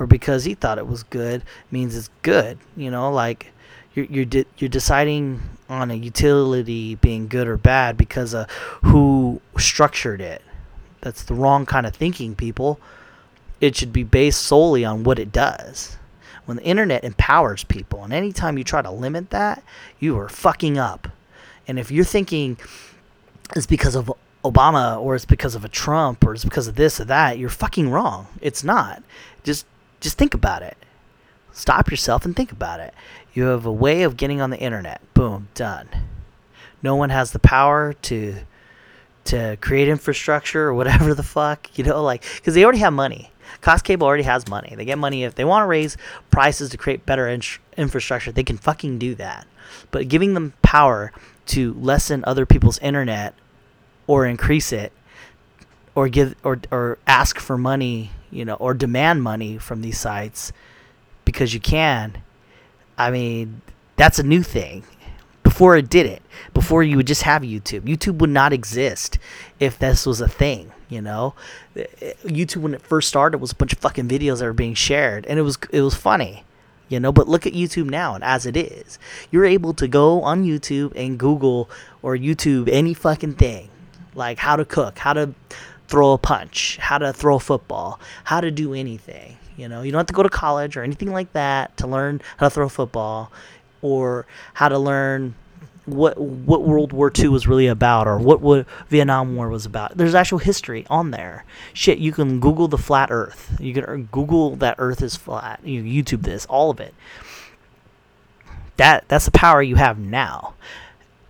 Or 0.00 0.06
because 0.08 0.42
he 0.42 0.54
thought 0.54 0.78
it 0.78 0.88
was 0.88 1.04
good, 1.04 1.44
means 1.70 1.96
it's 1.96 2.10
good. 2.22 2.58
You 2.76 2.90
know, 2.90 3.12
like 3.12 3.52
you're 3.94 4.06
you're 4.06 4.24
de- 4.24 4.46
you're 4.58 4.68
deciding 4.68 5.40
on 5.70 5.90
a 5.90 5.94
utility 5.94 6.96
being 6.96 7.28
good 7.28 7.46
or 7.46 7.56
bad 7.56 7.96
because 7.96 8.34
of 8.34 8.50
who 8.82 9.40
structured 9.56 10.20
it. 10.20 10.42
That's 11.00 11.22
the 11.22 11.34
wrong 11.34 11.64
kind 11.64 11.86
of 11.86 11.94
thinking, 11.94 12.34
people. 12.34 12.80
It 13.60 13.76
should 13.76 13.92
be 13.92 14.02
based 14.02 14.42
solely 14.42 14.84
on 14.84 15.04
what 15.04 15.18
it 15.18 15.32
does. 15.32 15.96
When 16.44 16.56
the 16.56 16.64
internet 16.64 17.04
empowers 17.04 17.64
people, 17.64 18.02
and 18.02 18.12
anytime 18.12 18.58
you 18.58 18.64
try 18.64 18.82
to 18.82 18.90
limit 18.90 19.30
that, 19.30 19.62
you 19.98 20.18
are 20.18 20.28
fucking 20.28 20.78
up. 20.78 21.08
And 21.68 21.78
if 21.78 21.90
you're 21.90 22.04
thinking 22.04 22.58
it's 23.54 23.66
because 23.66 23.94
of 23.94 24.12
Obama 24.44 24.98
or 25.00 25.14
it's 25.14 25.24
because 25.24 25.54
of 25.54 25.64
a 25.64 25.68
Trump 25.68 26.24
or 26.24 26.34
it's 26.34 26.44
because 26.44 26.66
of 26.66 26.76
this 26.76 27.00
or 27.00 27.04
that, 27.04 27.38
you're 27.38 27.48
fucking 27.48 27.90
wrong. 27.90 28.26
It's 28.40 28.64
not. 28.64 29.02
Just 29.44 29.66
just 30.00 30.16
think 30.16 30.34
about 30.34 30.62
it. 30.62 30.76
Stop 31.52 31.90
yourself 31.90 32.24
and 32.24 32.34
think 32.34 32.52
about 32.52 32.80
it. 32.80 32.94
You 33.32 33.44
have 33.44 33.66
a 33.66 33.72
way 33.72 34.02
of 34.02 34.16
getting 34.16 34.40
on 34.40 34.50
the 34.50 34.58
internet. 34.58 35.00
Boom, 35.14 35.48
done. 35.54 35.88
No 36.82 36.96
one 36.96 37.10
has 37.10 37.32
the 37.32 37.38
power 37.38 37.92
to 37.92 38.36
to 39.22 39.56
create 39.60 39.86
infrastructure 39.86 40.66
or 40.66 40.74
whatever 40.74 41.14
the 41.14 41.22
fuck, 41.22 41.76
you 41.78 41.84
know, 41.84 42.02
like 42.02 42.24
cuz 42.42 42.54
they 42.54 42.64
already 42.64 42.78
have 42.78 42.92
money. 42.92 43.30
Cox 43.60 43.82
Cable 43.82 44.06
already 44.06 44.22
has 44.22 44.48
money. 44.48 44.74
They 44.76 44.84
get 44.84 44.98
money 44.98 45.24
if 45.24 45.34
they 45.34 45.44
want 45.44 45.62
to 45.62 45.66
raise 45.66 45.96
prices 46.30 46.70
to 46.70 46.76
create 46.76 47.04
better 47.04 47.28
in- 47.28 47.42
infrastructure, 47.76 48.32
they 48.32 48.44
can 48.44 48.56
fucking 48.56 48.98
do 48.98 49.14
that. 49.16 49.46
But 49.90 50.08
giving 50.08 50.34
them 50.34 50.54
power 50.62 51.12
to 51.46 51.74
lessen 51.74 52.24
other 52.26 52.46
people's 52.46 52.78
internet 52.78 53.34
or 54.06 54.24
increase 54.26 54.72
it 54.72 54.92
or 55.94 56.08
give 56.08 56.34
or 56.42 56.60
or 56.70 56.98
ask 57.06 57.38
for 57.38 57.58
money, 57.58 58.12
you 58.30 58.44
know, 58.44 58.54
or 58.54 58.72
demand 58.74 59.22
money 59.22 59.58
from 59.58 59.82
these 59.82 59.98
sites 59.98 60.52
because 61.24 61.52
you 61.54 61.60
can. 61.60 62.22
I 63.00 63.10
mean, 63.10 63.62
that's 63.96 64.18
a 64.18 64.22
new 64.22 64.42
thing. 64.42 64.84
Before 65.42 65.74
it 65.74 65.88
did 65.88 66.04
it, 66.04 66.22
before 66.52 66.82
you 66.82 66.98
would 66.98 67.06
just 67.06 67.22
have 67.22 67.42
YouTube. 67.42 67.80
YouTube 67.80 68.18
would 68.18 68.30
not 68.30 68.52
exist 68.52 69.18
if 69.58 69.78
this 69.78 70.04
was 70.04 70.20
a 70.20 70.28
thing, 70.28 70.70
you 70.90 71.00
know. 71.00 71.34
YouTube 71.76 72.58
when 72.58 72.74
it 72.74 72.82
first 72.82 73.08
started 73.08 73.38
was 73.38 73.52
a 73.52 73.54
bunch 73.54 73.72
of 73.72 73.78
fucking 73.78 74.06
videos 74.06 74.40
that 74.40 74.44
were 74.44 74.52
being 74.52 74.74
shared 74.74 75.24
and 75.26 75.38
it 75.38 75.42
was 75.42 75.58
it 75.70 75.80
was 75.80 75.94
funny 75.94 76.44
you 76.88 76.98
know 76.98 77.12
but 77.12 77.28
look 77.28 77.46
at 77.46 77.52
youtube 77.52 77.88
now 77.88 78.14
and 78.14 78.24
as 78.24 78.44
it 78.44 78.56
is 78.56 78.98
you're 79.30 79.44
able 79.44 79.72
to 79.72 79.86
go 79.86 80.22
on 80.22 80.44
youtube 80.44 80.92
and 80.96 81.18
google 81.18 81.70
or 82.02 82.16
youtube 82.16 82.68
any 82.70 82.92
fucking 82.92 83.34
thing 83.34 83.70
like 84.14 84.38
how 84.38 84.56
to 84.56 84.64
cook 84.64 84.98
how 84.98 85.12
to 85.12 85.32
throw 85.86 86.12
a 86.12 86.18
punch 86.18 86.78
how 86.78 86.98
to 86.98 87.12
throw 87.12 87.36
a 87.36 87.40
football 87.40 88.00
how 88.24 88.40
to 88.40 88.50
do 88.50 88.74
anything 88.74 89.36
you 89.60 89.68
know 89.68 89.82
you 89.82 89.92
don't 89.92 90.00
have 90.00 90.06
to 90.06 90.12
go 90.12 90.22
to 90.22 90.28
college 90.28 90.76
or 90.76 90.82
anything 90.82 91.12
like 91.12 91.32
that 91.34 91.76
to 91.76 91.86
learn 91.86 92.20
how 92.38 92.46
to 92.46 92.50
throw 92.50 92.68
football 92.68 93.30
or 93.82 94.26
how 94.54 94.68
to 94.68 94.78
learn 94.78 95.34
what 95.86 96.18
what 96.18 96.62
World 96.62 96.92
War 96.92 97.12
II 97.16 97.28
was 97.28 97.46
really 97.46 97.66
about 97.66 98.06
or 98.06 98.18
what 98.18 98.40
what 98.40 98.66
Vietnam 98.88 99.36
War 99.36 99.48
was 99.48 99.66
about. 99.66 99.96
There's 99.96 100.14
actual 100.14 100.38
history 100.38 100.86
on 100.88 101.10
there. 101.10 101.44
Shit, 101.72 101.98
you 101.98 102.12
can 102.12 102.40
Google 102.40 102.68
the 102.68 102.78
flat 102.78 103.10
Earth. 103.10 103.56
You 103.60 103.74
can 103.74 104.04
Google 104.12 104.56
that 104.56 104.76
Earth 104.78 105.02
is 105.02 105.16
flat. 105.16 105.60
You 105.64 105.82
YouTube 105.82 106.22
this, 106.22 106.46
all 106.46 106.70
of 106.70 106.80
it. 106.80 106.94
That 108.76 109.04
that's 109.08 109.24
the 109.24 109.30
power 109.30 109.62
you 109.62 109.76
have 109.76 109.98
now, 109.98 110.54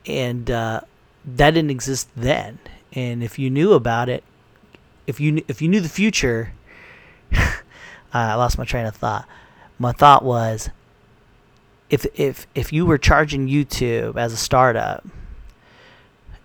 and 0.06 0.50
uh, 0.50 0.82
that 1.24 1.52
didn't 1.52 1.70
exist 1.70 2.08
then. 2.16 2.58
And 2.92 3.22
if 3.22 3.38
you 3.38 3.50
knew 3.50 3.72
about 3.72 4.08
it, 4.08 4.24
if 5.06 5.20
you 5.20 5.42
if 5.48 5.62
you 5.62 5.68
knew 5.68 5.80
the 5.80 5.88
future, 5.88 6.52
I 8.12 8.34
lost 8.34 8.58
my 8.58 8.64
train 8.64 8.86
of 8.86 8.96
thought. 8.96 9.26
My 9.78 9.92
thought 9.92 10.24
was 10.24 10.70
if 11.88 12.06
if 12.14 12.46
if 12.54 12.72
you 12.72 12.86
were 12.86 12.98
charging 12.98 13.48
YouTube 13.48 14.16
as 14.16 14.32
a 14.32 14.36
startup 14.36 15.04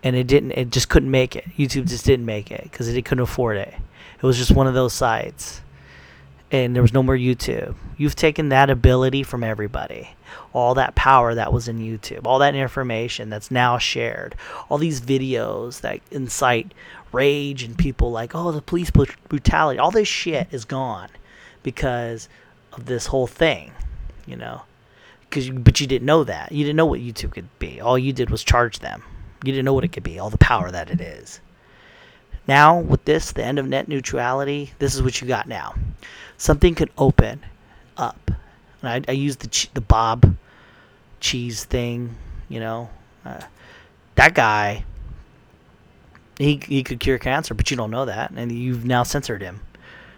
and 0.04 0.16
it 0.16 0.28
didn't 0.28 0.52
it 0.52 0.72
just 0.72 0.90
couldn't 0.90 1.12
make 1.12 1.36
it. 1.36 1.46
YouTube 1.58 1.88
just 1.88 2.06
didn't 2.06 2.26
make 2.26 2.52
it 2.52 2.64
because 2.64 2.88
it 2.88 3.06
couldn't 3.06 3.24
afford 3.24 3.58
it. 3.58 3.74
It 4.18 4.24
was 4.24 4.38
just 4.38 4.52
one 4.52 4.68
of 4.68 4.74
those 4.74 4.94
sites 4.94 5.62
and 6.52 6.76
there 6.76 6.82
was 6.82 6.94
no 6.94 7.04
more 7.04 7.18
YouTube. 7.18 7.76
You've 7.98 8.16
taken 8.16 8.50
that 8.50 8.70
ability 8.70 9.24
from 9.24 9.44
everybody. 9.44 10.10
All 10.54 10.76
that 10.76 10.96
power 10.96 11.36
that 11.36 11.52
was 11.52 11.68
in 11.68 11.80
YouTube 11.80 12.26
all 12.26 12.40
that 12.40 12.56
information 12.56 13.30
that's 13.30 13.52
now 13.52 13.78
shared 13.78 14.36
all 14.70 14.78
these 14.78 15.02
videos 15.02 15.82
that 15.82 16.00
incite 16.12 16.74
rage 17.12 17.64
and 17.64 17.78
people 17.78 18.12
like 18.12 18.34
oh 18.34 18.52
the 18.52 18.62
police 18.62 18.90
brutality 18.90 19.80
all 19.80 19.92
this 19.92 20.08
shit 20.08 20.48
is 20.52 20.66
gone 20.66 21.10
because 21.66 22.30
of 22.72 22.86
this 22.86 23.08
whole 23.08 23.28
thing 23.28 23.74
you 24.26 24.38
know 24.38 24.62
because 25.36 25.48
you, 25.50 25.54
but 25.54 25.82
you 25.82 25.88
didn't 25.88 26.06
know 26.06 26.24
that. 26.24 26.54
You 26.54 26.64
didn't 26.64 26.78
know 26.78 26.86
what 26.86 27.02
YouTube 27.02 27.32
could 27.32 27.50
be. 27.60 27.82
All 27.82 28.00
you 28.00 28.14
did 28.14 28.30
was 28.30 28.42
charge 28.42 28.80
them. 28.80 29.04
You 29.44 29.52
didn't 29.52 29.66
know 29.66 29.74
what 29.74 29.84
it 29.84 29.90
could 29.90 30.04
be. 30.04 30.18
All 30.18 30.30
the 30.30 30.38
power 30.38 30.72
that 30.72 30.90
it 30.90 31.02
is. 31.02 31.42
Now 32.48 32.80
with 32.80 33.04
this, 33.04 33.34
the 33.34 33.44
end 33.44 33.60
of 33.60 33.68
net 33.68 33.90
neutrality, 33.90 34.72
this 34.80 34.96
is 34.96 35.04
what 35.04 35.20
you 35.20 35.28
got 35.28 35.46
now. 35.46 35.76
Something 36.38 36.74
could 36.74 36.90
open 36.98 37.44
up, 37.98 38.32
and 38.82 38.90
I, 38.90 39.02
I 39.10 39.12
use 39.12 39.36
the 39.36 39.68
the 39.74 39.82
Bob 39.82 40.38
cheese 41.20 41.66
thing. 41.66 42.16
You 42.48 42.62
know, 42.62 42.90
uh, 43.26 43.42
that 44.16 44.36
guy. 44.36 44.86
He 46.38 46.62
he 46.66 46.84
could 46.84 47.02
cure 47.02 47.18
cancer, 47.18 47.54
but 47.54 47.72
you 47.72 47.78
don't 47.78 47.92
know 47.92 48.06
that, 48.06 48.32
and 48.32 48.52
you've 48.52 48.86
now 48.86 49.04
censored 49.04 49.42
him 49.42 49.62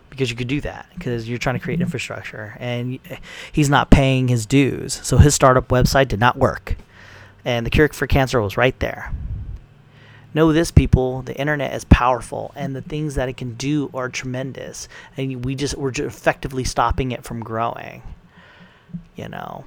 because 0.09 0.29
you 0.29 0.35
could 0.35 0.47
do 0.47 0.61
that 0.61 0.87
because 0.95 1.27
you're 1.29 1.37
trying 1.37 1.57
to 1.57 1.63
create 1.63 1.81
infrastructure 1.81 2.55
and 2.59 2.99
eh, 3.09 3.17
he's 3.51 3.69
not 3.69 3.89
paying 3.89 4.27
his 4.27 4.45
dues. 4.45 4.99
So 5.03 5.17
his 5.17 5.35
startup 5.35 5.67
website 5.67 6.07
did 6.07 6.19
not 6.19 6.37
work. 6.37 6.75
And 7.45 7.65
the 7.65 7.69
cure 7.69 7.87
for 7.89 8.07
cancer 8.07 8.41
was 8.41 8.57
right 8.57 8.77
there. 8.79 9.13
Know 10.33 10.51
this, 10.51 10.69
people. 10.69 11.21
The 11.21 11.35
internet 11.35 11.73
is 11.73 11.85
powerful, 11.85 12.51
and 12.55 12.75
the 12.75 12.81
things 12.81 13.15
that 13.15 13.29
it 13.29 13.37
can 13.37 13.55
do 13.55 13.89
are 13.93 14.09
tremendous. 14.09 14.87
And 15.15 15.43
we 15.43 15.55
just 15.55 15.77
we're 15.77 15.91
just 15.91 16.15
effectively 16.15 16.63
stopping 16.63 17.11
it 17.11 17.23
from 17.23 17.39
growing. 17.39 18.03
You 19.15 19.29
know. 19.29 19.65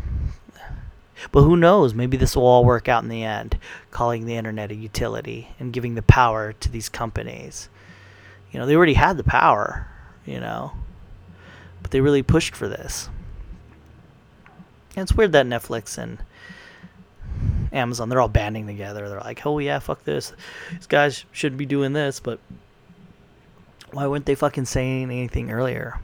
But 1.33 1.43
who 1.43 1.57
knows? 1.57 1.93
Maybe 1.93 2.17
this 2.17 2.37
will 2.37 2.47
all 2.47 2.65
work 2.65 2.89
out 2.89 3.03
in 3.03 3.09
the 3.09 3.25
end, 3.25 3.59
calling 3.91 4.27
the 4.27 4.37
internet 4.37 4.71
a 4.71 4.75
utility 4.75 5.49
and 5.59 5.73
giving 5.73 5.95
the 5.95 6.03
power 6.03 6.53
to 6.53 6.71
these 6.71 6.89
companies. 6.89 7.69
You 8.53 8.61
know, 8.61 8.67
they 8.67 8.77
already 8.77 8.95
had 8.95 9.17
the 9.17 9.25
power 9.25 9.87
you 10.31 10.41
know. 10.41 10.73
But 11.83 11.91
they 11.91 12.01
really 12.01 12.23
pushed 12.23 12.55
for 12.55 12.69
this. 12.69 13.09
And 14.97 15.03
it's 15.03 15.13
weird 15.15 15.33
that 15.33 15.47
Netflix 15.47 15.99
and 15.99 16.19
Amazon, 17.73 18.09
they're 18.09 18.21
all 18.21 18.29
banding 18.29 18.67
together. 18.67 19.09
They're 19.09 19.21
like, 19.21 19.47
oh 19.47 19.59
yeah, 19.59 19.79
fuck 19.79 20.05
this. 20.05 20.33
These 20.73 20.87
guys 20.87 21.25
shouldn't 21.33 21.59
be 21.59 21.67
doing 21.67 21.93
this, 21.93 22.21
but 22.21 22.39
Why 23.93 24.07
weren't 24.07 24.27
they 24.27 24.35
fucking 24.35 24.67
saying 24.67 25.05
anything 25.11 25.51
earlier? 25.51 26.01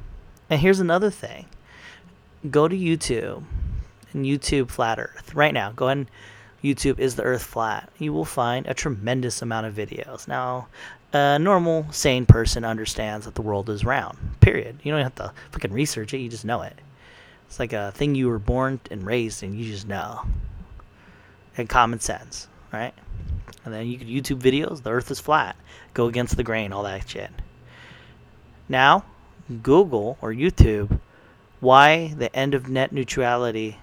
And 0.50 0.60
here's 0.60 0.80
another 0.80 1.10
thing. 1.10 1.46
Go 2.50 2.68
to 2.68 2.76
YouTube 2.76 3.44
and 4.12 4.24
YouTube 4.24 4.70
Flat 4.70 4.98
Earth 4.98 5.34
right 5.34 5.54
now. 5.54 5.72
Go 5.72 5.86
ahead 5.86 5.98
and 5.98 6.10
YouTube 6.64 6.98
is 6.98 7.14
the 7.14 7.22
Earth 7.22 7.44
flat? 7.44 7.90
You 7.98 8.12
will 8.12 8.24
find 8.24 8.66
a 8.66 8.74
tremendous 8.74 9.40
amount 9.40 9.66
of 9.66 9.74
videos. 9.74 10.26
Now, 10.26 10.66
a 11.16 11.38
normal, 11.38 11.86
sane 11.92 12.26
person 12.26 12.64
understands 12.64 13.26
that 13.26 13.34
the 13.34 13.42
world 13.42 13.68
is 13.70 13.84
round. 13.84 14.18
Period. 14.40 14.78
You 14.82 14.92
don't 14.92 15.02
have 15.02 15.14
to 15.16 15.32
fucking 15.52 15.72
research 15.72 16.14
it. 16.14 16.18
You 16.18 16.28
just 16.28 16.44
know 16.44 16.62
it. 16.62 16.74
It's 17.46 17.58
like 17.58 17.72
a 17.72 17.92
thing 17.92 18.14
you 18.14 18.28
were 18.28 18.38
born 18.38 18.80
and 18.90 19.06
raised 19.06 19.42
and 19.42 19.58
you 19.58 19.70
just 19.70 19.86
know. 19.86 20.22
And 21.56 21.68
common 21.68 22.00
sense, 22.00 22.48
right? 22.72 22.94
And 23.64 23.72
then 23.72 23.86
you 23.86 23.98
could 23.98 24.08
YouTube 24.08 24.40
videos. 24.40 24.82
The 24.82 24.90
Earth 24.90 25.10
is 25.10 25.20
flat. 25.20 25.56
Go 25.94 26.06
against 26.06 26.36
the 26.36 26.42
grain. 26.42 26.72
All 26.72 26.82
that 26.82 27.08
shit. 27.08 27.30
Now, 28.68 29.04
Google 29.62 30.18
or 30.20 30.32
YouTube, 30.32 31.00
why 31.60 32.14
the 32.16 32.34
end 32.34 32.54
of 32.54 32.68
net 32.68 32.92
neutrality 32.92 33.78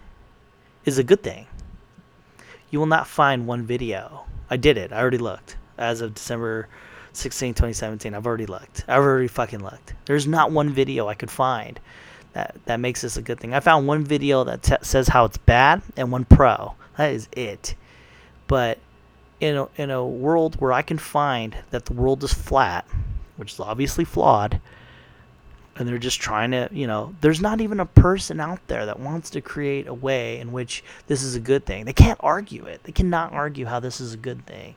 is 0.85 0.97
a 0.97 1.03
good 1.03 1.23
thing 1.23 1.47
you 2.73 2.79
will 2.79 2.87
not 2.87 3.05
find 3.05 3.45
one 3.45 3.67
video. 3.67 4.25
I 4.49 4.57
did 4.57 4.79
it. 4.79 4.91
I 4.91 4.99
already 4.99 5.19
looked. 5.19 5.57
As 5.77 6.01
of 6.01 6.15
December 6.15 6.67
16, 7.13 7.53
2017, 7.53 8.13
I've 8.13 8.25
already 8.25 8.45
looked. 8.45 8.85
I've 8.87 9.03
already 9.03 9.27
fucking 9.27 9.63
looked. 9.63 9.93
There's 10.05 10.27
not 10.27 10.51
one 10.51 10.69
video 10.69 11.07
I 11.07 11.13
could 11.13 11.31
find 11.31 11.79
that 12.33 12.55
that 12.65 12.79
makes 12.79 13.01
this 13.01 13.17
a 13.17 13.21
good 13.21 13.39
thing. 13.39 13.53
I 13.53 13.59
found 13.59 13.87
one 13.87 14.03
video 14.03 14.43
that 14.43 14.63
t- 14.63 14.75
says 14.81 15.07
how 15.07 15.25
it's 15.25 15.37
bad 15.37 15.81
and 15.95 16.11
one 16.11 16.25
pro. 16.25 16.73
That 16.97 17.13
is 17.13 17.27
it. 17.31 17.75
But 18.47 18.79
in 19.39 19.55
a, 19.57 19.67
in 19.77 19.91
a 19.91 20.05
world 20.05 20.59
where 20.59 20.73
I 20.73 20.81
can 20.81 20.97
find 20.97 21.55
that 21.69 21.85
the 21.85 21.93
world 21.93 22.23
is 22.23 22.33
flat, 22.33 22.87
which 23.37 23.53
is 23.53 23.59
obviously 23.59 24.05
flawed, 24.05 24.59
and 25.75 25.87
they're 25.87 25.97
just 25.97 26.19
trying 26.19 26.51
to, 26.51 26.69
you 26.71 26.87
know, 26.87 27.15
there's 27.21 27.41
not 27.41 27.61
even 27.61 27.79
a 27.79 27.85
person 27.85 28.39
out 28.39 28.59
there 28.67 28.85
that 28.85 28.99
wants 28.99 29.29
to 29.31 29.41
create 29.41 29.87
a 29.87 29.93
way 29.93 30.39
in 30.39 30.51
which 30.51 30.83
this 31.07 31.23
is 31.23 31.35
a 31.35 31.39
good 31.39 31.65
thing. 31.65 31.85
They 31.85 31.93
can't 31.93 32.19
argue 32.21 32.65
it. 32.65 32.83
They 32.83 32.91
cannot 32.91 33.33
argue 33.33 33.65
how 33.65 33.79
this 33.79 34.01
is 34.01 34.13
a 34.13 34.17
good 34.17 34.45
thing 34.45 34.75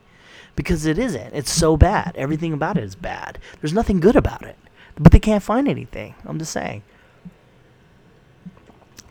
because 0.57 0.87
it 0.87 0.99
isn't. 0.99 1.35
It's 1.35 1.51
so 1.51 1.77
bad. 1.77 2.13
Everything 2.17 2.53
about 2.53 2.77
it 2.77 2.85
is 2.85 2.95
bad. 2.95 3.39
There's 3.61 3.73
nothing 3.73 4.01
good 4.01 4.17
about 4.17 4.43
it, 4.43 4.57
but 4.97 5.13
they 5.13 5.21
can't 5.21 5.43
find 5.43 5.69
anything. 5.69 6.15
I'm 6.25 6.39
just 6.39 6.53
saying. 6.53 6.83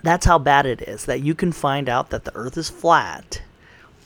That's 0.04 0.26
how 0.26 0.38
bad 0.38 0.66
it 0.66 0.82
is 0.82 1.06
that 1.06 1.22
you 1.22 1.34
can 1.34 1.52
find 1.52 1.90
out 1.90 2.10
that 2.10 2.26
the 2.26 2.36
earth 2.36 2.58
is 2.58 2.70
flat, 2.70 3.42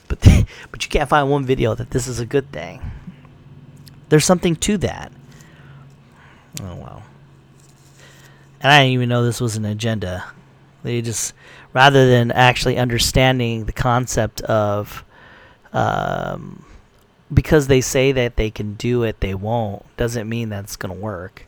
but 0.08 0.20
but 0.70 0.84
you 0.84 0.88
can't 0.88 1.08
find 1.08 1.28
one 1.28 1.44
video 1.44 1.74
that 1.74 1.90
this 1.90 2.06
is 2.06 2.20
a 2.20 2.26
good 2.26 2.52
thing. 2.52 2.80
There's 4.08 4.24
something 4.24 4.56
to 4.56 4.78
that. 4.78 5.12
Oh 6.62 6.76
wow 6.76 7.02
and 8.60 8.70
I 8.70 8.80
didn't 8.80 8.92
even 8.92 9.08
know 9.08 9.24
this 9.24 9.40
was 9.40 9.56
an 9.56 9.64
agenda. 9.64 10.24
They 10.82 11.00
just, 11.02 11.34
rather 11.72 12.08
than 12.08 12.30
actually 12.30 12.76
understanding 12.76 13.64
the 13.64 13.72
concept 13.72 14.42
of, 14.42 15.04
um, 15.72 16.64
because 17.32 17.66
they 17.66 17.80
say 17.80 18.12
that 18.12 18.36
they 18.36 18.50
can 18.50 18.74
do 18.74 19.02
it, 19.02 19.20
they 19.20 19.34
won't, 19.34 19.84
doesn't 19.96 20.28
mean 20.28 20.48
that's 20.48 20.76
going 20.76 20.94
to 20.94 21.00
work. 21.00 21.46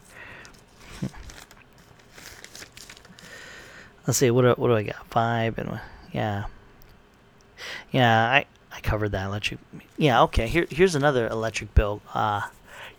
Let's 4.06 4.18
see, 4.18 4.30
what 4.30 4.42
do, 4.42 4.54
what 4.60 4.68
do 4.68 4.74
I 4.74 4.82
got? 4.82 5.06
Five 5.06 5.58
and 5.58 5.80
yeah, 6.12 6.44
yeah. 7.92 8.24
I 8.24 8.46
I 8.72 8.80
covered 8.80 9.10
that 9.10 9.26
electric. 9.26 9.60
Yeah, 9.96 10.22
okay. 10.22 10.48
Here 10.48 10.66
here's 10.68 10.96
another 10.96 11.28
electric 11.28 11.72
bill. 11.74 12.02
Uh, 12.12 12.42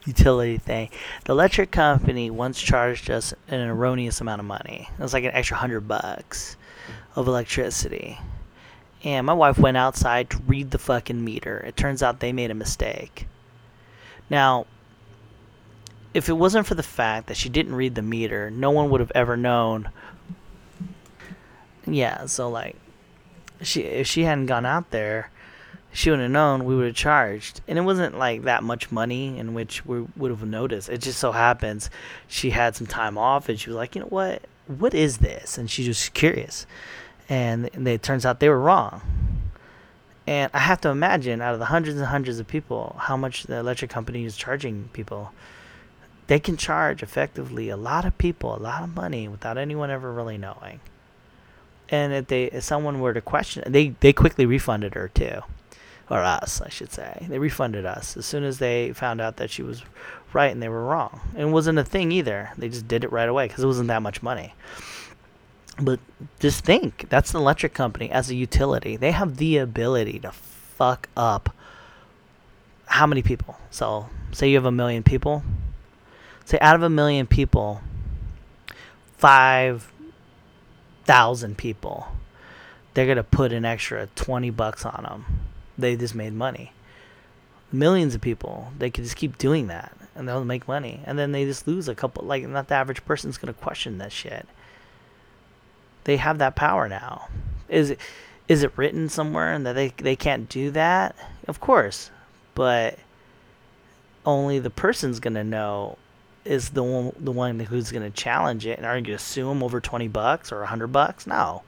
utility 0.06 0.58
thing. 0.58 0.90
The 1.26 1.34
electric 1.34 1.72
company 1.72 2.30
once 2.30 2.62
charged 2.62 3.10
us 3.10 3.34
an 3.48 3.60
erroneous 3.62 4.22
amount 4.22 4.40
of 4.40 4.46
money. 4.46 4.90
It 4.98 5.02
was 5.02 5.14
like 5.14 5.24
an 5.24 5.32
extra 5.34 5.58
hundred 5.58 5.88
bucks 5.88 6.56
of 7.16 7.28
electricity. 7.28 8.18
And 9.04 9.26
my 9.26 9.34
wife 9.34 9.58
went 9.58 9.78
outside 9.78 10.30
to 10.30 10.38
read 10.48 10.72
the 10.72 10.78
fucking 10.78 11.24
meter. 11.24 11.58
It 11.60 11.76
turns 11.76 12.02
out 12.02 12.20
they 12.20 12.32
made 12.32 12.52
a 12.52 12.56
mistake. 12.56 13.28
Now, 14.30 14.66
if 16.14 16.30
it 16.30 16.34
wasn't 16.34 16.68
for 16.68 16.76
the 16.76 16.84
fact 16.84 17.28
that 17.28 17.38
she 17.38 17.50
didn't 17.50 17.76
read 17.76 17.96
the 17.96 18.02
meter, 18.02 18.50
no 18.50 18.72
one 18.72 18.90
would 18.90 19.02
have 19.02 19.12
ever 19.14 19.36
known. 19.36 19.90
Yeah, 21.86 22.28
so 22.28 22.50
like 22.50 22.78
she 23.62 23.82
if 23.82 24.08
she 24.08 24.24
hadn't 24.24 24.46
gone 24.46 24.66
out 24.66 24.92
there, 24.92 25.32
she 25.94 26.10
wouldn't 26.10 26.24
have 26.24 26.32
known 26.32 26.66
we 26.66 26.76
would 26.76 26.88
have 26.88 26.96
charged 26.96 27.62
and 27.68 27.78
it 27.78 27.82
wasn't 27.82 28.18
like 28.18 28.44
that 28.44 28.64
much 28.64 28.92
money 28.92 29.38
in 29.38 29.54
which 29.54 29.86
we 29.86 30.02
would 30.18 30.32
have 30.32 30.44
noticed 30.44 30.90
it 30.90 30.98
just 30.98 31.20
so 31.20 31.32
happens 31.32 31.90
she 32.28 32.50
had 32.50 32.76
some 32.76 32.88
time 32.88 33.18
off 33.18 33.48
and 33.48 33.60
she 33.60 33.70
was 33.70 33.78
like 33.78 33.96
you 33.96 34.02
know 34.02 34.08
what 34.08 34.42
what 34.68 34.94
is 34.94 35.20
this 35.20 35.58
and 35.58 35.70
she 35.70 35.88
was 35.88 36.10
curious 36.10 36.66
and 37.30 37.70
it 37.88 38.04
turns 38.04 38.26
out 38.26 38.40
they 38.40 38.50
were 38.50 38.60
wrong 38.60 39.02
and 40.28 40.50
i 40.54 40.60
have 40.60 40.80
to 40.82 40.90
imagine 40.90 41.42
out 41.42 41.54
of 41.54 41.60
the 41.60 41.66
hundreds 41.66 41.98
and 41.98 42.08
hundreds 42.08 42.40
of 42.40 42.48
people 42.48 42.96
how 43.00 43.18
much 43.18 43.44
the 43.44 43.56
electric 43.56 43.90
company 43.90 44.26
is 44.26 44.36
charging 44.36 44.90
people 44.94 45.32
they 46.28 46.40
can 46.40 46.58
charge 46.58 47.04
effectively 47.04 47.70
a 47.70 47.78
lot 47.78 48.06
of 48.06 48.18
people 48.18 48.56
a 48.56 48.58
lot 48.58 48.84
of 48.84 48.96
money 48.96 49.28
without 49.28 49.58
anyone 49.58 49.90
ever 49.90 50.12
really 50.12 50.38
knowing 50.38 50.80
and 51.90 52.14
if 52.14 52.28
they 52.28 52.46
if 52.46 52.64
someone 52.64 53.00
were 53.00 53.14
to 53.14 53.22
question 53.22 53.64
they 53.68 53.90
they 54.00 54.14
quickly 54.14 54.46
refunded 54.46 54.94
her 54.94 55.10
too 55.10 55.42
or 56.10 56.20
us, 56.20 56.62
I 56.62 56.70
should 56.70 56.92
say. 56.92 57.26
They 57.30 57.40
refunded 57.40 57.86
us 57.86 58.18
as 58.18 58.26
soon 58.26 58.44
as 58.44 58.60
they 58.60 58.94
found 58.94 59.22
out 59.22 59.38
that 59.38 59.50
she 59.50 59.64
was 59.64 59.84
right 60.34 60.52
and 60.52 60.62
they 60.62 60.70
were 60.70 60.86
wrong. 60.86 61.22
And 61.34 61.50
it 61.50 61.52
wasn't 61.52 61.80
a 61.80 61.84
thing 61.84 62.12
either. 62.12 62.52
They 62.58 62.70
just 62.70 62.88
did 62.88 63.04
it 63.04 63.12
right 63.12 63.30
away 63.30 63.48
because 63.48 63.64
it 63.64 63.68
wasn't 63.68 63.88
that 63.88 64.02
much 64.02 64.22
money. 64.22 64.54
But 65.82 66.00
just 66.40 66.64
think 66.64 67.08
that's 67.10 67.34
an 67.34 67.40
electric 67.40 67.74
company 67.74 68.12
as 68.12 68.30
a 68.30 68.36
utility. 68.36 68.96
They 68.96 69.10
have 69.12 69.38
the 69.38 69.58
ability 69.58 70.20
to 70.20 70.32
fuck 70.32 71.10
up 71.18 71.50
how 72.86 73.08
many 73.08 73.24
people? 73.24 73.58
So, 73.72 74.10
say 74.32 74.50
you 74.50 74.56
have 74.56 74.66
a 74.66 74.72
million 74.72 75.04
people. 75.04 75.44
Say 76.46 76.60
out 76.60 76.76
of 76.76 76.84
a 76.84 76.90
million 76.90 77.26
people, 77.26 77.82
5,000 79.18 81.58
people, 81.58 82.08
they're 82.94 83.06
going 83.06 83.18
to 83.18 83.24
put 83.24 83.52
an 83.52 83.66
extra 83.66 84.08
20 84.16 84.52
bucks 84.52 84.86
on 84.86 85.04
them 85.04 85.26
they 85.78 85.96
just 85.96 86.16
made 86.16 86.34
money. 86.34 86.72
Millions 87.72 88.14
of 88.14 88.22
people, 88.22 88.72
they 88.78 88.90
could 88.90 89.04
just 89.04 89.16
keep 89.16 89.38
doing 89.38 89.68
that 89.68 89.96
and 90.16 90.28
they'll 90.28 90.46
make 90.46 90.68
money. 90.68 91.02
And 91.06 91.18
then 91.18 91.32
they 91.32 91.46
just 91.46 91.68
lose 91.68 91.88
a 91.88 91.96
couple, 91.96 92.26
like, 92.26 92.48
not 92.48 92.68
the 92.68 92.76
average 92.76 93.04
person's 93.06 93.38
going 93.38 93.54
to 93.54 93.60
question 93.60 93.98
that 93.98 94.12
shit. 94.12 94.48
They 96.04 96.18
have 96.18 96.38
that 96.40 96.56
power 96.56 96.90
now. 96.90 97.30
Is 97.70 97.92
it, 97.92 98.00
is 98.48 98.64
it 98.64 98.78
written 98.78 99.10
somewhere 99.10 99.54
and 99.54 99.66
that 99.66 99.74
they, 99.74 99.90
they 99.90 100.16
can't 100.16 100.50
do 100.50 100.72
that? 100.72 101.16
Of 101.48 101.60
course. 101.60 102.12
But 102.56 103.00
only 104.26 104.60
the 104.60 104.70
person's 104.70 105.20
to 105.36 105.44
know 105.44 105.98
is 106.46 106.72
the 106.72 106.84
one 106.84 107.14
the 107.18 107.32
one 107.32 107.58
who's 107.60 107.92
to 108.04 108.10
challenge 108.10 108.66
it 108.66 108.78
and 108.78 108.86
are 108.86 108.98
you 108.98 109.04
to 109.04 109.18
sue 109.18 109.48
them 109.48 109.64
over 109.64 109.80
20 109.80 110.10
bucks 110.10 110.52
or 110.52 110.60
100 110.60 110.88
bucks 110.88 111.26
no 111.26 111.64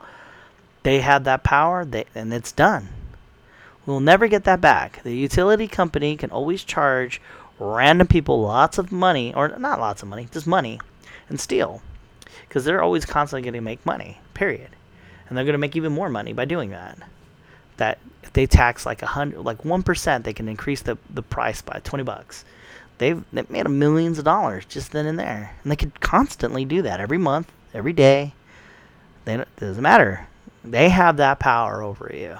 they 0.84 1.00
have 1.00 1.24
that 1.24 1.44
power 1.44 1.86
they, 1.86 2.04
and 2.14 2.34
it's 2.34 2.52
done 2.52 2.90
We'll 3.86 4.00
never 4.00 4.28
get 4.28 4.46
that 4.46 4.62
back. 4.62 5.04
The 5.04 5.16
utility 5.16 5.68
company 5.68 6.18
can 6.18 6.32
always 6.32 6.64
charge 6.64 7.22
random 7.60 8.08
people 8.08 8.42
lots 8.42 8.78
of 8.78 8.92
money, 8.92 9.34
or 9.34 9.50
not 9.60 9.80
lots 9.80 10.02
of 10.02 10.10
money, 10.10 10.28
just 10.32 10.48
money, 10.48 10.80
and 11.30 11.40
steal. 11.40 11.82
Because 12.56 12.64
they're 12.64 12.82
always 12.82 13.04
constantly 13.04 13.42
going 13.42 13.54
to 13.56 13.60
make 13.60 13.86
money, 13.86 14.18
period. 14.34 14.70
And 15.28 15.38
they're 15.38 15.44
going 15.44 15.56
to 15.56 15.60
make 15.60 15.76
even 15.76 15.92
more 15.92 16.08
money 16.08 16.32
by 16.32 16.46
doing 16.46 16.70
that. 16.70 16.98
That 17.76 17.98
if 18.24 18.32
they 18.32 18.46
tax 18.46 18.86
like 18.86 19.02
a 19.02 19.08
hundred, 19.08 19.42
like 19.42 19.66
one 19.66 19.84
percent, 19.84 20.24
they 20.24 20.32
can 20.32 20.48
increase 20.48 20.82
the, 20.82 20.98
the 21.10 21.22
price 21.22 21.62
by 21.62 21.82
twenty 21.84 22.06
bucks. 22.06 22.46
They've, 22.98 23.22
they've 23.34 23.50
made 23.50 23.70
millions 23.70 24.20
of 24.20 24.24
dollars 24.24 24.64
just 24.64 24.94
then 24.94 25.06
and 25.06 25.20
there, 25.20 25.54
and 25.62 25.70
they 25.70 25.76
could 25.76 26.00
constantly 26.00 26.64
do 26.64 26.82
that 26.84 27.02
every 27.02 27.18
month, 27.18 27.52
every 27.74 27.92
day. 27.92 28.34
They, 29.26 29.36
it 29.36 29.48
doesn't 29.58 29.84
matter. 29.84 30.28
They 30.64 30.88
have 30.88 31.18
that 31.18 31.40
power 31.40 31.82
over 31.82 32.10
you 32.14 32.38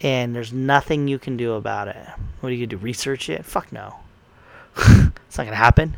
and 0.00 0.34
there's 0.34 0.52
nothing 0.52 1.08
you 1.08 1.18
can 1.18 1.36
do 1.36 1.54
about 1.54 1.88
it. 1.88 2.06
What 2.40 2.50
do 2.50 2.54
you 2.54 2.66
do? 2.66 2.76
Research 2.76 3.28
it? 3.28 3.44
Fuck 3.44 3.72
no. 3.72 3.96
it's 4.76 5.38
not 5.38 5.44
gonna 5.44 5.56
happen. 5.56 5.96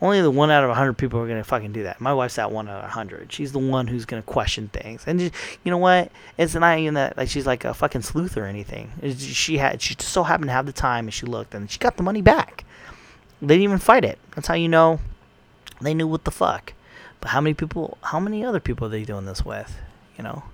Only 0.00 0.20
the 0.20 0.30
one 0.30 0.50
out 0.50 0.62
of 0.62 0.70
a 0.70 0.74
hundred 0.74 0.94
people 0.94 1.18
are 1.20 1.26
gonna 1.26 1.42
fucking 1.42 1.72
do 1.72 1.82
that. 1.82 2.00
My 2.00 2.14
wife's 2.14 2.36
that 2.36 2.52
one 2.52 2.68
out 2.68 2.78
of 2.78 2.84
a 2.84 2.92
hundred. 2.92 3.32
She's 3.32 3.52
the 3.52 3.58
one 3.58 3.88
who's 3.88 4.04
gonna 4.04 4.22
question 4.22 4.68
things. 4.68 5.04
And 5.06 5.18
just, 5.18 5.34
you 5.64 5.70
know 5.70 5.78
what? 5.78 6.12
It's 6.36 6.54
not 6.54 6.78
even 6.78 6.94
that 6.94 7.16
like 7.16 7.28
she's 7.28 7.46
like 7.46 7.64
a 7.64 7.74
fucking 7.74 8.02
sleuth 8.02 8.36
or 8.36 8.44
anything. 8.44 8.92
It's 9.02 9.22
she 9.22 9.58
had 9.58 9.82
she 9.82 9.94
just 9.94 10.12
so 10.12 10.22
happened 10.22 10.48
to 10.48 10.52
have 10.52 10.66
the 10.66 10.72
time 10.72 11.06
and 11.06 11.14
she 11.14 11.26
looked 11.26 11.54
and 11.54 11.70
she 11.70 11.78
got 11.78 11.96
the 11.96 12.02
money 12.02 12.22
back. 12.22 12.64
They 13.40 13.54
didn't 13.54 13.64
even 13.64 13.78
fight 13.78 14.04
it. 14.04 14.18
That's 14.34 14.46
how 14.46 14.54
you 14.54 14.68
know 14.68 15.00
they 15.80 15.94
knew 15.94 16.06
what 16.06 16.24
the 16.24 16.30
fuck. 16.30 16.74
But 17.20 17.30
how 17.30 17.40
many 17.40 17.54
people? 17.54 17.98
How 18.02 18.20
many 18.20 18.44
other 18.44 18.60
people 18.60 18.86
are 18.86 18.90
they 18.90 19.04
doing 19.04 19.26
this 19.26 19.44
with? 19.44 19.78
You 20.16 20.24
know 20.24 20.44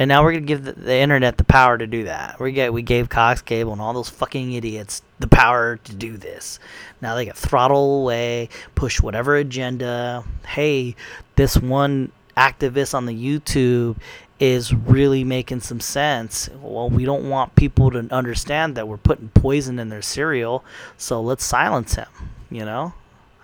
And 0.00 0.08
now 0.08 0.24
we're 0.24 0.32
gonna 0.32 0.46
give 0.46 0.64
the, 0.64 0.72
the 0.72 0.96
internet 0.96 1.36
the 1.36 1.44
power 1.44 1.76
to 1.76 1.86
do 1.86 2.04
that. 2.04 2.40
We 2.40 2.52
get 2.52 2.72
we 2.72 2.80
gave 2.80 3.10
Cox 3.10 3.42
Cable 3.42 3.72
and 3.72 3.82
all 3.82 3.92
those 3.92 4.08
fucking 4.08 4.54
idiots 4.54 5.02
the 5.18 5.28
power 5.28 5.76
to 5.76 5.94
do 5.94 6.16
this. 6.16 6.58
Now 7.02 7.14
they 7.14 7.26
get 7.26 7.36
throttle 7.36 8.00
away, 8.00 8.48
push 8.74 9.02
whatever 9.02 9.36
agenda. 9.36 10.24
Hey, 10.46 10.96
this 11.36 11.58
one 11.58 12.12
activist 12.34 12.94
on 12.94 13.04
the 13.04 13.12
YouTube 13.12 13.98
is 14.38 14.72
really 14.72 15.22
making 15.22 15.60
some 15.60 15.80
sense. 15.80 16.48
Well, 16.62 16.88
we 16.88 17.04
don't 17.04 17.28
want 17.28 17.54
people 17.54 17.90
to 17.90 18.08
understand 18.10 18.76
that 18.76 18.88
we're 18.88 18.96
putting 18.96 19.28
poison 19.28 19.78
in 19.78 19.90
their 19.90 20.00
cereal, 20.00 20.64
so 20.96 21.20
let's 21.20 21.44
silence 21.44 21.96
him. 21.96 22.08
You 22.50 22.64
know, 22.64 22.94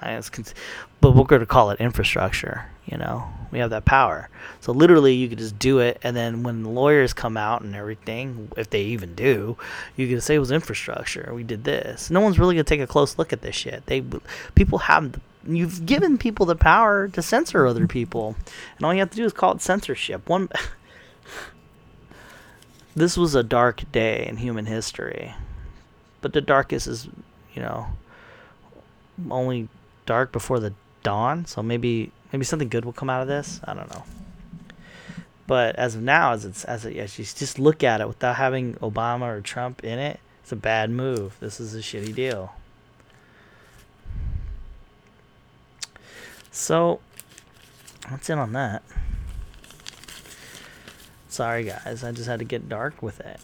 I, 0.01 0.23
but 1.03 1.15
we're 1.15 1.25
going 1.25 1.41
to 1.41 1.47
call 1.47 1.69
it 1.69 1.81
infrastructure. 1.81 2.71
You 2.87 2.97
know, 2.97 3.29
we 3.51 3.59
have 3.59 3.71
that 3.71 3.85
power. 3.85 4.29
So 4.61 4.73
literally, 4.73 5.15
you 5.15 5.29
could 5.29 5.39
just 5.39 5.59
do 5.59 5.79
it, 5.79 5.99
and 6.03 6.17
then 6.17 6.43
when 6.43 6.63
the 6.63 6.69
lawyers 6.69 7.13
come 7.13 7.37
out 7.37 7.63
and 7.63 7.75
everything, 7.75 8.51
if 8.57 8.71
they 8.71 8.83
even 8.83 9.15
do, 9.15 9.57
you 9.97 10.09
could 10.09 10.23
say 10.23 10.35
it 10.35 10.41
was 10.41 10.51
infrastructure. 10.51 11.33
We 11.35 11.45
did 11.45 11.65
this. 11.65 12.11
No 12.11 12.21
one's 12.21 12.39
really 12.39 12.55
gonna 12.55 12.65
take 12.65 12.81
a 12.81 12.87
close 12.87 13.19
look 13.19 13.33
at 13.33 13.43
this 13.43 13.55
shit. 13.55 13.87
They 13.87 14.05
people 14.55 14.79
have 14.79 15.13
the, 15.13 15.21
you've 15.47 15.87
given 15.87 16.19
people 16.19 16.47
the 16.47 16.57
power 16.57 17.09
to 17.09 17.23
censor 17.23 17.67
other 17.67 17.87
people, 17.87 18.37
and 18.77 18.87
all 18.87 18.93
you 18.93 19.01
have 19.01 19.11
to 19.11 19.17
do 19.17 19.25
is 19.25 19.33
call 19.33 19.53
it 19.53 19.63
censorship. 19.63 20.29
One. 20.29 20.49
this 22.97 23.17
was 23.17 23.35
a 23.35 23.43
dark 23.43 23.91
day 23.93 24.27
in 24.27 24.39
human 24.39 24.67
history, 24.67 25.35
but 26.21 26.33
the 26.33 26.41
darkest 26.41 26.87
is, 26.87 27.09
you 27.55 27.63
know, 27.63 27.87
only 29.31 29.69
dark 30.07 30.33
before 30.33 30.61
the 30.61 30.73
dawn. 31.03 31.45
So 31.45 31.63
maybe 31.63 32.11
maybe 32.33 32.45
something 32.45 32.69
good 32.69 32.85
will 32.85 32.93
come 32.93 33.11
out 33.11 33.23
of 33.23 33.29
this. 33.29 33.61
I 33.65 33.75
don't 33.75 33.91
know. 33.91 34.05
But 35.47 35.77
as 35.77 35.95
of 35.95 36.03
now, 36.03 36.33
as 36.33 36.45
it's 36.45 36.65
as 36.65 36.85
it, 36.85 36.97
as 36.97 37.19
you 37.19 37.25
just 37.25 37.59
look 37.59 37.85
at 37.85 38.01
it 38.01 38.09
without 38.09 38.37
having 38.37 38.75
Obama 38.75 39.23
or 39.23 39.41
Trump 39.41 39.85
in 39.85 39.99
it, 39.99 40.19
it's 40.43 40.53
a 40.53 40.57
bad 40.57 40.91
move. 40.91 41.37
This 41.41 41.61
is 41.61 41.75
a 41.75 41.79
shitty 41.79 42.15
deal. 42.15 42.53
So, 46.51 47.01
what's 48.09 48.31
in 48.31 48.39
on 48.39 48.53
that? 48.53 48.83
Sorry, 51.29 51.65
guys. 51.65 52.03
I 52.03 52.13
just 52.13 52.27
had 52.27 52.39
to 52.39 52.45
get 52.45 52.69
dark 52.69 53.03
with 53.03 53.21
it. 53.21 53.41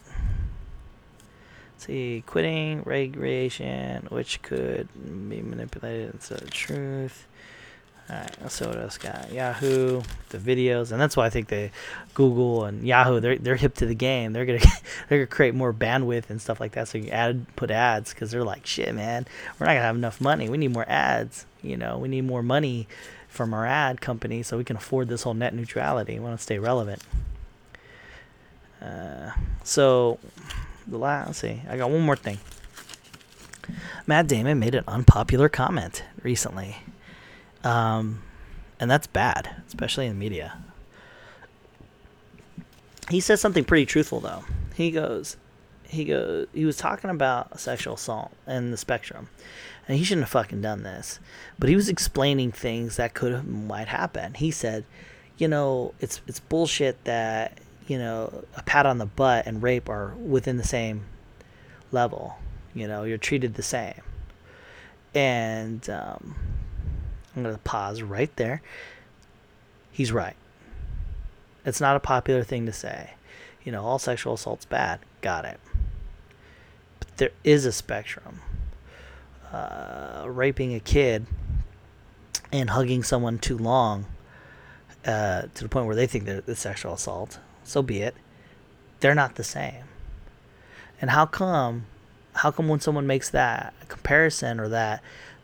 Let's 1.72 1.86
see, 1.86 2.24
quitting 2.26 2.82
regulation, 2.84 4.06
which 4.08 4.40
could 4.40 4.88
be 5.28 5.42
manipulated 5.42 6.14
into 6.14 6.34
the 6.34 6.50
truth. 6.50 7.26
Alright, 8.12 8.36
what 8.42 8.76
else 8.76 8.98
got. 8.98 9.32
Yahoo, 9.32 10.02
the 10.28 10.38
videos, 10.38 10.92
and 10.92 11.00
that's 11.00 11.16
why 11.16 11.24
I 11.24 11.30
think 11.30 11.48
they, 11.48 11.70
Google 12.12 12.64
and 12.64 12.86
Yahoo, 12.86 13.20
they're 13.20 13.38
they're 13.38 13.56
hip 13.56 13.74
to 13.76 13.86
the 13.86 13.94
game. 13.94 14.34
They're 14.34 14.44
gonna 14.44 14.58
they're 15.08 15.20
gonna 15.20 15.26
create 15.26 15.54
more 15.54 15.72
bandwidth 15.72 16.28
and 16.28 16.40
stuff 16.40 16.60
like 16.60 16.72
that, 16.72 16.88
so 16.88 16.98
you 16.98 17.08
add 17.08 17.46
put 17.56 17.70
ads 17.70 18.12
because 18.12 18.30
they're 18.30 18.44
like, 18.44 18.66
shit, 18.66 18.94
man, 18.94 19.26
we're 19.58 19.66
not 19.66 19.72
gonna 19.72 19.84
have 19.84 19.96
enough 19.96 20.20
money. 20.20 20.50
We 20.50 20.58
need 20.58 20.72
more 20.72 20.84
ads. 20.88 21.46
You 21.62 21.78
know, 21.78 21.96
we 21.96 22.08
need 22.08 22.24
more 22.24 22.42
money 22.42 22.86
from 23.28 23.54
our 23.54 23.64
ad 23.64 24.02
company 24.02 24.42
so 24.42 24.58
we 24.58 24.64
can 24.64 24.76
afford 24.76 25.08
this 25.08 25.22
whole 25.22 25.34
net 25.34 25.54
neutrality. 25.54 26.14
We 26.14 26.20
want 26.20 26.36
to 26.36 26.42
stay 26.42 26.58
relevant. 26.58 27.02
Uh, 28.82 29.30
so, 29.62 30.18
the 30.86 30.98
last, 30.98 31.28
let's 31.28 31.38
see, 31.38 31.62
I 31.68 31.78
got 31.78 31.88
one 31.88 32.02
more 32.02 32.16
thing. 32.16 32.38
Matt 34.06 34.26
Damon 34.26 34.58
made 34.58 34.74
an 34.74 34.84
unpopular 34.86 35.48
comment 35.48 36.02
recently. 36.22 36.78
Um, 37.64 38.22
and 38.80 38.90
that's 38.90 39.06
bad, 39.06 39.62
especially 39.68 40.06
in 40.06 40.18
media. 40.18 40.58
He 43.10 43.20
says 43.20 43.40
something 43.40 43.64
pretty 43.64 43.86
truthful 43.86 44.20
though. 44.20 44.44
He 44.74 44.90
goes, 44.90 45.36
he 45.84 46.04
goes, 46.04 46.46
he 46.52 46.64
was 46.64 46.76
talking 46.76 47.10
about 47.10 47.60
sexual 47.60 47.94
assault 47.94 48.32
and 48.46 48.72
the 48.72 48.76
spectrum, 48.76 49.28
and 49.86 49.98
he 49.98 50.04
shouldn't 50.04 50.24
have 50.24 50.30
fucking 50.30 50.62
done 50.62 50.82
this, 50.82 51.20
but 51.58 51.68
he 51.68 51.76
was 51.76 51.88
explaining 51.88 52.52
things 52.52 52.96
that 52.96 53.14
could 53.14 53.32
have, 53.32 53.46
might 53.46 53.88
happen. 53.88 54.34
He 54.34 54.50
said, 54.50 54.84
you 55.36 55.48
know, 55.48 55.94
it's 56.00 56.20
it's 56.26 56.40
bullshit 56.40 57.04
that 57.04 57.58
you 57.86 57.98
know 57.98 58.44
a 58.56 58.62
pat 58.62 58.86
on 58.86 58.98
the 58.98 59.06
butt 59.06 59.46
and 59.46 59.62
rape 59.62 59.88
are 59.88 60.14
within 60.14 60.56
the 60.56 60.64
same 60.64 61.04
level. 61.90 62.36
You 62.74 62.88
know, 62.88 63.04
you're 63.04 63.18
treated 63.18 63.54
the 63.54 63.62
same, 63.62 64.00
and 65.14 65.88
um, 65.90 66.36
I'm 67.34 67.42
going 67.42 67.54
to 67.54 67.60
pause 67.60 68.02
right 68.02 68.34
there. 68.36 68.62
He's 69.90 70.12
right. 70.12 70.36
It's 71.64 71.80
not 71.80 71.96
a 71.96 72.00
popular 72.00 72.42
thing 72.42 72.66
to 72.66 72.72
say. 72.72 73.14
You 73.64 73.72
know, 73.72 73.84
all 73.84 73.98
sexual 73.98 74.34
assault's 74.34 74.64
bad. 74.64 75.00
Got 75.20 75.44
it. 75.44 75.60
But 76.98 77.16
there 77.16 77.30
is 77.44 77.64
a 77.64 77.72
spectrum. 77.72 78.40
Uh, 79.52 80.24
raping 80.26 80.74
a 80.74 80.80
kid 80.80 81.26
and 82.52 82.70
hugging 82.70 83.02
someone 83.02 83.38
too 83.38 83.58
long 83.58 84.06
uh, 85.06 85.42
to 85.54 85.62
the 85.62 85.68
point 85.68 85.86
where 85.86 85.96
they 85.96 86.06
think 86.06 86.24
that 86.26 86.44
it's 86.46 86.60
sexual 86.60 86.94
assault, 86.94 87.38
so 87.64 87.82
be 87.82 88.00
it. 88.00 88.14
They're 89.00 89.14
not 89.14 89.34
the 89.34 89.44
same. 89.44 89.84
And 91.00 91.10
how 91.10 91.26
come? 91.26 91.86
How 92.34 92.50
come 92.50 92.68
when 92.68 92.80
someone 92.80 93.06
makes 93.06 93.28
that 93.30 93.74
comparison 93.88 94.60
or 94.60 94.68
that 94.68 95.02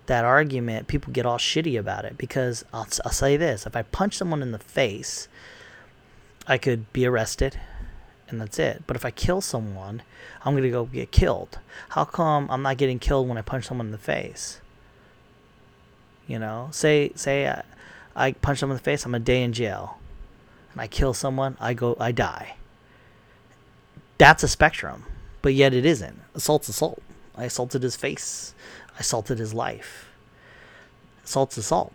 that 0.09 0.25
argument, 0.25 0.89
people 0.89 1.13
get 1.13 1.25
all 1.25 1.39
shitty 1.39 1.79
about 1.79 2.05
it 2.05 2.19
because 2.19 2.65
I'll, 2.73 2.89
I'll 3.05 3.13
say 3.13 3.37
this 3.37 3.67
if 3.67 3.77
I 3.77 3.83
punch 3.83 4.17
someone 4.17 4.43
in 4.43 4.53
the 4.53 4.59
face, 4.59 5.29
I 6.47 6.59
could 6.59 6.93
be 6.93 7.07
arrested 7.07 7.59
and 8.29 8.41
that's 8.41 8.59
it. 8.59 8.83
But 8.87 8.97
if 8.97 9.05
I 9.05 9.11
kill 9.11 9.41
someone, 9.41 10.03
I'm 10.45 10.55
going 10.55 10.65
to 10.65 10.71
go 10.71 10.85
get 10.87 11.11
killed. 11.11 11.59
How 11.91 12.05
come 12.05 12.51
I'm 12.51 12.63
not 12.63 12.77
getting 12.77 12.99
killed 12.99 13.29
when 13.29 13.39
I 13.39 13.43
punch 13.43 13.67
someone 13.67 13.87
in 13.87 13.93
the 13.93 13.99
face? 13.99 14.61
You 16.27 16.39
know, 16.39 16.69
say 16.73 17.13
say 17.15 17.49
I, 17.49 17.63
I 18.15 18.33
punch 18.33 18.59
someone 18.59 18.77
in 18.77 18.81
the 18.81 18.85
face, 18.85 19.05
I'm 19.07 19.15
a 19.15 19.21
day 19.21 19.43
in 19.43 19.53
jail. 19.53 19.99
And 20.73 20.81
I 20.81 20.87
kill 20.87 21.15
someone, 21.15 21.57
I 21.61 21.75
go 21.75 21.97
I 22.01 22.13
die. 22.13 22.57
That's 24.19 24.43
a 24.43 24.49
spectrum, 24.49 25.05
but 25.43 25.55
yet 25.55 25.73
it 25.73 25.87
isn't. 25.87 26.21
Assault's 26.35 26.69
assault. 26.69 27.03
I 27.37 27.45
assaulted 27.45 27.85
his 27.85 27.95
face. 27.95 28.53
I 28.99 29.03
salted 29.03 29.39
his 29.39 29.55
life. 29.55 30.11
Salt's 31.25 31.57
assault. 31.57 31.93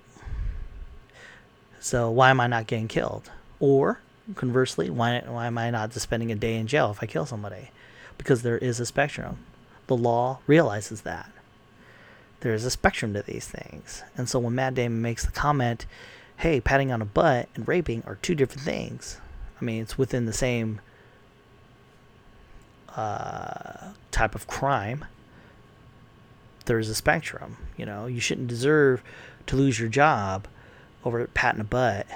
So 1.80 2.10
why 2.10 2.30
am 2.30 2.40
I 2.40 2.48
not 2.48 2.68
getting 2.68 2.88
killed? 2.88 3.30
Or 3.60 4.00
conversely, 4.36 4.90
why 4.90 5.22
why 5.26 5.48
am 5.48 5.58
I 5.58 5.70
not 5.70 5.92
just 5.92 6.04
spending 6.04 6.32
a 6.32 6.36
day 6.36 6.56
in 6.56 6.68
jail 6.68 6.92
if 6.92 7.04
I 7.04 7.08
kill 7.08 7.26
somebody? 7.26 7.72
Because 8.18 8.42
there 8.42 8.58
is 8.58 8.80
a 8.80 8.86
spectrum. 8.86 9.40
The 9.88 9.98
law 9.98 10.40
realizes 10.48 11.02
that. 11.02 11.30
There 12.40 12.54
is 12.54 12.64
a 12.64 12.72
spectrum 12.72 13.14
to 13.14 13.22
these 13.22 13.48
things. 13.48 14.04
And 14.16 14.30
so 14.30 14.40
when 14.40 14.56
Matt 14.56 14.76
Damon 14.76 15.02
makes 15.02 15.26
the 15.26 15.32
comment, 15.32 15.86
hey, 16.38 16.62
patting 16.62 16.92
on 16.92 17.02
a 17.02 17.06
butt 17.06 17.50
and 17.56 17.68
raping 17.68 18.04
are 18.06 18.16
two 18.16 18.36
different 18.36 18.64
things. 18.64 19.20
I 19.60 19.66
mean, 19.66 19.82
it's 19.82 19.98
within 19.98 20.26
the 20.26 20.34
same 20.34 20.80
uh, 22.96 23.90
type 24.12 24.36
of 24.36 24.48
crime 24.48 25.06
there's 26.66 26.90
a 26.90 26.96
spectrum. 26.96 27.58
You 27.78 27.86
know, 27.86 28.06
you 28.06 28.20
shouldn't 28.20 28.48
deserve 28.48 29.04
to 29.48 29.56
lose 29.56 29.80
your 29.80 29.90
job 29.90 30.48
over 31.04 31.26
patting 31.28 31.62
a 31.62 31.66
butt. 31.66 32.08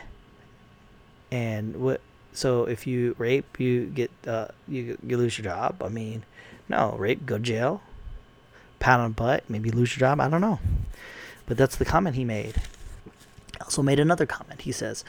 And 1.31 1.77
what? 1.77 2.01
So 2.33 2.65
if 2.65 2.87
you 2.87 3.15
rape, 3.17 3.59
you 3.59 3.85
get 3.85 4.11
uh, 4.25 4.47
you 4.67 4.97
you 5.05 5.17
lose 5.17 5.37
your 5.37 5.45
job. 5.45 5.81
I 5.83 5.89
mean, 5.89 6.23
no, 6.69 6.95
rape, 6.97 7.25
go 7.25 7.37
to 7.37 7.43
jail. 7.43 7.81
Pat 8.79 8.99
on 8.99 9.13
butt, 9.13 9.43
maybe 9.49 9.71
lose 9.71 9.97
your 9.97 10.07
job. 10.07 10.19
I 10.19 10.29
don't 10.29 10.41
know. 10.41 10.59
But 11.47 11.57
that's 11.57 11.75
the 11.75 11.85
comment 11.85 12.15
he 12.15 12.23
made. 12.23 12.61
Also 13.61 13.81
made 13.81 13.99
another 13.99 14.25
comment. 14.27 14.61
He 14.61 14.71
says, 14.71 15.03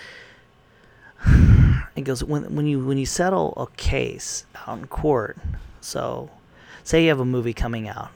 he 1.95 2.03
goes 2.03 2.25
when 2.25 2.55
when 2.55 2.67
you 2.67 2.85
when 2.85 2.99
you 2.99 3.07
settle 3.07 3.53
a 3.57 3.67
case 3.77 4.47
out 4.67 4.79
in 4.79 4.87
court. 4.87 5.37
So, 5.81 6.31
say 6.83 7.03
you 7.05 7.09
have 7.11 7.21
a 7.21 7.25
movie 7.25 7.53
coming 7.53 7.89
out 7.89 8.11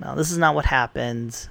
now, 0.00 0.14
this 0.14 0.30
is 0.30 0.38
not 0.38 0.54
what 0.54 0.66
happens. 0.66 1.48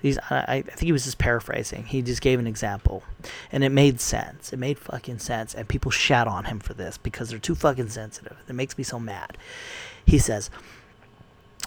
He's, 0.00 0.18
I, 0.30 0.44
I 0.48 0.62
think 0.62 0.80
he 0.80 0.92
was 0.92 1.04
just 1.04 1.18
paraphrasing. 1.18 1.84
He 1.84 2.02
just 2.02 2.20
gave 2.20 2.38
an 2.38 2.46
example, 2.46 3.04
and 3.50 3.62
it 3.62 3.70
made 3.70 4.00
sense. 4.00 4.52
It 4.52 4.58
made 4.58 4.78
fucking 4.78 5.20
sense, 5.20 5.54
and 5.54 5.68
people 5.68 5.90
shat 5.90 6.26
on 6.26 6.44
him 6.44 6.58
for 6.58 6.74
this 6.74 6.98
because 6.98 7.30
they're 7.30 7.38
too 7.38 7.54
fucking 7.54 7.88
sensitive. 7.88 8.36
It 8.48 8.54
makes 8.54 8.76
me 8.76 8.84
so 8.84 8.98
mad. 8.98 9.38
He 10.04 10.18
says, 10.18 10.50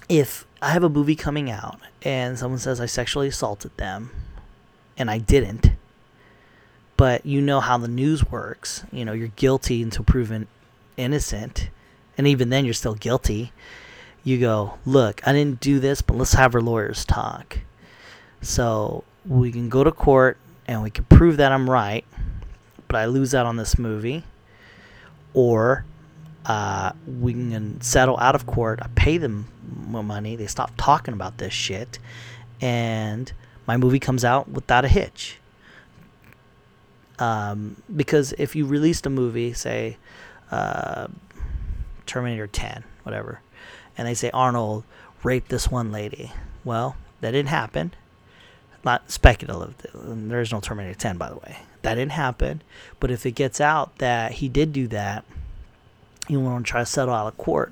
if 0.09 0.45
I 0.61 0.71
have 0.71 0.83
a 0.83 0.89
movie 0.89 1.15
coming 1.15 1.49
out 1.49 1.79
and 2.03 2.37
someone 2.37 2.59
says 2.59 2.81
I 2.81 2.85
sexually 2.85 3.29
assaulted 3.29 3.75
them, 3.77 4.11
and 4.97 5.09
I 5.09 5.17
didn't, 5.17 5.71
but 6.97 7.25
you 7.25 7.41
know 7.41 7.59
how 7.61 7.77
the 7.77 7.87
news 7.87 8.29
works. 8.29 8.83
You 8.91 9.05
know, 9.05 9.13
you're 9.13 9.29
guilty 9.29 9.81
until 9.81 10.03
proven 10.03 10.47
innocent, 10.97 11.69
and 12.17 12.27
even 12.27 12.49
then 12.49 12.65
you're 12.65 12.73
still 12.73 12.95
guilty 12.95 13.51
you 14.25 14.39
go, 14.39 14.73
look, 14.85 15.25
I 15.25 15.31
didn't 15.31 15.61
do 15.61 15.79
this, 15.79 16.01
but 16.01 16.17
let's 16.17 16.33
have 16.33 16.53
our 16.55 16.61
lawyers 16.61 17.05
talk. 17.05 17.59
So 18.41 19.05
we 19.25 19.51
can 19.51 19.69
go 19.69 19.83
to 19.85 19.91
court 19.91 20.37
and 20.67 20.83
we 20.83 20.89
can 20.89 21.05
prove 21.05 21.37
that 21.37 21.53
I'm 21.53 21.69
right, 21.69 22.03
but 22.87 22.97
I 22.97 23.05
lose 23.05 23.33
out 23.33 23.45
on 23.45 23.55
this 23.55 23.77
movie. 23.79 24.23
or 25.33 25.85
uh, 26.45 26.91
we 27.07 27.33
can 27.33 27.81
settle 27.81 28.17
out 28.19 28.35
of 28.35 28.45
court. 28.45 28.79
I 28.81 28.87
pay 28.95 29.17
them 29.17 29.47
money. 29.81 30.35
They 30.35 30.47
stop 30.47 30.71
talking 30.77 31.13
about 31.13 31.37
this 31.39 31.53
shit, 31.53 31.97
and 32.61 33.31
my 33.67 33.77
movie 33.77 33.99
comes 33.99 34.23
out 34.23 34.47
without 34.49 34.85
a 34.85 34.87
hitch. 34.87 35.39
Um, 37.17 37.81
because 37.95 38.33
if 38.37 38.55
you 38.55 38.65
released 38.65 39.05
a 39.05 39.09
movie, 39.09 39.53
say 39.53 39.97
uh, 40.51 41.07
Terminator 42.05 42.47
10, 42.47 42.83
whatever, 43.03 43.41
and 43.97 44.07
they 44.07 44.13
say 44.13 44.29
Arnold 44.33 44.83
raped 45.23 45.49
this 45.49 45.69
one 45.69 45.91
lady, 45.91 46.31
well, 46.63 46.95
that 47.21 47.31
didn't 47.31 47.49
happen. 47.49 47.93
Not 48.83 49.09
speculative. 49.09 49.75
There 49.93 50.41
is 50.41 50.51
no 50.51 50.59
Terminator 50.59 50.97
10, 50.97 51.17
by 51.17 51.29
the 51.29 51.37
way. 51.37 51.57
That 51.81 51.95
didn't 51.95 52.11
happen. 52.11 52.61
But 52.99 53.09
if 53.11 53.25
it 53.25 53.31
gets 53.31 53.59
out 53.59 53.97
that 53.97 54.33
he 54.33 54.47
did 54.47 54.73
do 54.73 54.87
that, 54.89 55.25
you 56.27 56.39
want 56.39 56.65
to 56.65 56.69
try 56.69 56.81
to 56.81 56.85
settle 56.85 57.13
out 57.13 57.27
of 57.27 57.37
court 57.37 57.71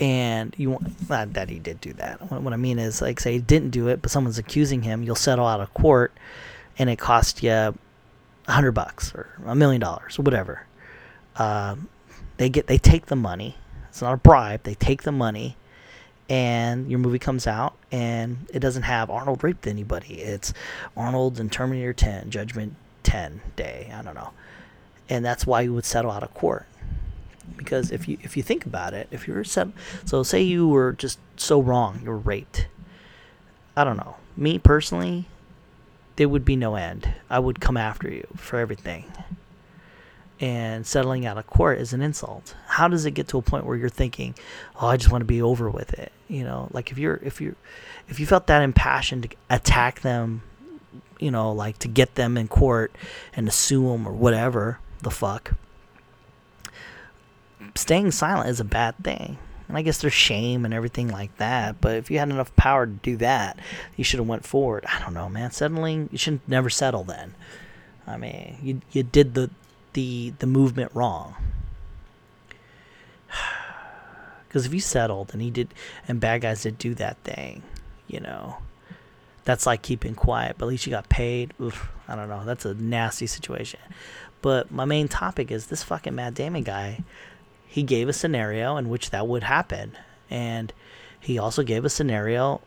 and 0.00 0.54
you 0.56 0.70
want 0.70 1.10
not 1.10 1.34
that 1.34 1.50
he 1.50 1.58
did 1.58 1.80
do 1.80 1.92
that 1.92 2.30
what, 2.30 2.42
what 2.42 2.52
i 2.52 2.56
mean 2.56 2.78
is 2.78 3.02
like 3.02 3.20
say 3.20 3.34
he 3.34 3.38
didn't 3.38 3.70
do 3.70 3.88
it 3.88 4.00
but 4.00 4.10
someone's 4.10 4.38
accusing 4.38 4.82
him 4.82 5.02
you'll 5.02 5.14
settle 5.14 5.46
out 5.46 5.60
of 5.60 5.72
court 5.74 6.12
and 6.78 6.88
it 6.88 6.96
costs 6.96 7.42
you 7.42 7.50
a 7.50 7.74
hundred 8.48 8.72
bucks 8.72 9.14
or 9.14 9.28
a 9.46 9.54
million 9.54 9.80
dollars 9.80 10.18
or 10.18 10.22
whatever 10.22 10.66
um, 11.36 11.88
they 12.38 12.48
get 12.48 12.66
they 12.66 12.78
take 12.78 13.06
the 13.06 13.16
money 13.16 13.56
it's 13.90 14.02
not 14.02 14.14
a 14.14 14.16
bribe 14.16 14.62
they 14.62 14.74
take 14.74 15.02
the 15.02 15.12
money 15.12 15.56
and 16.28 16.88
your 16.90 16.98
movie 16.98 17.18
comes 17.18 17.46
out 17.46 17.76
and 17.92 18.46
it 18.52 18.60
doesn't 18.60 18.84
have 18.84 19.10
arnold 19.10 19.44
raped 19.44 19.66
anybody 19.66 20.14
it's 20.20 20.54
arnold 20.96 21.38
and 21.38 21.52
terminator 21.52 21.92
10 21.92 22.30
judgment 22.30 22.74
10 23.02 23.40
day 23.56 23.92
i 23.94 24.00
don't 24.00 24.14
know 24.14 24.30
and 25.08 25.24
that's 25.24 25.46
why 25.46 25.60
you 25.60 25.74
would 25.74 25.84
settle 25.84 26.10
out 26.10 26.22
of 26.22 26.32
court 26.32 26.66
because 27.56 27.90
if 27.90 28.08
you 28.08 28.18
if 28.22 28.36
you 28.36 28.42
think 28.42 28.64
about 28.64 28.94
it, 28.94 29.08
if 29.10 29.26
you 29.28 29.34
were 29.34 29.44
set, 29.44 29.68
so 30.04 30.22
say 30.22 30.42
you 30.42 30.68
were 30.68 30.92
just 30.92 31.18
so 31.36 31.60
wrong, 31.60 32.00
you 32.02 32.10
were 32.10 32.18
raped. 32.18 32.66
I 33.76 33.84
don't 33.84 33.96
know. 33.96 34.16
Me 34.36 34.58
personally, 34.58 35.26
there 36.16 36.28
would 36.28 36.44
be 36.44 36.56
no 36.56 36.74
end. 36.74 37.12
I 37.28 37.38
would 37.38 37.60
come 37.60 37.76
after 37.76 38.10
you 38.10 38.26
for 38.36 38.58
everything. 38.58 39.04
And 40.40 40.86
settling 40.86 41.26
out 41.26 41.36
of 41.36 41.46
court 41.46 41.78
is 41.78 41.92
an 41.92 42.00
insult. 42.00 42.54
How 42.66 42.88
does 42.88 43.04
it 43.04 43.10
get 43.10 43.28
to 43.28 43.38
a 43.38 43.42
point 43.42 43.66
where 43.66 43.76
you're 43.76 43.90
thinking, 43.90 44.34
"Oh, 44.80 44.86
I 44.86 44.96
just 44.96 45.12
want 45.12 45.20
to 45.20 45.26
be 45.26 45.42
over 45.42 45.68
with 45.68 45.92
it"? 45.98 46.12
You 46.28 46.44
know, 46.44 46.68
like 46.72 46.90
if 46.90 46.96
you're 46.96 47.20
if 47.22 47.42
you 47.42 47.56
if 48.08 48.18
you 48.18 48.26
felt 48.26 48.46
that 48.46 48.62
impassioned 48.62 49.24
to 49.24 49.36
attack 49.50 50.00
them, 50.00 50.42
you 51.18 51.30
know, 51.30 51.52
like 51.52 51.78
to 51.80 51.88
get 51.88 52.14
them 52.14 52.38
in 52.38 52.48
court 52.48 52.96
and 53.36 53.46
to 53.46 53.52
sue 53.52 53.88
them 53.88 54.08
or 54.08 54.12
whatever 54.12 54.78
the 55.02 55.10
fuck 55.10 55.52
staying 57.74 58.10
silent 58.10 58.48
is 58.48 58.60
a 58.60 58.64
bad 58.64 58.96
thing. 59.02 59.38
And 59.68 59.76
I 59.76 59.82
guess 59.82 59.98
there's 59.98 60.12
shame 60.12 60.64
and 60.64 60.74
everything 60.74 61.08
like 61.08 61.36
that. 61.36 61.80
But 61.80 61.96
if 61.96 62.10
you 62.10 62.18
had 62.18 62.30
enough 62.30 62.54
power 62.56 62.86
to 62.86 62.92
do 62.92 63.16
that, 63.18 63.58
you 63.96 64.02
should 64.02 64.18
have 64.18 64.28
went 64.28 64.44
forward. 64.44 64.84
I 64.86 64.98
don't 64.98 65.14
know, 65.14 65.28
man. 65.28 65.52
Settling, 65.52 66.08
you 66.10 66.18
should 66.18 66.40
never 66.48 66.68
settle 66.68 67.04
then. 67.04 67.34
I 68.06 68.16
mean, 68.16 68.58
you 68.62 68.80
you 68.90 69.04
did 69.04 69.34
the 69.34 69.50
the 69.92 70.32
the 70.38 70.46
movement 70.46 70.92
wrong. 70.94 71.34
Because 74.48 74.66
if 74.66 74.72
he 74.72 74.80
settled 74.80 75.30
and 75.32 75.40
he 75.40 75.48
did, 75.48 75.72
and 76.08 76.18
bad 76.18 76.40
guys 76.40 76.64
did 76.64 76.76
do 76.76 76.92
that 76.96 77.16
thing, 77.18 77.62
you 78.08 78.18
know, 78.18 78.56
that's 79.44 79.64
like 79.64 79.80
keeping 79.80 80.16
quiet. 80.16 80.56
But 80.58 80.64
at 80.64 80.70
least 80.70 80.86
you 80.86 80.90
got 80.90 81.08
paid. 81.08 81.54
Oof, 81.60 81.88
I 82.08 82.16
don't 82.16 82.28
know. 82.28 82.44
That's 82.44 82.64
a 82.64 82.74
nasty 82.74 83.28
situation. 83.28 83.78
But 84.42 84.72
my 84.72 84.84
main 84.84 85.06
topic 85.06 85.52
is 85.52 85.68
this 85.68 85.84
fucking 85.84 86.16
Matt 86.16 86.34
Damon 86.34 86.64
guy 86.64 87.04
he 87.70 87.84
gave 87.84 88.08
a 88.08 88.12
scenario 88.12 88.76
in 88.76 88.88
which 88.88 89.10
that 89.10 89.28
would 89.28 89.44
happen. 89.44 89.96
And 90.28 90.72
he 91.20 91.38
also 91.38 91.62
gave 91.62 91.84
a 91.84 91.88
scenario. 91.88 92.60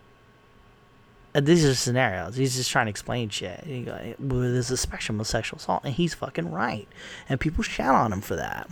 Uh, 1.35 1.41
these 1.41 1.65
are 1.65 1.73
scenarios. 1.73 2.35
He's 2.35 2.55
just 2.55 2.69
trying 2.69 2.85
to 2.85 2.91
explain 2.91 3.29
shit. 3.29 3.63
He, 3.63 3.87
there's 4.19 4.71
a 4.71 4.77
spectrum 4.77 5.19
of 5.19 5.27
sexual 5.27 5.57
assault, 5.57 5.83
and 5.83 5.93
he's 5.93 6.13
fucking 6.13 6.51
right. 6.51 6.87
And 7.27 7.39
people 7.39 7.63
shout 7.63 7.95
on 7.95 8.13
him 8.13 8.21
for 8.21 8.35
that. 8.35 8.69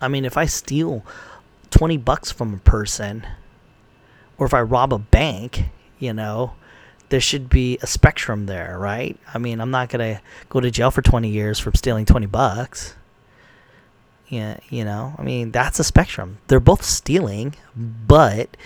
I 0.00 0.08
mean, 0.08 0.24
if 0.24 0.36
I 0.36 0.46
steal 0.46 1.04
20 1.70 1.98
bucks 1.98 2.32
from 2.32 2.54
a 2.54 2.58
person, 2.58 3.26
or 4.38 4.46
if 4.46 4.54
I 4.54 4.62
rob 4.62 4.92
a 4.92 4.98
bank, 4.98 5.64
you 5.98 6.12
know, 6.12 6.54
there 7.10 7.20
should 7.20 7.48
be 7.48 7.78
a 7.82 7.86
spectrum 7.86 8.46
there, 8.46 8.78
right? 8.78 9.18
I 9.32 9.38
mean, 9.38 9.60
I'm 9.60 9.70
not 9.70 9.88
going 9.90 10.16
to 10.16 10.22
go 10.48 10.60
to 10.60 10.70
jail 10.70 10.90
for 10.90 11.02
20 11.02 11.28
years 11.28 11.58
for 11.58 11.70
stealing 11.74 12.06
20 12.06 12.26
bucks. 12.26 12.96
Yeah, 14.28 14.58
you 14.68 14.84
know, 14.84 15.14
I 15.18 15.22
mean, 15.22 15.50
that's 15.50 15.80
a 15.80 15.84
spectrum. 15.84 16.38
They're 16.46 16.60
both 16.60 16.84
stealing, 16.84 17.56
but 17.74 18.56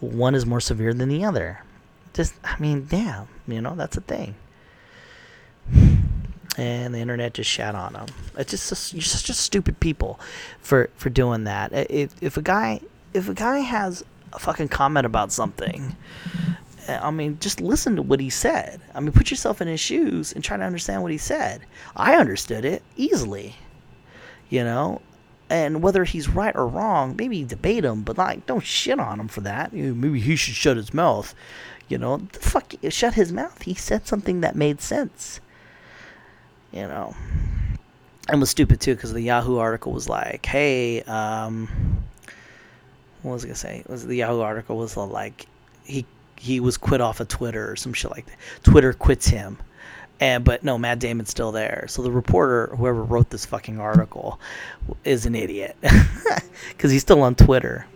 one 0.00 0.34
is 0.34 0.46
more 0.46 0.60
severe 0.60 0.94
than 0.94 1.08
the 1.08 1.24
other. 1.24 1.62
Just, 2.14 2.34
I 2.44 2.58
mean, 2.58 2.86
damn, 2.88 3.28
you 3.46 3.60
know, 3.60 3.74
that's 3.74 3.96
a 3.96 4.00
thing. 4.00 4.34
And 6.56 6.92
the 6.92 6.98
internet 6.98 7.34
just 7.34 7.50
shat 7.50 7.74
on 7.74 7.92
them. 7.92 8.06
It's 8.36 8.50
just 8.50 8.92
you're 8.92 9.02
such 9.02 9.28
a 9.28 9.34
stupid 9.34 9.78
people 9.78 10.18
for 10.60 10.90
for 10.96 11.08
doing 11.08 11.44
that. 11.44 11.72
If 11.72 12.20
if 12.20 12.36
a 12.36 12.42
guy 12.42 12.80
if 13.14 13.28
a 13.28 13.34
guy 13.34 13.58
has 13.58 14.04
a 14.32 14.40
fucking 14.40 14.68
comment 14.68 15.06
about 15.06 15.30
something, 15.30 15.94
eh, 16.88 16.98
I 17.00 17.12
mean, 17.12 17.38
just 17.38 17.60
listen 17.60 17.94
to 17.94 18.02
what 18.02 18.18
he 18.18 18.28
said. 18.28 18.80
I 18.92 18.98
mean, 18.98 19.12
put 19.12 19.30
yourself 19.30 19.60
in 19.60 19.68
his 19.68 19.78
shoes 19.78 20.32
and 20.32 20.42
try 20.42 20.56
to 20.56 20.64
understand 20.64 21.02
what 21.02 21.12
he 21.12 21.18
said. 21.18 21.60
I 21.94 22.16
understood 22.16 22.64
it 22.64 22.82
easily. 22.96 23.54
You 24.50 24.64
know, 24.64 25.00
and 25.50 25.82
whether 25.82 26.04
he's 26.04 26.28
right 26.28 26.54
or 26.54 26.66
wrong, 26.66 27.14
maybe 27.16 27.44
debate 27.44 27.84
him, 27.84 28.02
but 28.02 28.18
like 28.18 28.46
don't 28.46 28.64
shit 28.64 28.98
on 28.98 29.20
him 29.20 29.28
for 29.28 29.40
that. 29.42 29.72
Maybe 29.72 30.20
he 30.20 30.36
should 30.36 30.54
shut 30.54 30.76
his 30.76 30.92
mouth. 30.92 31.34
You 31.88 31.98
know, 31.98 32.18
the 32.18 32.38
fuck, 32.40 32.74
shut 32.90 33.14
his 33.14 33.32
mouth. 33.32 33.62
He 33.62 33.74
said 33.74 34.06
something 34.06 34.42
that 34.42 34.54
made 34.54 34.80
sense. 34.80 35.40
You 36.70 36.82
know, 36.82 37.16
and 38.28 38.40
was 38.40 38.50
stupid 38.50 38.80
too 38.80 38.94
because 38.94 39.14
the 39.14 39.22
Yahoo 39.22 39.56
article 39.56 39.92
was 39.92 40.08
like, 40.08 40.44
"Hey, 40.44 41.02
um, 41.02 42.04
what 43.22 43.32
was 43.32 43.44
I 43.44 43.48
gonna 43.48 43.56
say? 43.56 43.78
It 43.78 43.88
was 43.88 44.06
the 44.06 44.16
Yahoo 44.16 44.40
article 44.40 44.76
was 44.76 44.96
like 44.96 45.46
he 45.84 46.04
he 46.36 46.60
was 46.60 46.76
quit 46.76 47.00
off 47.00 47.20
of 47.20 47.28
Twitter 47.28 47.70
or 47.70 47.76
some 47.76 47.94
shit 47.94 48.10
like 48.10 48.26
that. 48.26 48.36
Twitter 48.62 48.92
quits 48.92 49.28
him." 49.28 49.56
And 50.20 50.44
but 50.44 50.64
no, 50.64 50.78
Matt 50.78 50.98
Damon's 50.98 51.30
still 51.30 51.52
there. 51.52 51.86
So 51.88 52.02
the 52.02 52.10
reporter, 52.10 52.74
whoever 52.76 53.02
wrote 53.02 53.30
this 53.30 53.46
fucking 53.46 53.78
article, 53.78 54.40
is 55.04 55.26
an 55.26 55.34
idiot 55.34 55.76
because 56.68 56.90
he's 56.90 57.02
still 57.02 57.22
on 57.22 57.34
Twitter. 57.34 57.86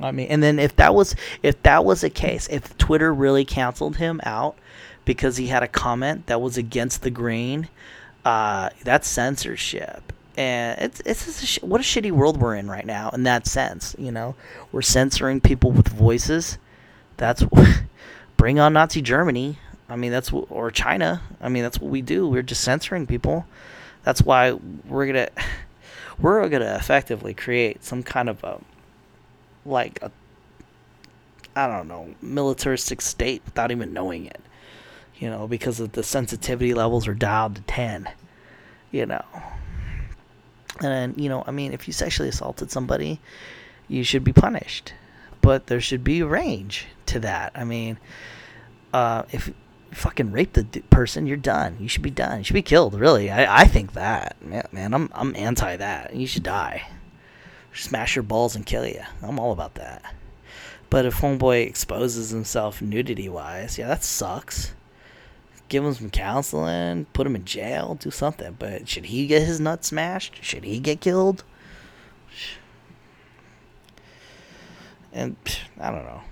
I 0.00 0.10
mean, 0.10 0.28
and 0.28 0.42
then 0.42 0.58
if 0.58 0.76
that 0.76 0.94
was 0.94 1.14
if 1.42 1.62
that 1.62 1.84
was 1.84 2.04
a 2.04 2.10
case, 2.10 2.48
if 2.50 2.76
Twitter 2.78 3.14
really 3.14 3.44
canceled 3.44 3.96
him 3.96 4.20
out 4.24 4.56
because 5.04 5.36
he 5.36 5.46
had 5.46 5.62
a 5.62 5.68
comment 5.68 6.26
that 6.26 6.40
was 6.40 6.58
against 6.58 7.02
the 7.02 7.10
grain, 7.10 7.68
uh, 8.24 8.70
that's 8.82 9.08
censorship. 9.08 10.12
And 10.36 10.78
it's 10.80 11.00
it's 11.06 11.42
a 11.42 11.46
sh- 11.46 11.62
what 11.62 11.80
a 11.80 11.84
shitty 11.84 12.10
world 12.10 12.38
we're 12.38 12.56
in 12.56 12.68
right 12.68 12.84
now. 12.84 13.08
In 13.10 13.22
that 13.22 13.46
sense, 13.46 13.96
you 13.98 14.10
know, 14.10 14.34
we're 14.72 14.82
censoring 14.82 15.40
people 15.40 15.70
with 15.70 15.88
voices. 15.88 16.58
That's 17.16 17.44
bring 18.36 18.58
on 18.58 18.74
Nazi 18.74 19.00
Germany. 19.00 19.58
I 19.88 19.96
mean, 19.96 20.10
that's 20.10 20.32
what, 20.32 20.46
or 20.50 20.70
China. 20.70 21.22
I 21.40 21.48
mean, 21.48 21.62
that's 21.62 21.80
what 21.80 21.90
we 21.90 22.02
do. 22.02 22.28
We're 22.28 22.42
just 22.42 22.62
censoring 22.62 23.06
people. 23.06 23.46
That's 24.02 24.22
why 24.22 24.52
we're 24.88 25.06
gonna 25.06 25.28
we're 26.18 26.48
gonna 26.48 26.76
effectively 26.76 27.34
create 27.34 27.84
some 27.84 28.02
kind 28.02 28.28
of 28.28 28.42
a 28.44 28.60
like 29.64 30.00
a 30.02 30.10
I 31.54 31.66
don't 31.66 31.88
know 31.88 32.14
militaristic 32.20 33.00
state 33.00 33.42
without 33.44 33.70
even 33.70 33.92
knowing 33.92 34.26
it. 34.26 34.40
You 35.16 35.30
know, 35.30 35.46
because 35.46 35.80
of 35.80 35.92
the 35.92 36.02
sensitivity 36.02 36.74
levels 36.74 37.08
are 37.08 37.14
dialed 37.14 37.56
to 37.56 37.62
ten. 37.62 38.08
You 38.90 39.06
know, 39.06 39.24
and 40.80 41.18
you 41.20 41.28
know, 41.28 41.44
I 41.46 41.50
mean, 41.52 41.72
if 41.72 41.86
you 41.86 41.92
sexually 41.92 42.28
assaulted 42.28 42.70
somebody, 42.70 43.20
you 43.88 44.04
should 44.04 44.24
be 44.24 44.32
punished, 44.32 44.92
but 45.40 45.68
there 45.68 45.80
should 45.80 46.04
be 46.04 46.20
a 46.20 46.26
range 46.26 46.86
to 47.06 47.20
that. 47.20 47.52
I 47.54 47.64
mean, 47.64 47.98
uh, 48.92 49.24
if 49.32 49.50
fucking 49.96 50.30
rape 50.30 50.52
the 50.52 50.62
d- 50.62 50.80
person, 50.90 51.26
you're 51.26 51.36
done. 51.36 51.76
You 51.80 51.88
should 51.88 52.02
be 52.02 52.10
done. 52.10 52.38
You 52.38 52.44
should 52.44 52.54
be 52.54 52.62
killed. 52.62 52.94
Really, 52.94 53.30
I, 53.30 53.62
I 53.62 53.64
think 53.64 53.94
that 53.94 54.36
man, 54.42 54.68
man. 54.70 54.94
I'm 54.94 55.10
I'm 55.14 55.34
anti 55.34 55.76
that. 55.76 56.14
You 56.14 56.26
should 56.26 56.42
die. 56.42 56.88
Smash 57.72 58.14
your 58.16 58.22
balls 58.22 58.54
and 58.54 58.64
kill 58.64 58.86
you. 58.86 59.02
I'm 59.22 59.38
all 59.38 59.52
about 59.52 59.74
that. 59.74 60.14
But 60.88 61.04
if 61.04 61.16
homeboy 61.16 61.66
exposes 61.66 62.30
himself 62.30 62.80
nudity 62.80 63.28
wise, 63.28 63.76
yeah, 63.78 63.88
that 63.88 64.04
sucks. 64.04 64.74
Give 65.68 65.84
him 65.84 65.94
some 65.94 66.10
counseling, 66.10 67.06
put 67.12 67.26
him 67.26 67.34
in 67.34 67.44
jail, 67.44 67.96
do 67.96 68.10
something. 68.10 68.56
But 68.58 68.88
should 68.88 69.06
he 69.06 69.26
get 69.26 69.42
his 69.42 69.58
nuts 69.58 69.88
smashed? 69.88 70.42
Should 70.42 70.64
he 70.64 70.78
get 70.78 71.00
killed? 71.00 71.42
And 75.12 75.36
I 75.80 75.90
don't 75.90 76.04
know 76.04 76.22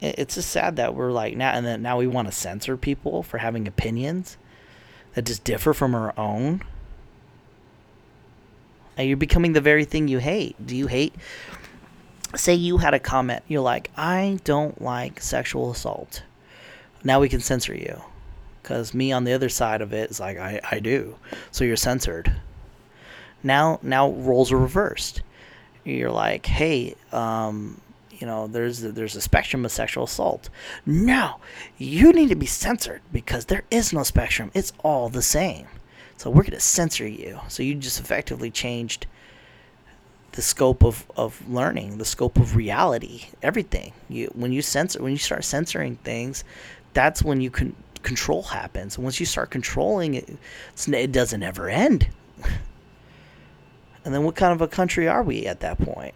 it's 0.00 0.34
just 0.36 0.50
sad 0.50 0.76
that 0.76 0.94
we're 0.94 1.12
like 1.12 1.36
now 1.36 1.50
and 1.52 1.66
then 1.66 1.82
now 1.82 1.98
we 1.98 2.06
want 2.06 2.26
to 2.28 2.32
censor 2.32 2.76
people 2.76 3.22
for 3.22 3.38
having 3.38 3.68
opinions 3.68 4.36
that 5.14 5.26
just 5.26 5.44
differ 5.44 5.74
from 5.74 5.94
our 5.94 6.18
own 6.18 6.62
And 9.00 9.08
you're 9.08 9.16
becoming 9.16 9.54
the 9.54 9.62
very 9.62 9.86
thing 9.86 10.08
you 10.08 10.18
hate. 10.18 10.56
Do 10.64 10.76
you 10.76 10.86
hate? 10.86 11.14
Say 12.36 12.54
you 12.54 12.76
had 12.76 12.92
a 12.92 12.98
comment. 12.98 13.42
You're 13.48 13.62
like, 13.62 13.90
I 13.96 14.38
don't 14.44 14.80
like 14.82 15.22
sexual 15.22 15.70
assault. 15.70 16.22
Now 17.02 17.18
we 17.20 17.30
can 17.30 17.40
censor 17.40 17.74
you. 17.74 18.02
Because 18.62 18.92
me 18.92 19.10
on 19.10 19.24
the 19.24 19.32
other 19.32 19.48
side 19.48 19.80
of 19.80 19.94
it 19.94 20.10
is 20.10 20.20
like, 20.20 20.36
I, 20.36 20.60
I 20.70 20.80
do. 20.80 21.16
So 21.50 21.64
you're 21.64 21.76
censored. 21.76 22.30
Now, 23.42 23.80
now 23.82 24.10
roles 24.10 24.52
are 24.52 24.58
reversed. 24.58 25.22
You're 25.82 26.10
like, 26.10 26.44
hey, 26.44 26.94
um, 27.10 27.80
you 28.20 28.26
know, 28.26 28.46
there's 28.46 28.80
there's 28.80 29.16
a 29.16 29.20
spectrum 29.20 29.64
of 29.64 29.72
sexual 29.72 30.04
assault. 30.04 30.50
No, 30.84 31.36
you 31.78 32.12
need 32.12 32.28
to 32.28 32.34
be 32.34 32.46
censored 32.46 33.00
because 33.12 33.46
there 33.46 33.64
is 33.70 33.92
no 33.92 34.02
spectrum. 34.02 34.50
It's 34.54 34.74
all 34.84 35.08
the 35.08 35.22
same. 35.22 35.66
So 36.18 36.28
we're 36.28 36.42
going 36.42 36.52
to 36.52 36.60
censor 36.60 37.08
you. 37.08 37.40
So 37.48 37.62
you 37.62 37.74
just 37.74 37.98
effectively 37.98 38.50
changed 38.50 39.06
the 40.32 40.42
scope 40.42 40.84
of, 40.84 41.10
of 41.16 41.42
learning, 41.48 41.96
the 41.96 42.04
scope 42.04 42.36
of 42.36 42.56
reality, 42.56 43.28
everything. 43.42 43.94
You 44.10 44.30
when 44.34 44.52
you 44.52 44.60
censor 44.60 45.02
when 45.02 45.12
you 45.12 45.18
start 45.18 45.44
censoring 45.44 45.96
things, 45.96 46.44
that's 46.92 47.22
when 47.22 47.40
you 47.40 47.50
can 47.50 47.74
control 48.02 48.42
happens. 48.42 48.98
Once 48.98 49.18
you 49.18 49.24
start 49.24 49.50
controlling 49.50 50.14
it, 50.14 50.28
it 50.88 51.12
doesn't 51.12 51.42
ever 51.42 51.70
end. 51.70 52.08
and 54.04 54.14
then 54.14 54.24
what 54.24 54.36
kind 54.36 54.52
of 54.52 54.60
a 54.60 54.68
country 54.68 55.08
are 55.08 55.22
we 55.22 55.46
at 55.46 55.60
that 55.60 55.78
point? 55.78 56.14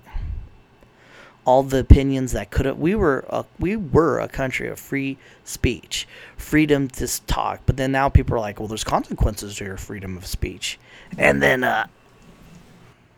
All 1.45 1.63
the 1.63 1.79
opinions 1.79 2.33
that 2.33 2.51
could 2.51 2.67
have 2.67 2.79
we 2.79 2.95
were 2.95 3.25
a, 3.29 3.45
we 3.59 3.77
were 3.77 4.19
a 4.21 4.29
country 4.29 4.69
of 4.69 4.79
free 4.79 5.17
speech 5.45 6.07
freedom 6.37 6.89
to 6.89 7.07
talk 7.27 7.61
but 7.67 7.77
then 7.77 7.93
now 7.93 8.09
people 8.09 8.35
are 8.35 8.41
like 8.41 8.59
well 8.59 8.69
there's 8.69 8.85
consequences 8.85 9.57
to 9.57 9.65
your 9.65 9.77
freedom 9.77 10.17
of 10.17 10.27
speech 10.27 10.79
and 11.19 11.43
then 11.43 11.65
uh 11.65 11.87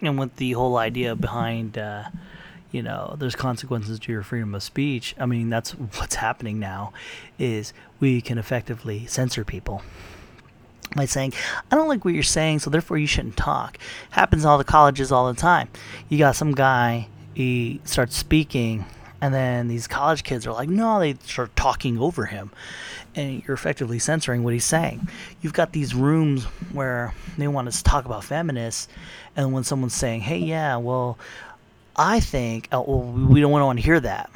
and 0.00 0.18
with 0.18 0.36
the 0.36 0.52
whole 0.52 0.76
idea 0.76 1.14
behind 1.14 1.78
uh 1.78 2.04
you 2.72 2.82
know 2.82 3.16
there's 3.18 3.36
consequences 3.36 3.98
to 3.98 4.12
your 4.12 4.22
freedom 4.22 4.54
of 4.54 4.62
speech 4.62 5.14
i 5.18 5.26
mean 5.26 5.48
that's 5.48 5.70
what's 5.72 6.16
happening 6.16 6.58
now 6.58 6.92
is 7.38 7.72
we 8.00 8.20
can 8.20 8.38
effectively 8.38 9.06
censor 9.06 9.44
people 9.44 9.82
by 10.94 11.04
saying, 11.04 11.32
I 11.70 11.74
don't 11.74 11.88
like 11.88 12.04
what 12.04 12.14
you're 12.14 12.22
saying, 12.22 12.60
so 12.60 12.70
therefore 12.70 12.96
you 12.96 13.06
shouldn't 13.06 13.36
talk. 13.36 13.76
Happens 14.10 14.44
in 14.44 14.48
all 14.48 14.56
the 14.56 14.64
colleges 14.64 15.10
all 15.12 15.30
the 15.30 15.38
time. 15.38 15.68
You 16.08 16.16
got 16.16 16.36
some 16.36 16.52
guy 16.52 17.08
he 17.36 17.78
starts 17.84 18.16
speaking 18.16 18.82
and 19.20 19.34
then 19.34 19.68
these 19.68 19.86
college 19.86 20.24
kids 20.24 20.46
are 20.46 20.54
like 20.54 20.70
no 20.70 20.98
they 20.98 21.12
start 21.24 21.54
talking 21.54 21.98
over 21.98 22.24
him 22.24 22.50
and 23.14 23.42
you're 23.46 23.54
effectively 23.54 23.98
censoring 23.98 24.42
what 24.42 24.54
he's 24.54 24.64
saying 24.64 25.06
you've 25.42 25.52
got 25.52 25.72
these 25.72 25.94
rooms 25.94 26.44
where 26.72 27.12
they 27.36 27.46
want 27.46 27.70
to 27.70 27.82
talk 27.84 28.06
about 28.06 28.24
feminists 28.24 28.88
and 29.36 29.52
when 29.52 29.62
someone's 29.62 29.92
saying 29.92 30.22
hey 30.22 30.38
yeah 30.38 30.76
well 30.76 31.18
i 31.94 32.18
think 32.18 32.68
oh, 32.72 32.80
well, 32.80 33.02
we 33.02 33.38
don't 33.38 33.50
want 33.50 33.78
to 33.78 33.84
hear 33.84 34.00
that 34.00 34.30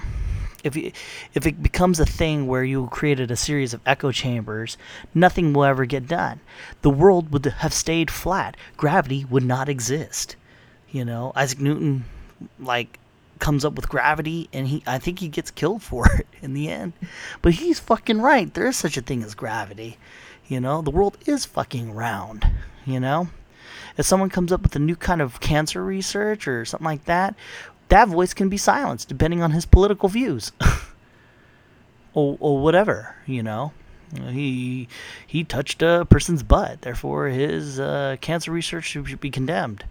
if 0.63 0.77
if 0.77 1.47
it 1.47 1.63
becomes 1.63 1.99
a 2.01 2.05
thing 2.05 2.47
where 2.47 2.63
you 2.63 2.87
created 2.89 3.31
a 3.31 3.37
series 3.37 3.73
of 3.73 3.81
echo 3.87 4.13
chambers, 4.13 4.77
nothing 5.15 5.55
will 5.55 5.65
ever 5.65 5.87
get 5.87 6.07
done. 6.07 6.39
The 6.83 6.91
world 6.91 7.33
would 7.33 7.47
have 7.47 7.73
stayed 7.73 8.11
flat. 8.11 8.59
Gravity 8.77 9.25
would 9.25 9.43
not 9.43 9.71
exist. 9.71 10.37
You 10.91 11.07
know, 11.07 11.33
Isaac 11.35 11.61
Newton 11.61 12.05
like 12.59 12.99
comes 13.39 13.65
up 13.65 13.75
with 13.75 13.89
gravity 13.89 14.49
and 14.53 14.69
he 14.69 14.83
I 14.87 14.99
think 14.99 15.19
he 15.19 15.29
gets 15.29 15.51
killed 15.51 15.83
for 15.83 16.07
it 16.19 16.27
in 16.43 16.55
the 16.55 16.69
end. 16.69 16.93
But 17.43 17.55
he's 17.55 17.81
fucking 17.81 18.21
right. 18.21 18.53
There 18.53 18.67
is 18.67 18.77
such 18.77 18.97
a 18.97 19.03
thing 19.03 19.23
as 19.23 19.35
gravity. 19.35 19.99
You 20.47 20.61
know, 20.61 20.83
the 20.83 20.91
world 20.91 21.17
is 21.27 21.45
fucking 21.45 21.93
round, 21.93 22.47
you 22.85 22.99
know? 22.99 23.29
If 23.97 24.07
someone 24.07 24.31
comes 24.31 24.53
up 24.53 24.63
with 24.63 24.75
a 24.75 24.81
new 24.81 24.97
kind 24.97 25.21
of 25.21 25.41
cancer 25.41 25.85
research 25.85 26.49
or 26.49 26.65
something 26.65 26.85
like 26.85 27.05
that, 27.05 27.35
that 27.89 28.09
voice 28.09 28.35
can 28.35 28.49
be 28.49 28.57
silenced 28.57 29.09
depending 29.09 29.43
on 29.43 29.53
his 29.53 29.67
political 29.67 30.09
views. 30.09 30.53
or, 32.15 32.37
or 32.41 32.59
whatever, 32.59 33.15
you 33.27 33.43
know. 33.43 33.73
He 34.13 34.89
he 35.25 35.45
touched 35.45 35.83
a 35.83 36.05
person's 36.11 36.43
butt, 36.43 36.83
therefore 36.83 37.29
his 37.29 37.79
uh, 37.79 38.17
cancer 38.21 38.51
research 38.51 38.85
should 38.87 39.21
be 39.21 39.31
condemned. 39.31 39.85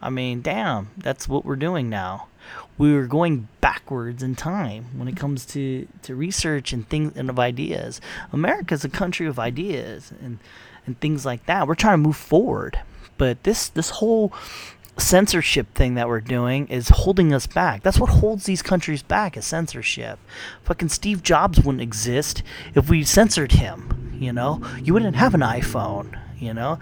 I 0.00 0.10
mean, 0.10 0.42
damn, 0.42 0.90
that's 0.96 1.28
what 1.28 1.44
we're 1.44 1.56
doing 1.56 1.88
now. 1.88 2.28
We're 2.76 3.06
going 3.06 3.48
backwards 3.60 4.22
in 4.22 4.36
time 4.36 4.86
when 4.96 5.08
it 5.08 5.16
comes 5.16 5.44
to, 5.46 5.88
to 6.02 6.14
research 6.14 6.72
and 6.72 6.88
things 6.88 7.12
and 7.16 7.28
of 7.28 7.38
ideas. 7.38 8.00
America's 8.32 8.84
a 8.84 8.88
country 8.88 9.26
of 9.26 9.38
ideas 9.38 10.12
and 10.22 10.38
and 10.86 10.98
things 11.00 11.26
like 11.26 11.44
that. 11.46 11.68
We're 11.68 11.74
trying 11.74 11.94
to 11.94 12.06
move 12.08 12.16
forward, 12.16 12.80
but 13.18 13.42
this 13.42 13.68
this 13.68 13.90
whole 13.90 14.32
censorship 14.96 15.72
thing 15.74 15.94
that 15.94 16.08
we're 16.08 16.20
doing 16.20 16.66
is 16.68 16.88
holding 16.88 17.32
us 17.32 17.46
back. 17.46 17.82
That's 17.82 18.00
what 18.00 18.10
holds 18.10 18.44
these 18.44 18.62
countries 18.62 19.02
back 19.02 19.36
is 19.36 19.44
censorship. 19.46 20.18
Fucking 20.64 20.88
Steve 20.88 21.22
Jobs 21.22 21.58
wouldn't 21.58 21.82
exist 21.82 22.42
if 22.74 22.90
we 22.90 23.04
censored 23.04 23.52
him, 23.52 24.16
you 24.18 24.32
know? 24.32 24.60
You 24.82 24.94
wouldn't 24.94 25.14
have 25.14 25.34
an 25.34 25.40
iPhone, 25.42 26.18
you 26.38 26.52
know? 26.52 26.80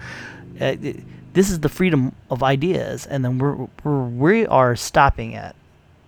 Uh, 0.59 0.75
it, 0.81 1.03
this 1.37 1.51
is 1.51 1.59
the 1.59 1.69
freedom 1.69 2.15
of 2.31 2.41
ideas, 2.41 3.05
and 3.05 3.23
then 3.23 3.37
we're, 3.37 3.67
we're 3.83 4.03
we 4.05 4.47
are 4.47 4.75
stopping 4.75 5.33
it. 5.33 5.55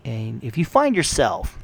And 0.04 0.44
if 0.44 0.58
you 0.58 0.66
find 0.66 0.96
yourself 0.96 1.56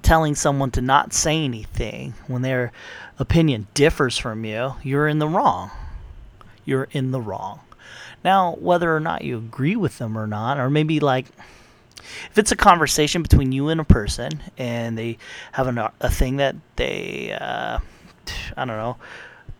telling 0.00 0.34
someone 0.34 0.70
to 0.70 0.80
not 0.80 1.12
say 1.12 1.44
anything 1.44 2.14
when 2.28 2.40
their 2.40 2.72
opinion 3.18 3.66
differs 3.74 4.16
from 4.16 4.46
you, 4.46 4.76
you're 4.82 5.06
in 5.06 5.18
the 5.18 5.28
wrong. 5.28 5.70
You're 6.64 6.88
in 6.92 7.10
the 7.10 7.20
wrong. 7.20 7.60
Now, 8.24 8.54
whether 8.54 8.96
or 8.96 9.00
not 9.00 9.22
you 9.22 9.36
agree 9.36 9.76
with 9.76 9.98
them 9.98 10.16
or 10.16 10.26
not, 10.26 10.58
or 10.58 10.70
maybe 10.70 10.98
like 10.98 11.26
if 12.30 12.38
it's 12.38 12.52
a 12.52 12.56
conversation 12.56 13.20
between 13.20 13.52
you 13.52 13.68
and 13.68 13.82
a 13.82 13.84
person 13.84 14.42
and 14.56 14.96
they 14.96 15.18
have 15.52 15.66
an, 15.66 15.76
a 15.76 16.08
thing 16.08 16.36
that 16.38 16.56
they, 16.76 17.36
uh, 17.38 17.80
I 18.56 18.64
don't 18.64 18.78
know, 18.78 18.96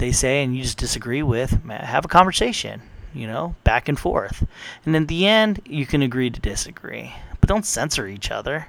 they 0.01 0.13
say 0.13 0.43
and 0.43 0.57
you 0.57 0.63
just 0.63 0.79
disagree 0.79 1.23
with, 1.23 1.63
have 1.69 2.05
a 2.05 2.09
conversation, 2.09 2.83
you 3.15 3.27
know, 3.27 3.55
back 3.65 3.89
and 3.89 3.99
forth. 3.99 4.47
And 4.85 4.97
in 4.97 5.07
the 5.07 5.27
end, 5.27 5.61
you 5.67 5.87
can 5.87 6.03
agree 6.03 6.31
to 6.31 6.41
disagree. 6.41 7.13
But 7.39 7.49
don't 7.49 7.67
censor 7.67 8.09
each 8.09 8.31
other. 8.31 8.69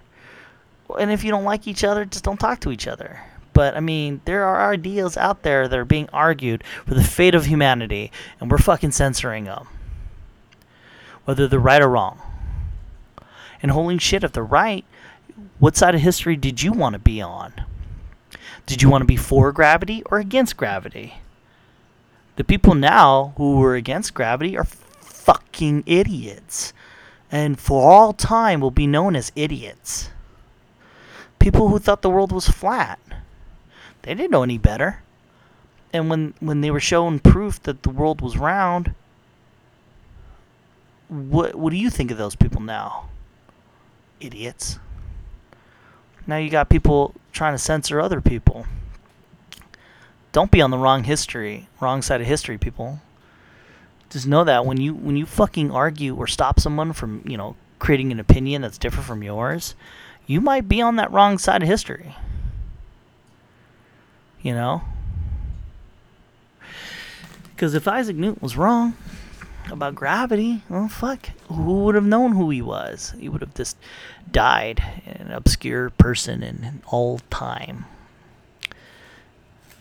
And 1.00 1.10
if 1.10 1.24
you 1.24 1.32
don't 1.32 1.46
like 1.46 1.68
each 1.68 1.84
other, 1.84 2.06
just 2.06 2.26
don't 2.26 2.40
talk 2.40 2.60
to 2.62 2.72
each 2.72 2.86
other. 2.86 3.22
But 3.54 3.76
I 3.76 3.80
mean, 3.80 4.22
there 4.26 4.44
are 4.44 4.74
ideas 4.74 5.18
out 5.18 5.44
there 5.44 5.68
that 5.68 5.80
are 5.80 5.86
being 5.86 6.10
argued 6.12 6.64
for 6.86 6.94
the 6.94 7.04
fate 7.04 7.36
of 7.36 7.46
humanity, 7.46 8.12
and 8.40 8.52
we're 8.52 8.58
fucking 8.58 8.92
censoring 8.92 9.46
them. 9.46 9.68
Whether 11.26 11.48
they're 11.48 11.60
right 11.60 11.82
or 11.82 11.90
wrong. 11.90 12.22
And 13.62 13.72
holding 13.72 14.00
shit, 14.00 14.24
if 14.24 14.34
they're 14.34 14.44
right, 14.44 14.84
what 15.60 15.78
side 15.78 15.96
of 15.96 16.02
history 16.02 16.36
did 16.36 16.62
you 16.62 16.74
want 16.74 16.94
to 16.94 17.00
be 17.00 17.22
on? 17.22 17.54
Did 18.66 18.82
you 18.82 18.89
want 18.89 19.01
to 19.01 19.07
be 19.07 19.16
for 19.18 19.51
gravity 19.51 20.03
or 20.05 20.20
against 20.20 20.57
gravity? 20.57 21.16
The 22.36 22.43
people 22.43 22.74
now 22.74 23.34
who 23.38 23.57
were 23.57 23.76
against 23.76 24.14
gravity 24.14 24.57
are 24.57 24.64
fucking 24.64 25.84
idiots. 25.86 26.74
And 27.32 27.59
for 27.59 27.89
all 27.89 28.14
time 28.14 28.59
will 28.62 28.72
be 28.72 28.88
known 28.88 29.16
as 29.16 29.32
idiots. 29.36 30.09
People 31.39 31.70
who 31.70 31.80
thought 31.80 32.01
the 32.01 32.09
world 32.09 32.32
was 32.32 32.47
flat. 32.47 32.99
They 34.01 34.14
didn't 34.14 34.32
know 34.32 34.43
any 34.43 34.57
better. 34.57 35.03
And 35.93 36.09
when, 36.09 36.34
when 36.39 36.62
they 36.62 36.72
were 36.72 36.80
shown 36.80 37.20
proof 37.20 37.62
that 37.64 37.84
the 37.84 37.89
world 37.89 38.22
was 38.22 38.38
round, 38.38 38.93
what 41.12 41.55
what 41.55 41.72
do 41.72 41.78
you 41.78 41.89
think 41.89 42.09
of 42.09 42.18
those 42.18 42.36
people 42.36 42.62
now? 42.62 43.09
Idiots. 44.22 44.80
Now 46.32 46.38
you 46.38 46.50
got 46.50 46.70
people 46.70 47.14
trying 47.34 47.56
to 47.56 47.58
censor 47.58 48.00
other 48.00 48.22
people. 48.22 48.66
Don't 50.32 50.50
be 50.50 50.62
on 50.62 50.72
the 50.72 50.78
wrong 50.78 51.04
history, 51.04 51.68
wrong 51.82 52.02
side 52.02 52.22
of 52.22 52.28
history, 52.28 52.58
people. 52.58 53.02
Just 54.10 54.28
know 54.28 54.46
that 54.46 54.66
when 54.66 54.80
you 54.80 54.94
when 54.94 55.18
you 55.18 55.26
fucking 55.26 55.72
argue 55.72 56.16
or 56.16 56.28
stop 56.28 56.58
someone 56.58 56.94
from, 56.94 57.22
you 57.28 57.36
know, 57.36 57.58
creating 57.80 58.14
an 58.14 58.20
opinion 58.22 58.62
that's 58.62 58.78
different 58.78 59.06
from 59.06 59.24
yours, 59.24 59.76
you 60.26 60.40
might 60.40 60.70
be 60.70 60.82
on 60.82 60.96
that 60.96 61.12
wrong 61.12 61.38
side 61.38 61.64
of 61.64 61.68
history. 61.68 62.16
You 64.42 64.54
know? 64.54 64.84
Because 67.54 67.74
if 67.76 67.90
Isaac 67.90 68.16
Newton 68.16 68.40
was 68.42 68.56
wrong, 68.56 68.96
about 69.70 69.95
gravity, 69.95 70.64
well, 70.70 70.88
fuck, 70.88 71.30
who 71.47 71.84
would 71.84 71.95
have 71.95 72.05
known 72.05 72.34
who 72.34 72.49
he 72.49 72.62
was? 72.62 73.14
He 73.20 73.30
would 73.30 73.41
have 73.41 73.53
just 73.53 73.78
died, 74.32 74.84
an 75.05 75.32
obscure 75.32 75.89
person 75.91 76.41
in 76.43 76.82
all 76.88 77.20
time. 77.30 77.86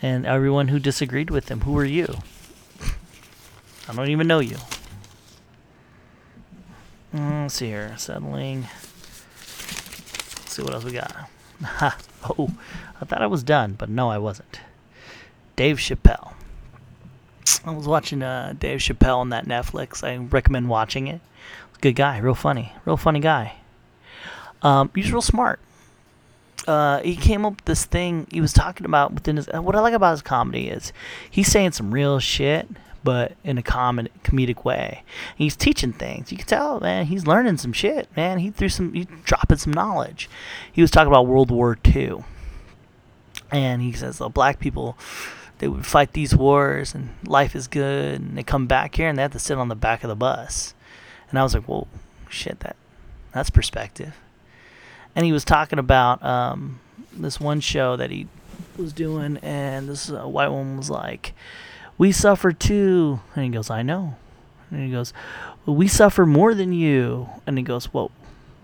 And 0.02 0.26
everyone 0.26 0.68
who 0.68 0.78
disagreed 0.78 1.30
with 1.30 1.50
him, 1.50 1.60
who 1.62 1.76
are 1.78 1.84
you? 1.84 2.18
I 3.88 3.94
don't 3.94 4.08
even 4.08 4.26
know 4.26 4.40
you. 4.40 4.56
Mm, 7.14 7.42
let's 7.42 7.54
see 7.54 7.66
here, 7.66 7.94
settling. 7.98 8.62
Let's 8.62 10.54
see 10.54 10.62
what 10.62 10.74
else 10.74 10.84
we 10.84 10.92
got. 10.92 11.14
oh, 12.24 12.50
I 13.00 13.04
thought 13.04 13.22
I 13.22 13.26
was 13.26 13.42
done, 13.42 13.74
but 13.74 13.88
no, 13.88 14.08
I 14.10 14.18
wasn't. 14.18 14.60
Dave 15.56 15.78
Chappelle. 15.78 16.34
I 17.64 17.70
was 17.70 17.86
watching 17.86 18.22
uh, 18.22 18.54
Dave 18.58 18.80
Chappelle 18.80 19.18
on 19.18 19.30
that 19.30 19.46
Netflix. 19.46 20.04
I 20.04 20.16
recommend 20.16 20.68
watching 20.68 21.06
it. 21.06 21.20
Good 21.80 21.96
guy, 21.96 22.18
real 22.18 22.34
funny, 22.34 22.72
real 22.84 22.96
funny 22.96 23.20
guy. 23.20 23.54
Um, 24.62 24.90
he's 24.94 25.10
real 25.10 25.22
smart. 25.22 25.60
Uh, 26.66 27.00
he 27.00 27.16
came 27.16 27.46
up 27.46 27.56
with 27.56 27.64
this 27.64 27.86
thing 27.86 28.26
he 28.30 28.40
was 28.40 28.52
talking 28.52 28.84
about 28.84 29.14
within 29.14 29.36
his. 29.36 29.48
What 29.48 29.74
I 29.74 29.80
like 29.80 29.94
about 29.94 30.12
his 30.12 30.22
comedy 30.22 30.68
is 30.68 30.92
he's 31.30 31.50
saying 31.50 31.72
some 31.72 31.92
real 31.92 32.18
shit, 32.18 32.68
but 33.02 33.32
in 33.44 33.56
a 33.56 33.62
common 33.62 34.08
comedic 34.22 34.64
way. 34.64 35.02
He's 35.34 35.56
teaching 35.56 35.92
things. 35.92 36.30
You 36.30 36.38
can 36.38 36.46
tell, 36.46 36.80
man. 36.80 37.06
He's 37.06 37.26
learning 37.26 37.56
some 37.56 37.72
shit, 37.72 38.14
man. 38.14 38.38
He 38.38 38.50
threw 38.50 38.68
some, 38.68 38.92
he's 38.92 39.06
dropping 39.24 39.58
some 39.58 39.72
knowledge. 39.72 40.28
He 40.70 40.82
was 40.82 40.90
talking 40.90 41.08
about 41.08 41.26
World 41.26 41.50
War 41.50 41.78
II, 41.86 42.24
and 43.50 43.80
he 43.80 43.92
says, 43.92 44.18
"The 44.18 44.28
black 44.28 44.60
people." 44.60 44.98
They 45.60 45.68
would 45.68 45.84
fight 45.84 46.14
these 46.14 46.34
wars 46.34 46.94
and 46.94 47.10
life 47.26 47.54
is 47.54 47.68
good, 47.68 48.18
and 48.18 48.36
they 48.36 48.42
come 48.42 48.66
back 48.66 48.94
here 48.94 49.10
and 49.10 49.18
they 49.18 49.22
have 49.22 49.32
to 49.32 49.38
sit 49.38 49.58
on 49.58 49.68
the 49.68 49.74
back 49.74 50.02
of 50.02 50.08
the 50.08 50.16
bus. 50.16 50.74
And 51.28 51.38
I 51.38 51.42
was 51.42 51.52
like, 51.52 51.64
"Whoa, 51.64 51.86
shit! 52.30 52.60
That 52.60 52.76
that's 53.32 53.50
perspective." 53.50 54.16
And 55.14 55.26
he 55.26 55.32
was 55.32 55.44
talking 55.44 55.78
about 55.78 56.24
um, 56.24 56.80
this 57.12 57.38
one 57.38 57.60
show 57.60 57.94
that 57.96 58.10
he 58.10 58.26
was 58.78 58.94
doing, 58.94 59.36
and 59.42 59.86
this 59.86 60.10
uh, 60.10 60.26
white 60.26 60.48
woman 60.48 60.78
was 60.78 60.88
like, 60.88 61.34
"We 61.98 62.10
suffer 62.10 62.52
too," 62.52 63.20
and 63.34 63.44
he 63.44 63.50
goes, 63.50 63.68
"I 63.68 63.82
know," 63.82 64.16
and 64.70 64.82
he 64.82 64.90
goes, 64.90 65.12
well, 65.66 65.76
"We 65.76 65.88
suffer 65.88 66.24
more 66.24 66.54
than 66.54 66.72
you," 66.72 67.28
and 67.46 67.58
he 67.58 67.62
goes, 67.62 67.84
"Whoa, 67.92 68.10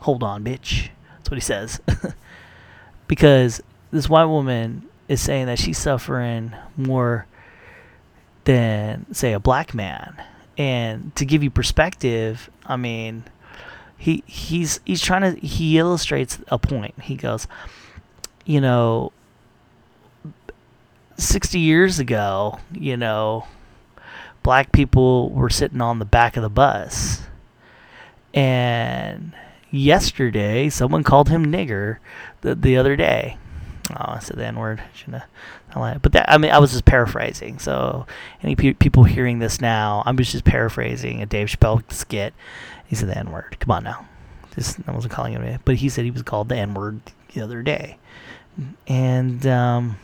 hold 0.00 0.22
on, 0.22 0.44
bitch." 0.44 0.88
That's 1.18 1.30
what 1.30 1.36
he 1.36 1.42
says, 1.42 1.78
because 3.06 3.62
this 3.90 4.08
white 4.08 4.24
woman 4.24 4.88
is 5.08 5.20
saying 5.20 5.46
that 5.46 5.58
she's 5.58 5.78
suffering 5.78 6.54
more 6.76 7.26
than 8.44 9.06
say 9.12 9.32
a 9.32 9.40
black 9.40 9.74
man, 9.74 10.22
and 10.56 11.14
to 11.16 11.24
give 11.24 11.42
you 11.42 11.50
perspective, 11.50 12.50
I 12.64 12.76
mean 12.76 13.24
he 13.98 14.22
he's 14.26 14.80
he's 14.84 15.00
trying 15.00 15.34
to 15.34 15.46
he 15.46 15.78
illustrates 15.78 16.38
a 16.48 16.58
point. 16.58 16.94
He 17.02 17.16
goes, 17.16 17.46
you 18.44 18.60
know, 18.60 19.12
60 21.16 21.58
years 21.58 21.98
ago, 21.98 22.58
you 22.72 22.96
know, 22.96 23.46
black 24.42 24.72
people 24.72 25.30
were 25.30 25.50
sitting 25.50 25.80
on 25.80 25.98
the 25.98 26.04
back 26.04 26.36
of 26.36 26.42
the 26.42 26.50
bus. 26.50 27.22
And 28.34 29.32
yesterday, 29.70 30.68
someone 30.68 31.02
called 31.02 31.30
him 31.30 31.46
nigger 31.46 31.98
the, 32.42 32.54
the 32.54 32.76
other 32.76 32.96
day. 32.96 33.38
Oh, 33.92 34.12
I 34.14 34.18
said 34.18 34.36
the 34.36 34.46
N 34.46 34.58
word. 34.58 34.82
Shouldn't 34.94 35.22
have. 35.70 36.02
But 36.02 36.12
that, 36.12 36.30
I 36.30 36.38
mean, 36.38 36.50
I 36.50 36.58
was 36.58 36.72
just 36.72 36.84
paraphrasing. 36.84 37.58
So, 37.58 38.06
any 38.42 38.56
pe- 38.56 38.72
people 38.72 39.04
hearing 39.04 39.38
this 39.38 39.60
now, 39.60 40.02
I'm 40.06 40.16
just 40.16 40.44
paraphrasing 40.44 41.22
a 41.22 41.26
Dave 41.26 41.48
Chappelle 41.48 41.82
skit. 41.92 42.34
He 42.86 42.96
said 42.96 43.08
the 43.08 43.18
N 43.18 43.30
word. 43.30 43.56
Come 43.60 43.70
on 43.70 43.84
now. 43.84 44.06
Just, 44.54 44.78
I 44.86 44.92
wasn't 44.92 45.12
calling 45.12 45.34
him 45.34 45.42
it. 45.42 45.60
But 45.64 45.76
he 45.76 45.88
said 45.88 46.04
he 46.04 46.10
was 46.10 46.22
called 46.22 46.48
the 46.48 46.56
N 46.56 46.74
word 46.74 47.00
the 47.34 47.42
other 47.42 47.62
day. 47.62 47.98
And, 48.86 49.46
um, 49.46 49.98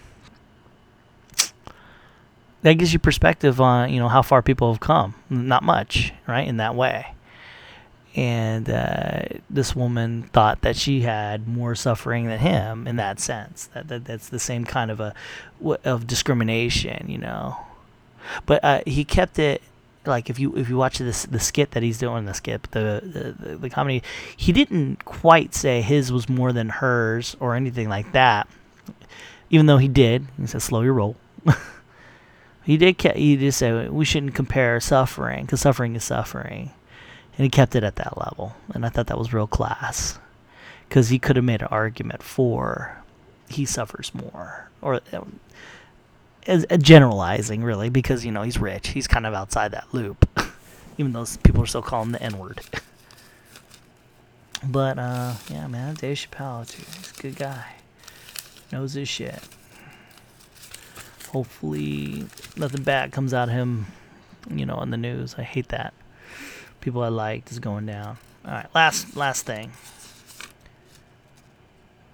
that 2.63 2.75
gives 2.75 2.93
you 2.93 2.99
perspective 2.99 3.61
on 3.61 3.93
you 3.93 3.99
know 3.99 4.09
how 4.09 4.23
far 4.23 4.41
people 4.41 4.73
have 4.73 4.81
come. 4.81 5.15
Not 5.29 5.63
much, 5.63 6.13
right? 6.27 6.47
In 6.47 6.59
that 6.59 6.75
way. 6.75 7.15
And 8.15 8.69
uh, 8.69 9.23
this 9.49 9.75
woman 9.75 10.25
thought 10.35 10.61
that 10.63 10.77
she 10.77 11.01
had 11.01 11.49
more 11.49 11.75
suffering 11.75 12.27
than 12.27 12.41
him 12.41 12.87
in 12.87 12.97
that 12.97 13.19
sense. 13.21 13.71
That, 13.73 13.89
that 13.89 14.05
that's 14.05 14.29
the 14.29 14.39
same 14.39 14.65
kind 14.67 14.91
of 14.91 15.01
a 15.01 15.15
of 15.85 16.07
discrimination, 16.07 17.09
you 17.09 17.19
know. 17.19 17.57
But 18.45 18.63
uh, 18.63 18.83
he 18.87 19.05
kept 19.05 19.39
it 19.39 19.63
like 20.07 20.29
if 20.29 20.39
you 20.39 20.55
if 20.57 20.69
you 20.69 20.77
watch 20.77 20.99
this 20.99 21.25
the 21.27 21.39
skit 21.39 21.73
that 21.73 21.83
he's 21.83 21.99
doing 21.99 22.25
the 22.25 22.35
skit 22.35 22.63
the, 22.73 23.35
the 23.41 23.57
the 23.57 23.71
comedy 23.71 24.03
he 24.37 24.53
didn't 24.53 25.05
quite 25.05 25.55
say 25.55 25.81
his 25.81 26.11
was 26.11 26.29
more 26.29 26.53
than 26.53 26.69
hers 26.69 27.37
or 27.41 27.55
anything 27.55 27.89
like 27.89 28.11
that 28.13 28.49
even 29.51 29.67
though 29.67 29.79
he 29.79 29.89
did 29.89 30.27
he 30.41 30.47
said 30.47 30.63
slow 30.63 30.81
your 30.81 30.95
roll 30.95 31.17
he 32.65 32.77
did 32.77 33.01
he 33.15 33.37
did 33.37 33.53
say 33.53 33.89
we 33.89 34.05
shouldn't 34.05 34.35
compare 34.35 34.81
suffering 34.81 35.45
because 35.45 35.61
suffering 35.61 35.95
is 35.95 36.05
suffering 36.05 36.73
and 37.37 37.45
he 37.45 37.51
kept 37.51 37.75
it 37.75 37.85
at 37.85 37.97
that 37.97 38.19
level. 38.19 38.55
And 38.75 38.85
i 38.85 38.89
thought 38.89 39.07
that 39.07 39.19
was 39.19 39.33
real 39.33 39.47
class. 39.47 40.19
Because 40.89 41.09
he 41.09 41.19
could 41.19 41.37
have 41.37 41.45
made 41.45 41.63
an 41.63 41.69
argument 41.69 42.23
for 42.23 43.03
he 43.49 43.65
suffers 43.65 44.13
more. 44.15 44.71
Or 44.83 45.01
as, 46.47 46.65
as 46.65 46.83
generalizing 46.83 47.63
really 47.63 47.89
because 47.89 48.25
you 48.25 48.33
know 48.33 48.43
he's 48.43 48.59
rich. 48.59 48.89
He's 48.89 49.09
kind 49.09 49.27
of 49.27 49.35
outside 49.35 49.73
that 49.73 49.93
loop. 49.93 50.29
Even 50.99 51.13
though 51.13 51.25
people 51.43 51.63
are 51.63 51.67
still 51.67 51.83
calling 51.83 52.09
him 52.09 52.13
the 52.13 52.23
n-word. 52.23 52.61
But 54.65 54.97
uh 54.97 55.35
yeah 55.51 55.67
man 55.67 55.97
dave 55.97 56.19
chappelle 56.19 56.65
too 56.65 56.85
he's 56.97 57.11
a 57.19 57.21
good 57.21 57.35
guy. 57.35 57.65
Knows 58.71 58.93
his 58.93 59.09
shit. 59.09 59.41
Hopefully 61.33 62.27
nothing 62.57 62.85
bad 62.85 63.11
comes 63.11 63.35
out 63.35 63.49
of 63.49 63.55
him 63.55 63.87
you 64.49 64.65
know 64.65 64.77
on 64.77 64.91
the 64.91 64.97
news. 64.97 65.35
I 65.37 65.43
hate 65.43 65.67
that 65.71 65.95
people 66.83 67.03
i 67.03 67.09
liked 67.09 67.51
is 67.51 67.59
going 67.59 67.87
down 67.87 68.19
all 68.45 68.51
right 68.53 68.67
last 68.75 69.17
last 69.17 69.47
thing 69.47 69.73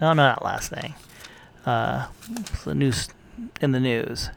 no 0.00 0.12
no 0.12 0.22
not 0.22 0.44
last 0.44 0.70
thing 0.70 0.94
uh 1.66 2.06
the 2.64 2.74
news 2.74 3.08
in 3.60 3.72
the 3.72 3.80
news. 3.80 4.30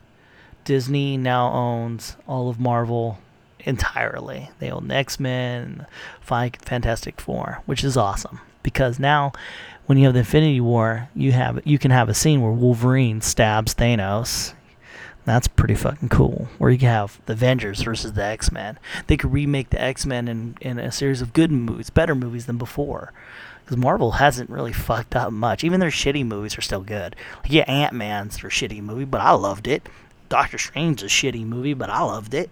Disney 0.64 1.18
now 1.18 1.52
owns 1.52 2.16
all 2.28 2.50
of 2.50 2.60
Marvel 2.60 3.20
entirely. 3.60 4.50
They 4.60 4.72
own 4.72 4.92
X 4.92 5.20
Men, 5.20 5.86
Fantastic 6.22 7.20
Four, 7.20 7.62
which 7.66 7.84
is 7.84 7.98
awesome 7.98 8.40
because 8.64 9.00
now 9.00 9.34
when 9.86 9.98
you 9.98 10.06
have 10.06 10.14
the 10.14 10.20
Infinity 10.20 10.62
War, 10.62 11.10
you 11.16 11.32
have 11.32 11.60
you 11.66 11.78
can 11.78 11.92
have 11.92 12.10
a 12.10 12.14
scene 12.14 12.42
where 12.42 12.52
Wolverine 12.52 13.22
stabs 13.22 13.74
Thanos. 13.74 14.54
That's 15.24 15.48
pretty 15.48 15.76
fucking 15.76 16.10
cool. 16.10 16.48
Where 16.58 16.72
you 16.72 16.80
can 16.80 16.88
have 16.90 17.22
the 17.26 17.34
Avengers 17.34 17.82
versus 17.84 18.14
the 18.14 18.24
X 18.24 18.52
Men. 18.52 18.80
They 19.08 19.18
could 19.18 19.32
remake 19.32 19.70
the 19.70 19.82
X 19.82 20.06
Men 20.06 20.28
in, 20.28 20.58
in 20.62 20.80
a 20.80 20.92
series 20.92 21.22
of 21.22 21.34
good 21.34 21.52
movies, 21.52 21.90
better 21.90 22.16
movies 22.16 22.48
than 22.48 22.58
before 22.58 23.14
because 23.72 23.78
Marvel 23.78 24.12
hasn't 24.12 24.50
really 24.50 24.74
fucked 24.74 25.16
up 25.16 25.32
much. 25.32 25.64
Even 25.64 25.80
their 25.80 25.90
shitty 25.90 26.26
movies 26.26 26.58
are 26.58 26.62
still 26.62 26.82
good. 26.82 27.16
Like, 27.44 27.54
yeah, 27.54 27.64
Ant 27.72 27.94
Man's 27.94 28.42
their 28.42 28.50
shitty 28.50 28.82
movie, 28.82 29.06
but 29.06 29.22
I 29.22 29.32
loved 29.32 29.68
it. 29.68 29.88
Doctor 30.28 30.58
Strange's 30.58 31.04
a 31.04 31.06
shitty 31.06 31.46
movie, 31.46 31.74
but 31.74 31.90
I 31.90 32.02
loved 32.02 32.34
it. 32.34 32.50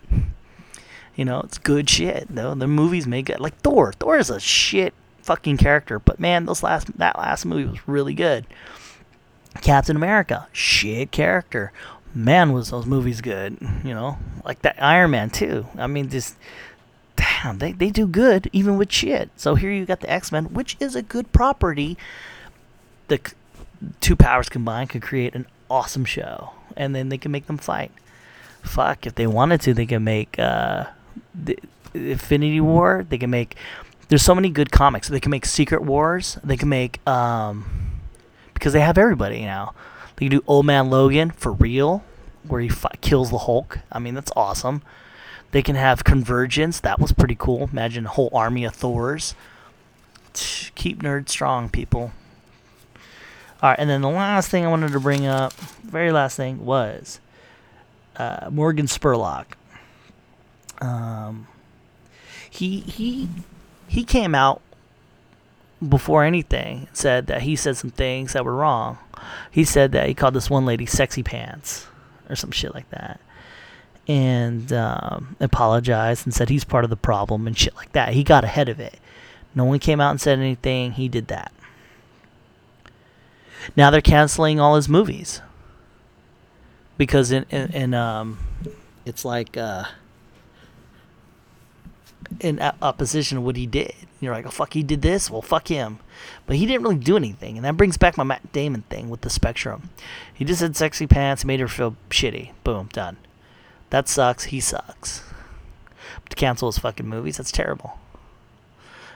You 1.16 1.26
know, 1.26 1.42
it's 1.42 1.58
good 1.58 1.90
shit 1.90 2.28
though. 2.30 2.56
The 2.56 2.68
movies 2.68 3.06
make 3.06 3.30
it 3.30 3.42
like 3.42 3.58
Thor. 3.58 3.92
Thor 3.92 4.18
is 4.18 4.30
a 4.30 4.40
shit 4.40 4.94
fucking 5.22 5.58
character, 5.58 6.00
but 6.00 6.20
man, 6.22 6.46
those 6.46 6.64
last 6.64 6.98
that 6.98 7.18
last 7.18 7.46
movie 7.46 7.70
was 7.70 7.86
really 7.86 8.14
good. 8.14 8.46
Captain 9.62 9.98
America, 9.98 10.48
shit 10.54 11.12
character. 11.12 11.74
Man, 12.14 12.54
was 12.54 12.72
those 12.72 12.86
movies 12.86 13.22
good. 13.22 13.58
You 13.84 13.94
know, 13.94 14.18
like 14.44 14.62
that 14.64 14.82
Iron 14.82 15.12
Man 15.12 15.30
too. 15.30 15.66
I 15.78 15.88
mean, 15.88 16.10
just 16.10 16.36
damn, 17.16 17.60
they, 17.60 17.72
they 17.72 17.90
do 17.90 18.08
good 18.08 18.50
even 18.52 18.78
with 18.78 18.92
shit. 18.92 19.30
So 19.36 19.56
here 19.56 19.72
you 19.72 19.86
got 19.86 20.00
the 20.00 20.10
X 20.10 20.32
Men, 20.32 20.46
which 20.46 20.76
is 20.80 20.96
a 20.96 21.02
good 21.02 21.32
property. 21.32 21.98
The 23.08 23.20
c- 23.26 23.36
two 24.02 24.16
powers 24.16 24.50
combined 24.50 24.90
could 24.90 25.02
create 25.02 25.36
an 25.36 25.46
awesome 25.70 26.06
show, 26.06 26.52
and 26.76 26.96
then 26.96 27.10
they 27.10 27.18
can 27.18 27.32
make 27.32 27.48
them 27.48 27.58
fight. 27.58 27.92
Fuck, 28.62 29.06
if 29.06 29.16
they 29.16 29.28
wanted 29.28 29.62
to, 29.62 29.74
they 29.74 29.86
can 29.86 30.04
make 30.04 30.38
uh, 30.38 30.86
the 31.34 31.58
Infinity 31.94 32.62
War. 32.62 33.06
They 33.08 33.18
can 33.18 33.30
make. 33.30 33.56
There's 34.10 34.24
so 34.24 34.34
many 34.34 34.50
good 34.50 34.72
comics. 34.72 35.08
They 35.08 35.20
can 35.20 35.32
make 35.32 35.46
Secret 35.46 35.84
Wars. 35.84 36.38
They 36.44 36.58
can 36.58 36.70
make 36.70 37.06
um, 37.08 37.66
because 38.54 38.74
they 38.74 38.82
have 38.82 38.98
everybody 38.98 39.42
now. 39.42 39.74
They 40.20 40.26
can 40.26 40.38
do 40.38 40.44
Old 40.48 40.66
Man 40.66 40.90
Logan 40.90 41.32
for 41.32 41.54
real, 41.54 42.04
where 42.44 42.60
he 42.60 42.68
fi- 42.68 42.92
kills 43.00 43.32
the 43.32 43.38
Hulk. 43.40 43.80
I 43.90 44.00
mean, 44.00 44.16
that's 44.16 44.32
awesome. 44.36 44.82
They 45.52 45.62
can 45.62 45.78
have 45.78 46.04
convergence. 46.04 46.82
That 46.82 47.00
was 47.00 47.14
pretty 47.14 47.36
cool. 47.40 47.70
Imagine 47.72 48.06
a 48.06 48.10
whole 48.10 48.30
army 48.34 48.66
of 48.66 48.76
Thors. 48.76 49.34
Keep 50.34 51.02
nerds 51.02 51.30
strong, 51.30 51.70
people. 51.70 52.12
All 53.62 53.70
right, 53.70 53.80
and 53.80 53.90
then 53.90 54.02
the 54.02 54.10
last 54.10 54.50
thing 54.50 54.66
I 54.66 54.70
wanted 54.70 54.92
to 54.92 55.00
bring 55.00 55.26
up, 55.26 55.54
very 55.54 56.12
last 56.12 56.36
thing, 56.36 56.66
was 56.66 57.22
uh, 58.18 58.50
Morgan 58.52 58.88
Spurlock. 58.88 59.46
Um, 60.82 61.48
he 62.50 62.82
he 62.82 63.30
he 63.88 64.04
came 64.04 64.36
out 64.36 64.62
before 65.88 66.24
anything 66.24 66.88
said 66.94 67.28
that 67.28 67.44
he 67.44 67.56
said 67.56 67.78
some 67.78 67.92
things 67.92 68.34
that 68.34 68.46
were 68.46 68.56
wrong. 68.56 68.98
He 69.52 69.64
said 69.64 69.92
that 69.94 70.08
he 70.08 70.14
called 70.14 70.34
this 70.34 70.50
one 70.50 70.66
lady 70.66 70.86
sexy 70.86 71.24
pants 71.24 71.88
or 72.30 72.36
some 72.36 72.52
shit 72.52 72.74
like 72.74 72.90
that 72.90 73.20
and 74.10 74.74
um, 74.74 75.36
apologized 75.40 76.26
and 76.26 76.34
said 76.34 76.50
he's 76.50 76.64
part 76.64 76.84
of 76.84 76.90
the 76.90 76.98
problem 76.98 77.46
and 77.46 77.56
shit 77.56 77.76
like 77.76 77.92
that. 77.92 78.14
He 78.14 78.24
got 78.24 78.44
ahead 78.44 78.68
of 78.68 78.80
it. 78.80 79.00
No 79.54 79.66
one 79.66 79.78
came 79.78 80.02
out 80.02 80.10
and 80.10 80.20
said 80.20 80.40
anything. 80.40 80.94
He 80.94 81.08
did 81.08 81.28
that. 81.28 81.52
Now 83.76 83.92
they're 83.92 84.02
canceling 84.02 84.60
all 84.60 84.76
his 84.76 84.90
movies 84.90 85.42
because 86.98 87.32
in 87.32 87.46
in, 87.52 87.72
in 87.72 87.94
um 87.94 88.40
it's 89.06 89.24
like 89.24 89.58
uh, 89.58 89.86
in 92.40 92.60
opposition 92.82 93.38
to 93.38 93.42
what 93.42 93.56
he 93.56 93.68
did. 93.68 93.94
You're 94.22 94.34
like, 94.34 94.46
oh 94.46 94.52
fuck, 94.52 94.74
he 94.74 94.84
did 94.84 95.02
this. 95.02 95.30
Well, 95.30 95.42
fuck 95.42 95.70
him. 95.70 96.00
But 96.46 96.58
he 96.58 96.66
didn't 96.66 96.84
really 96.84 96.98
do 96.98 97.16
anything, 97.16 97.56
and 97.56 97.66
that 97.66 97.78
brings 97.78 97.98
back 97.98 98.18
my 98.18 98.24
Matt 98.24 98.52
Damon 98.52 98.84
thing 98.90 99.10
with 99.10 99.22
the 99.22 99.30
Spectrum. 99.30 99.90
He 100.34 100.44
just 100.44 100.62
had 100.62 100.76
sexy 100.76 101.08
pants, 101.08 101.46
made 101.46 101.60
her 101.60 101.68
feel 101.68 101.96
shitty. 102.10 102.52
Boom, 102.64 102.90
done. 102.92 103.18
That 103.90 104.08
sucks. 104.08 104.46
He 104.46 104.60
sucks. 104.60 105.24
But 106.24 106.32
to 106.32 106.36
cancel 106.36 106.70
his 106.70 106.80
fucking 106.80 107.08
movies, 107.08 107.38
that's 107.38 107.52
terrible. 107.52 107.98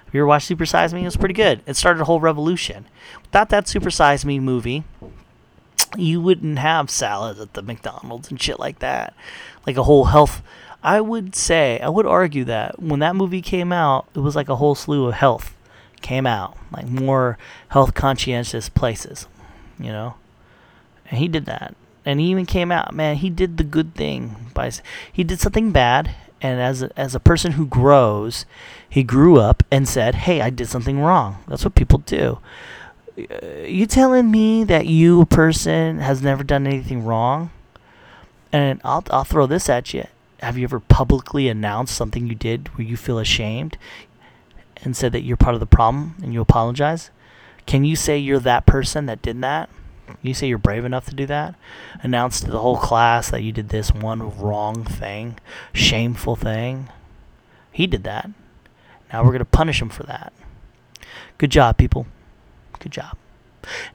Have 0.06 0.14
you 0.14 0.22
ever 0.22 0.28
watched 0.28 0.48
Super 0.48 0.66
Size 0.66 0.94
Me? 0.94 1.02
It 1.02 1.06
was 1.06 1.18
pretty 1.18 1.34
good. 1.34 1.62
It 1.66 1.76
started 1.76 2.02
a 2.02 2.06
whole 2.06 2.20
revolution. 2.20 2.86
Without 3.24 3.50
that 3.50 3.68
Super 3.68 3.90
Size 3.90 4.24
Me 4.24 4.40
movie, 4.40 4.84
you 5.98 6.22
wouldn't 6.22 6.60
have 6.60 6.90
salads 6.90 7.40
at 7.40 7.54
the 7.54 7.62
McDonald's 7.62 8.30
and 8.30 8.42
shit 8.42 8.60
like 8.60 8.80
that. 8.80 9.14
Like 9.66 9.78
a 9.78 9.84
whole 9.84 10.06
health. 10.06 10.42
I 10.84 11.00
would 11.00 11.34
say, 11.34 11.80
I 11.80 11.88
would 11.88 12.06
argue 12.06 12.44
that 12.44 12.82
when 12.82 13.00
that 13.00 13.16
movie 13.16 13.42
came 13.42 13.72
out, 13.72 14.06
it 14.14 14.20
was 14.20 14.36
like 14.36 14.50
a 14.50 14.58
whole 14.58 14.76
slew 14.76 15.08
of 15.08 15.14
health 15.14 15.56
came 16.02 16.28
out, 16.28 16.58
like 16.72 16.88
more 16.88 17.38
health 17.70 17.94
conscientious 17.94 18.68
places, 18.68 19.28
you 19.80 19.92
know. 19.92 20.16
And 21.10 21.20
he 21.20 21.30
did 21.30 21.46
that, 21.46 21.76
and 22.06 22.20
he 22.20 22.28
even 22.28 22.46
came 22.46 22.72
out, 22.72 22.94
man. 22.94 23.16
He 23.16 23.30
did 23.30 23.58
the 23.58 23.64
good 23.64 23.96
thing 23.96 24.52
by 24.54 24.72
he 25.12 25.24
did 25.24 25.40
something 25.40 25.72
bad, 25.72 26.14
and 26.42 26.60
as 26.60 26.84
a, 26.84 26.92
as 27.00 27.16
a 27.16 27.20
person 27.20 27.54
who 27.54 27.66
grows, 27.66 28.46
he 28.90 29.04
grew 29.04 29.38
up 29.40 29.64
and 29.72 29.88
said, 29.88 30.16
"Hey, 30.16 30.42
I 30.42 30.50
did 30.50 30.68
something 30.68 31.00
wrong." 31.00 31.38
That's 31.48 31.64
what 31.64 31.76
people 31.76 32.00
do. 32.00 32.40
Uh, 33.18 33.48
You 33.66 33.86
telling 33.86 34.30
me 34.32 34.64
that 34.66 34.88
you, 34.88 35.22
a 35.22 35.26
person, 35.26 36.00
has 36.00 36.22
never 36.22 36.44
done 36.44 36.68
anything 36.68 37.06
wrong? 37.06 37.52
And 38.52 38.82
I'll 38.84 39.04
I'll 39.12 39.24
throw 39.24 39.46
this 39.48 39.70
at 39.70 39.94
you. 39.94 40.06
Have 40.44 40.58
you 40.58 40.66
ever 40.66 40.82
publicly 40.82 41.48
announced 41.48 41.96
something 41.96 42.28
you 42.28 42.36
did 42.36 42.68
where 42.78 42.86
you 42.86 42.98
feel 42.98 43.18
ashamed 43.18 43.78
and 44.84 44.94
said 44.94 45.14
that 45.14 45.22
you're 45.22 45.38
part 45.38 45.54
of 45.54 45.62
the 45.62 45.66
problem 45.66 46.16
and 46.22 46.34
you 46.34 46.42
apologize? 46.42 47.12
Can 47.66 47.86
you 47.86 47.96
say 47.96 48.18
you're 48.18 48.40
that 48.40 48.66
person 48.66 49.06
that 49.06 49.22
did 49.22 49.42
that? 49.42 49.70
Can 50.06 50.18
You 50.22 50.34
say 50.34 50.50
you're 50.50 50.58
brave 50.58 50.84
enough 50.84 51.06
to 51.06 51.16
do 51.16 51.26
that? 51.28 51.56
Announce 52.02 52.42
to 52.42 52.52
the 52.52 52.60
whole 52.60 52.76
class 52.76 53.32
that 53.32 53.42
you 53.42 53.54
did 53.54 53.70
this 53.70 53.94
one 53.94 54.38
wrong 54.38 54.84
thing, 54.84 55.40
shameful 55.72 56.36
thing. 56.36 56.90
He 57.72 57.88
did 57.88 58.04
that. 58.04 58.30
Now 59.14 59.22
we're 59.24 59.30
going 59.30 59.40
to 59.40 59.46
punish 59.46 59.82
him 59.82 59.90
for 59.90 60.04
that. 60.04 60.34
Good 61.38 61.52
job, 61.52 61.78
people. 61.78 62.06
Good 62.80 62.92
job. 62.92 63.16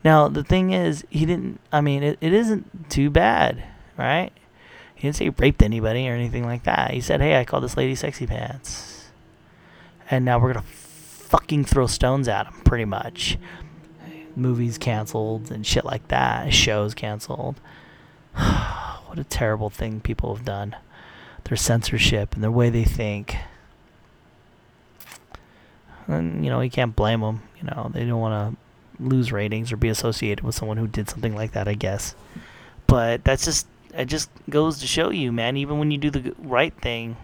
Now, 0.03 0.29
the 0.29 0.43
thing 0.43 0.73
is, 0.73 1.05
he 1.11 1.27
didn't, 1.27 1.61
I 1.71 1.83
mean, 1.83 2.03
it, 2.03 2.17
it 2.23 2.33
isn't 2.33 2.89
too 2.89 3.11
bad, 3.11 3.65
right? 3.99 4.33
He 4.99 5.07
didn't 5.07 5.15
say 5.15 5.27
he 5.27 5.31
raped 5.31 5.63
anybody 5.63 6.09
or 6.09 6.13
anything 6.13 6.45
like 6.45 6.65
that. 6.65 6.91
He 6.91 7.01
said, 7.01 7.21
hey, 7.21 7.39
I 7.39 7.45
called 7.45 7.63
this 7.63 7.77
lady 7.77 7.95
sexy 7.95 8.27
pants. 8.27 9.11
And 10.11 10.25
now 10.25 10.41
we're 10.41 10.53
going 10.53 10.65
to 10.65 10.71
fucking 10.73 11.67
throw 11.67 11.87
stones 11.87 12.27
at 12.27 12.49
him, 12.49 12.55
pretty 12.65 12.85
much. 12.85 13.39
Movies 14.35 14.77
canceled 14.77 15.53
and 15.53 15.65
shit 15.65 15.85
like 15.85 16.09
that. 16.09 16.53
Shows 16.53 16.95
canceled. 16.95 17.61
what 18.35 19.21
a 19.21 19.25
terrible 19.25 19.71
thing 19.71 20.01
people 20.01 20.35
have 20.35 20.45
done. 20.45 20.75
Their 21.45 21.57
censorship 21.57 22.35
and 22.35 22.43
their 22.43 22.51
way 22.51 22.69
they 22.69 22.83
think. 22.83 23.37
And, 26.09 26.45
you 26.45 26.51
know, 26.51 26.61
you 26.61 26.71
can't 26.71 26.97
blame 26.97 27.21
them. 27.21 27.43
You 27.57 27.69
know, 27.69 27.93
they 27.95 28.05
don't 28.05 28.21
want 28.21 28.57
to 28.57 29.05
lose 29.05 29.31
ratings 29.31 29.71
or 29.71 29.77
be 29.77 29.91
associated 29.91 30.45
with 30.45 30.57
someone 30.57 30.77
who 30.77 30.89
did 30.89 31.09
something 31.09 31.37
like 31.37 31.53
that, 31.53 31.69
I 31.69 31.75
guess. 31.75 32.17
But 32.89 33.23
that's 33.23 33.45
just 33.45 33.69
it 33.95 34.07
just 34.07 34.31
goes 34.49 34.79
to 34.79 34.87
show 34.87 35.11
you, 35.11 35.33
man, 35.33 35.57
even 35.57 35.79
when 35.79 35.91
you 35.91 35.99
do 35.99 36.11
the 36.11 36.35
right 36.39 36.75
thing, 36.81 37.17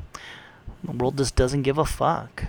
the 0.82 0.92
world 0.92 1.16
just 1.16 1.36
doesn't 1.36 1.62
give 1.62 1.78
a 1.78 1.84
fuck. 1.84 2.44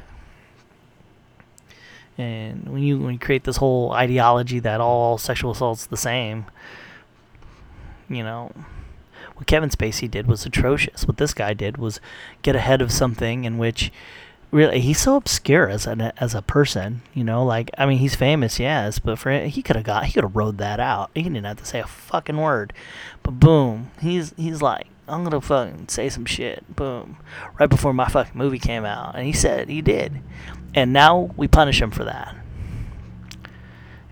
And 2.18 2.70
when 2.70 2.82
you 2.82 3.00
when 3.00 3.14
you 3.14 3.20
create 3.20 3.44
this 3.44 3.58
whole 3.58 3.92
ideology 3.92 4.60
that 4.60 4.80
all 4.80 5.18
sexual 5.18 5.52
assault's 5.52 5.86
the 5.86 5.98
same, 5.98 6.46
you 8.08 8.24
know, 8.24 8.52
what 9.36 9.48
Kevin 9.48 9.70
Spacey 9.70 10.10
did 10.10 10.28
was 10.28 10.46
atrocious. 10.46 11.06
What 11.06 11.18
this 11.18 11.34
guy 11.34 11.54
did 11.54 11.78
was 11.78 12.00
get 12.42 12.56
ahead 12.56 12.82
of 12.82 12.92
something 12.92 13.44
in 13.44 13.58
which 13.58 13.92
really 14.56 14.80
he's 14.80 15.00
so 15.00 15.18
obscure 15.18 15.70
as 15.70 15.86
an 15.86 16.02
as 16.02 16.34
a 16.34 16.42
person, 16.42 17.02
you 17.14 17.24
know, 17.24 17.44
like 17.44 17.70
I 17.78 17.86
mean 17.86 17.98
he's 17.98 18.16
famous, 18.16 18.58
yes, 18.60 18.98
but 19.00 19.20
for 19.20 19.32
he 19.32 19.62
could 19.62 19.76
have 19.76 19.86
got 19.86 20.06
he 20.06 20.14
could 20.14 20.24
have 20.24 20.36
rode 20.36 20.58
that 20.60 20.80
out. 20.80 21.12
He 21.14 21.24
didn't 21.24 21.44
have 21.44 21.58
to 21.58 21.66
say 21.66 21.80
a 21.80 21.88
fucking 21.88 22.38
word. 22.38 22.74
But 23.22 23.40
boom, 23.40 23.92
he's 24.02 24.34
he's 24.38 24.62
like 24.62 24.88
I'm 25.08 25.24
gonna 25.24 25.42
fucking 25.42 25.90
say 25.90 26.10
some 26.10 26.26
shit. 26.26 26.64
Boom, 26.74 27.18
right 27.60 27.70
before 27.70 27.94
my 27.94 28.08
fucking 28.08 28.38
movie 28.38 28.58
came 28.58 28.86
out, 28.86 29.16
and 29.16 29.26
he 29.26 29.34
said 29.34 29.68
he 29.68 29.82
did, 29.82 30.22
and 30.74 30.94
now 30.94 31.32
we 31.36 31.48
punish 31.48 31.82
him 31.82 31.92
for 31.92 32.06
that. 32.06 32.36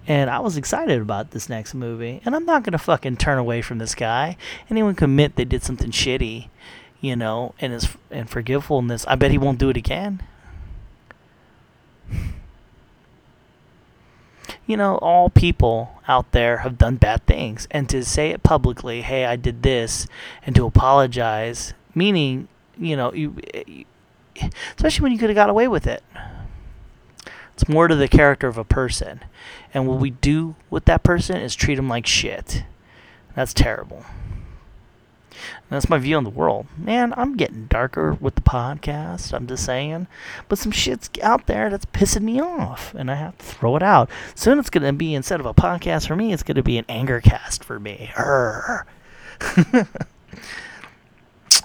And 0.06 0.30
I 0.30 0.40
was 0.40 0.58
excited 0.58 1.02
about 1.02 1.32
this 1.32 1.48
next 1.48 1.74
movie, 1.74 2.22
and 2.26 2.36
I'm 2.36 2.46
not 2.46 2.64
gonna 2.64 2.78
fucking 2.78 3.18
turn 3.18 3.38
away 3.38 3.62
from 3.62 3.78
this 3.78 3.96
guy. 3.96 4.36
Anyone 4.70 4.96
commit 4.96 5.38
they 5.38 5.46
did 5.46 5.64
something 5.64 5.92
shitty, 5.92 6.50
you 7.00 7.16
know, 7.16 7.56
and 7.60 7.72
his 7.72 7.88
and 8.12 8.30
forgivefulness. 8.30 9.08
I 9.08 9.16
bet 9.16 9.32
he 9.32 9.38
won't 9.38 9.60
do 9.60 9.70
it 9.70 9.78
again. 9.78 10.22
You 14.66 14.78
know, 14.78 14.98
all 14.98 15.30
people 15.30 16.02
out 16.08 16.32
there 16.32 16.60
have 16.60 16.78
done 16.78 16.96
bad 16.96 17.26
things. 17.26 17.68
And 17.72 17.90
to 17.90 18.04
say 18.04 18.32
it 18.32 18.44
publicly, 18.44 19.02
hey, 19.02 19.26
I 19.26 19.36
did 19.36 19.64
this, 19.64 20.08
and 20.46 20.56
to 20.56 20.66
apologize, 20.66 21.74
meaning, 21.94 22.48
you 22.78 22.96
know, 22.96 23.14
you, 23.14 23.36
you 23.68 23.86
especially 24.76 25.04
when 25.04 25.12
you 25.12 25.18
could 25.18 25.30
have 25.30 25.36
got 25.36 25.50
away 25.50 25.68
with 25.68 25.86
it. 25.88 26.04
It's 27.54 27.70
more 27.70 27.88
to 27.88 27.96
the 27.96 28.08
character 28.08 28.48
of 28.48 28.58
a 28.58 28.64
person. 28.64 29.22
And 29.74 29.88
what 29.88 30.00
we 30.00 30.10
do 30.10 30.56
with 30.70 30.86
that 30.86 31.04
person 31.04 31.38
is 31.38 31.56
treat 31.56 31.76
them 31.76 31.88
like 31.88 32.08
shit. 32.08 32.64
That's 33.36 33.54
terrible. 33.54 34.06
That's 35.70 35.90
my 35.90 35.98
view 35.98 36.18
on 36.18 36.24
the 36.24 36.30
world. 36.30 36.68
Man, 36.78 37.14
I'm 37.18 37.36
getting 37.36 37.66
darker 37.66 38.14
with 38.14 38.36
the 38.36 38.42
podcast. 38.42 39.34
I'm 39.34 39.48
just 39.48 39.66
saying. 39.66 40.08
But 40.48 40.60
some 40.60 40.72
shit's 40.72 41.10
out 41.22 41.48
there 41.48 41.70
that's 41.70 41.86
pissing 41.86 42.22
me 42.22 42.40
off. 42.40 42.94
And 42.94 43.10
I 43.10 43.16
have 43.16 43.38
to 43.38 43.46
throw 43.46 43.76
it 43.76 43.84
out. 43.84 44.10
Soon 44.36 44.60
it's 44.60 44.70
going 44.70 44.84
to 44.84 44.94
be, 44.94 45.14
instead 45.16 45.40
of 45.40 45.46
a 45.46 45.54
podcast 45.54 46.08
for 46.08 46.16
me, 46.16 46.34
it's 46.34 46.44
going 46.44 46.56
to 46.56 46.64
be 46.64 46.78
an 46.78 46.86
anger 46.88 47.22
cast 47.22 47.64
for 47.64 47.80
me. 47.80 48.12
I'm 48.18 48.86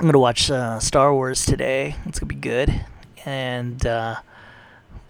going 0.00 0.12
to 0.12 0.18
watch 0.18 0.50
uh, 0.50 0.78
Star 0.80 1.12
Wars 1.12 1.44
today. 1.44 1.96
It's 2.06 2.18
going 2.18 2.28
to 2.28 2.34
be 2.34 2.40
good. 2.40 2.84
And 3.24 3.84
uh, 3.86 4.16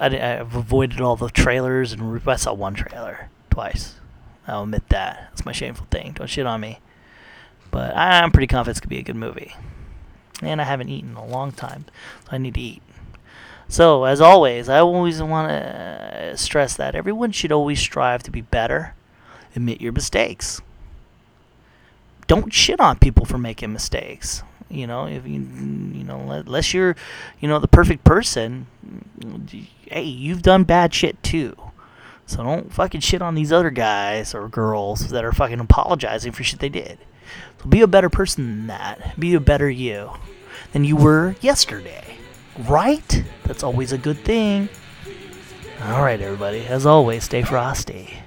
I, 0.01 0.07
I've 0.07 0.55
avoided 0.55 1.01
all 1.01 1.17
the 1.17 1.31
trailers. 1.31 1.93
And 1.93 2.21
I 2.27 2.37
saw 2.37 2.53
one 2.55 2.75
trailer 2.75 3.31
twice. 3.51 3.97
I'll 4.47 4.63
admit 4.63 4.89
that. 4.89 5.29
That's 5.31 5.45
my 5.45 5.53
shameful 5.53 5.87
thing. 5.91 6.13
Don't 6.15 6.27
shit 6.27 6.47
on 6.47 6.61
me. 6.61 6.81
But 7.71 7.97
I'm 7.97 8.31
pretty 8.31 8.47
confident 8.47 8.77
it's 8.77 8.81
going 8.81 8.89
to 8.89 8.95
be 8.95 8.99
a 8.99 9.03
good 9.03 9.17
movie. 9.17 9.55
And 10.43 10.61
I 10.61 10.65
haven't 10.65 10.89
eaten 10.89 11.11
in 11.11 11.17
a 11.17 11.27
long 11.27 11.53
time, 11.53 11.85
so 12.25 12.29
I 12.33 12.39
need 12.39 12.55
to 12.55 12.61
eat. 12.61 12.83
So, 13.69 14.05
as 14.05 14.21
always, 14.21 14.69
I 14.69 14.79
always 14.79 15.21
want 15.21 15.51
to 15.51 15.55
uh, 15.55 16.37
stress 16.37 16.75
that 16.77 16.95
everyone 16.95 17.33
should 17.33 17.53
always 17.53 17.81
strive 17.81 18.23
to 18.23 18.31
be 18.31 18.41
better. 18.41 18.95
Admit 19.55 19.81
your 19.81 19.93
mistakes. 19.93 20.63
Don't 22.27 22.53
shit 22.53 22.81
on 22.81 22.99
people 22.99 23.27
for 23.27 23.37
making 23.37 23.73
mistakes. 23.73 24.43
You 24.71 24.87
know, 24.87 25.07
if 25.07 25.27
you 25.27 25.41
you 25.41 26.05
know, 26.05 26.21
unless 26.31 26.73
you're, 26.73 26.95
you 27.41 27.49
know, 27.49 27.59
the 27.59 27.69
perfect 27.69 28.05
person, 28.05 28.67
hey, 29.87 30.03
you've 30.03 30.43
done 30.43 30.65
bad 30.65 30.95
shit 30.95 31.23
too. 31.23 31.57
So 32.27 32.43
don't 32.43 32.73
fucking 32.73 33.01
shit 33.01 33.23
on 33.23 33.35
these 33.35 33.51
other 33.51 33.71
guys 33.71 34.35
or 34.35 34.49
girls 34.49 35.09
that 35.09 35.25
are 35.25 35.33
fucking 35.33 35.61
apologizing 35.61 36.33
for 36.33 36.45
shit 36.45 36.61
they 36.61 36.69
did. 36.69 36.99
So 37.63 37.69
be 37.69 37.81
a 37.81 37.87
better 37.87 38.11
person 38.11 38.47
than 38.47 38.67
that. 38.69 39.15
Be 39.19 39.35
a 39.35 39.41
better 39.41 39.69
you 39.71 40.13
than 40.73 40.85
you 40.85 40.97
were 40.97 41.37
yesterday. 41.41 42.17
Right? 42.59 43.25
That's 43.45 43.63
always 43.63 43.93
a 43.93 43.99
good 43.99 44.19
thing. 44.19 44.69
All 45.83 46.03
right, 46.03 46.21
everybody. 46.21 46.67
As 46.67 46.87
always, 46.87 47.25
stay 47.25 47.43
frosty. 47.43 48.19